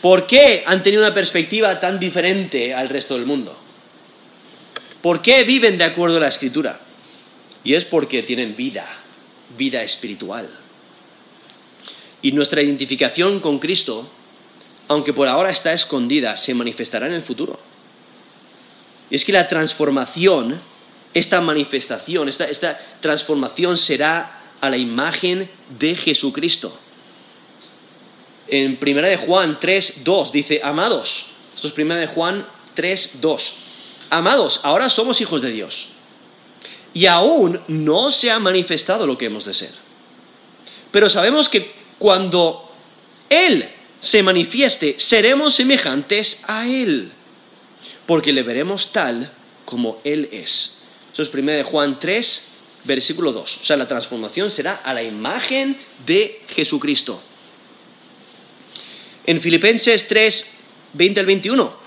¿Por 0.00 0.26
qué 0.26 0.62
han 0.66 0.82
tenido 0.82 1.02
una 1.02 1.14
perspectiva 1.14 1.78
tan 1.80 1.98
diferente 1.98 2.74
al 2.74 2.88
resto 2.88 3.14
del 3.14 3.26
mundo? 3.26 3.61
¿Por 5.02 5.20
qué 5.20 5.44
viven 5.44 5.78
de 5.78 5.84
acuerdo 5.84 6.16
a 6.16 6.20
la 6.20 6.28
escritura? 6.28 6.80
Y 7.64 7.74
es 7.74 7.84
porque 7.84 8.22
tienen 8.22 8.56
vida, 8.56 8.86
vida 9.56 9.82
espiritual. 9.82 10.48
Y 12.22 12.32
nuestra 12.32 12.62
identificación 12.62 13.40
con 13.40 13.58
Cristo, 13.58 14.08
aunque 14.88 15.12
por 15.12 15.28
ahora 15.28 15.50
está 15.50 15.72
escondida, 15.72 16.36
se 16.36 16.54
manifestará 16.54 17.06
en 17.06 17.14
el 17.14 17.22
futuro. 17.22 17.58
Y 19.10 19.16
es 19.16 19.24
que 19.24 19.32
la 19.32 19.48
transformación 19.48 20.60
esta 21.14 21.40
manifestación, 21.40 22.28
esta, 22.28 22.80
transformación 23.00 23.76
será 23.76 24.40
a 24.60 24.70
la 24.70 24.76
imagen 24.76 25.50
de 25.78 25.94
Jesucristo. 25.94 26.78
En 28.48 28.78
1 28.80 29.02
de 29.02 29.16
Juan 29.16 29.58
3, 29.60 30.02
2 30.04 30.32
dice, 30.32 30.60
amados, 30.62 31.26
esto 31.54 31.68
es 31.68 31.74
1 31.76 31.94
de 31.96 32.06
Juan 32.06 32.46
3, 32.74 33.18
2. 33.20 33.54
Amados, 34.12 34.60
ahora 34.62 34.90
somos 34.90 35.22
hijos 35.22 35.40
de 35.40 35.50
Dios. 35.50 35.88
Y 36.92 37.06
aún 37.06 37.62
no 37.66 38.10
se 38.10 38.30
ha 38.30 38.38
manifestado 38.38 39.06
lo 39.06 39.16
que 39.16 39.24
hemos 39.24 39.46
de 39.46 39.54
ser. 39.54 39.72
Pero 40.90 41.08
sabemos 41.08 41.48
que 41.48 41.72
cuando 41.98 42.70
Él 43.30 43.70
se 44.00 44.22
manifieste, 44.22 44.96
seremos 44.98 45.54
semejantes 45.54 46.42
a 46.46 46.68
Él, 46.68 47.10
porque 48.04 48.34
le 48.34 48.42
veremos 48.42 48.92
tal 48.92 49.32
como 49.64 49.98
Él 50.04 50.28
es. 50.30 50.76
Eso 51.10 51.22
es 51.22 51.32
1 51.32 51.64
Juan 51.64 51.98
3, 51.98 52.48
versículo 52.84 53.32
2. 53.32 53.60
O 53.62 53.64
sea, 53.64 53.78
la 53.78 53.88
transformación 53.88 54.50
será 54.50 54.74
a 54.74 54.92
la 54.92 55.02
imagen 55.02 55.80
de 56.04 56.42
Jesucristo. 56.48 57.22
En 59.24 59.40
Filipenses 59.40 60.06
3, 60.06 60.54
20 60.92 61.20
al 61.20 61.24
21. 61.24 61.81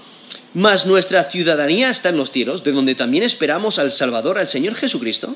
Mas 0.54 0.86
nuestra 0.86 1.26
ciudadanía 1.26 1.90
está 1.90 2.10
en 2.10 2.18
los 2.18 2.32
cielos, 2.32 2.64
de 2.64 2.72
donde 2.72 2.96
también 2.96 3.24
esperamos 3.24 3.78
al 3.78 3.92
Salvador, 3.92 4.38
al 4.38 4.48
Señor 4.48 4.76
Jesucristo, 4.76 5.36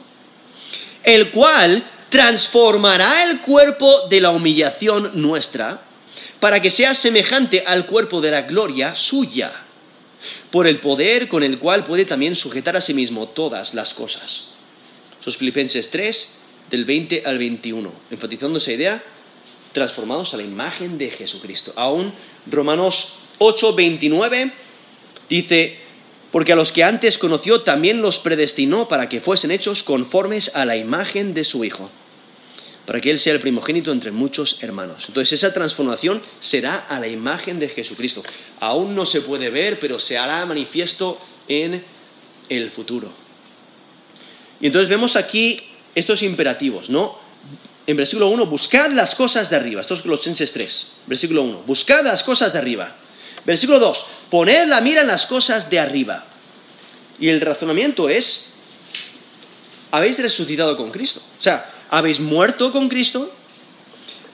el 1.03 1.31
cual 1.31 1.83
transformará 2.09 3.23
el 3.29 3.41
cuerpo 3.41 4.07
de 4.09 4.21
la 4.21 4.31
humillación 4.31 5.11
nuestra 5.15 5.83
para 6.39 6.61
que 6.61 6.71
sea 6.71 6.95
semejante 6.95 7.63
al 7.65 7.85
cuerpo 7.85 8.21
de 8.21 8.31
la 8.31 8.43
gloria 8.43 8.95
suya, 8.95 9.51
por 10.51 10.67
el 10.67 10.79
poder 10.79 11.27
con 11.27 11.43
el 11.43 11.59
cual 11.59 11.83
puede 11.83 12.05
también 12.05 12.35
sujetar 12.35 12.75
a 12.75 12.81
sí 12.81 12.93
mismo 12.93 13.29
todas 13.29 13.73
las 13.73 13.93
cosas. 13.93 14.45
Sos 15.19 15.37
Filipenses 15.37 15.89
3, 15.89 16.35
del 16.69 16.85
20 16.85 17.23
al 17.25 17.37
21, 17.37 17.91
enfatizando 18.11 18.57
esa 18.57 18.71
idea, 18.71 19.03
transformados 19.73 20.33
a 20.33 20.37
la 20.37 20.43
imagen 20.43 20.97
de 20.97 21.11
Jesucristo. 21.11 21.73
Aún 21.75 22.13
Romanos 22.47 23.15
8, 23.37 23.75
29 23.75 24.53
dice, 25.29 25.77
porque 26.31 26.53
a 26.53 26.55
los 26.55 26.71
que 26.71 26.83
antes 26.83 27.17
conoció 27.17 27.61
también 27.61 28.01
los 28.01 28.19
predestinó 28.19 28.87
para 28.87 29.09
que 29.09 29.21
fuesen 29.21 29.51
hechos 29.51 29.83
conformes 29.83 30.55
a 30.55 30.65
la 30.65 30.75
imagen 30.75 31.33
de 31.33 31.43
su 31.43 31.63
Hijo, 31.63 31.89
para 32.85 32.99
que 32.99 33.11
Él 33.11 33.19
sea 33.19 33.33
el 33.33 33.39
primogénito 33.39 33.91
entre 33.91 34.11
muchos 34.11 34.61
hermanos. 34.61 35.05
Entonces 35.07 35.33
esa 35.33 35.53
transformación 35.53 36.21
será 36.39 36.75
a 36.75 36.99
la 36.99 37.07
imagen 37.07 37.59
de 37.59 37.69
Jesucristo. 37.69 38.23
Aún 38.59 38.95
no 38.95 39.05
se 39.05 39.21
puede 39.21 39.49
ver, 39.49 39.79
pero 39.79 39.99
se 39.99 40.17
hará 40.17 40.45
manifiesto 40.45 41.19
en 41.47 41.83
el 42.49 42.71
futuro. 42.71 43.11
Y 44.59 44.67
entonces 44.67 44.89
vemos 44.89 45.15
aquí 45.15 45.61
estos 45.95 46.21
imperativos, 46.21 46.89
¿no? 46.89 47.17
En 47.87 47.97
versículo 47.97 48.27
1, 48.29 48.45
buscad 48.45 48.91
las 48.91 49.15
cosas 49.15 49.49
de 49.49 49.55
arriba. 49.55 49.81
Esto 49.81 49.95
es 49.95 50.01
Colosenses 50.01 50.51
3, 50.51 50.91
versículo 51.07 51.41
1. 51.43 51.63
Buscad 51.65 52.03
las 52.03 52.23
cosas 52.23 52.53
de 52.53 52.59
arriba 52.59 52.95
Versículo 53.49 53.79
2, 53.79 54.05
poned 54.29 54.67
la 54.67 54.79
mira 54.79 55.01
en 55.01 55.07
las 55.07 55.25
cosas 55.25 55.71
de 55.71 55.79
arriba. 55.79 56.23
Y 57.19 57.29
el 57.29 57.41
razonamiento 57.41 58.07
es, 58.07 58.45
habéis 59.89 60.19
resucitado 60.19 60.77
con 60.77 60.91
Cristo. 60.91 61.19
O 61.39 61.41
sea, 61.41 61.87
habéis 61.89 62.19
muerto 62.19 62.71
con 62.71 62.87
Cristo, 62.89 63.33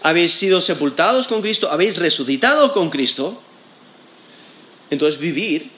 habéis 0.01 0.33
sido 0.33 0.59
sepultados 0.59 1.29
con 1.29 1.41
Cristo, 1.41 1.71
habéis 1.71 1.95
resucitado 1.95 2.73
con 2.73 2.89
Cristo. 2.89 3.41
Entonces 4.89 5.17
vivir 5.17 5.71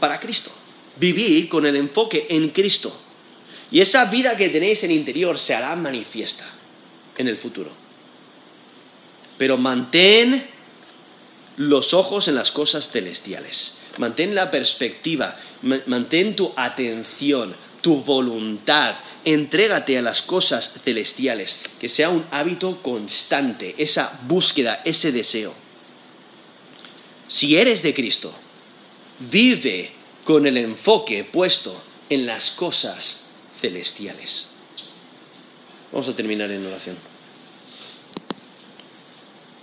para 0.00 0.18
Cristo, 0.18 0.50
vivir 0.96 1.50
con 1.50 1.66
el 1.66 1.76
enfoque 1.76 2.28
en 2.30 2.48
Cristo. 2.48 2.98
Y 3.70 3.82
esa 3.82 4.06
vida 4.06 4.38
que 4.38 4.48
tenéis 4.48 4.82
en 4.84 4.90
interior 4.90 5.38
se 5.38 5.54
hará 5.54 5.76
manifiesta 5.76 6.46
en 7.18 7.28
el 7.28 7.36
futuro. 7.36 7.72
Pero 9.36 9.58
mantén 9.58 10.53
los 11.56 11.94
ojos 11.94 12.28
en 12.28 12.34
las 12.34 12.50
cosas 12.50 12.90
celestiales. 12.90 13.78
Mantén 13.98 14.34
la 14.34 14.50
perspectiva, 14.50 15.38
mantén 15.62 16.34
tu 16.34 16.52
atención, 16.56 17.54
tu 17.80 18.02
voluntad, 18.02 18.96
entrégate 19.24 19.98
a 19.98 20.02
las 20.02 20.22
cosas 20.22 20.74
celestiales, 20.84 21.62
que 21.78 21.88
sea 21.88 22.08
un 22.10 22.26
hábito 22.30 22.82
constante, 22.82 23.74
esa 23.78 24.18
búsqueda, 24.26 24.80
ese 24.84 25.12
deseo. 25.12 25.54
Si 27.28 27.56
eres 27.56 27.82
de 27.82 27.94
Cristo, 27.94 28.34
vive 29.18 29.92
con 30.24 30.46
el 30.46 30.56
enfoque 30.56 31.24
puesto 31.24 31.82
en 32.10 32.26
las 32.26 32.50
cosas 32.50 33.26
celestiales. 33.60 34.50
Vamos 35.92 36.08
a 36.08 36.16
terminar 36.16 36.50
en 36.50 36.66
oración. 36.66 37.13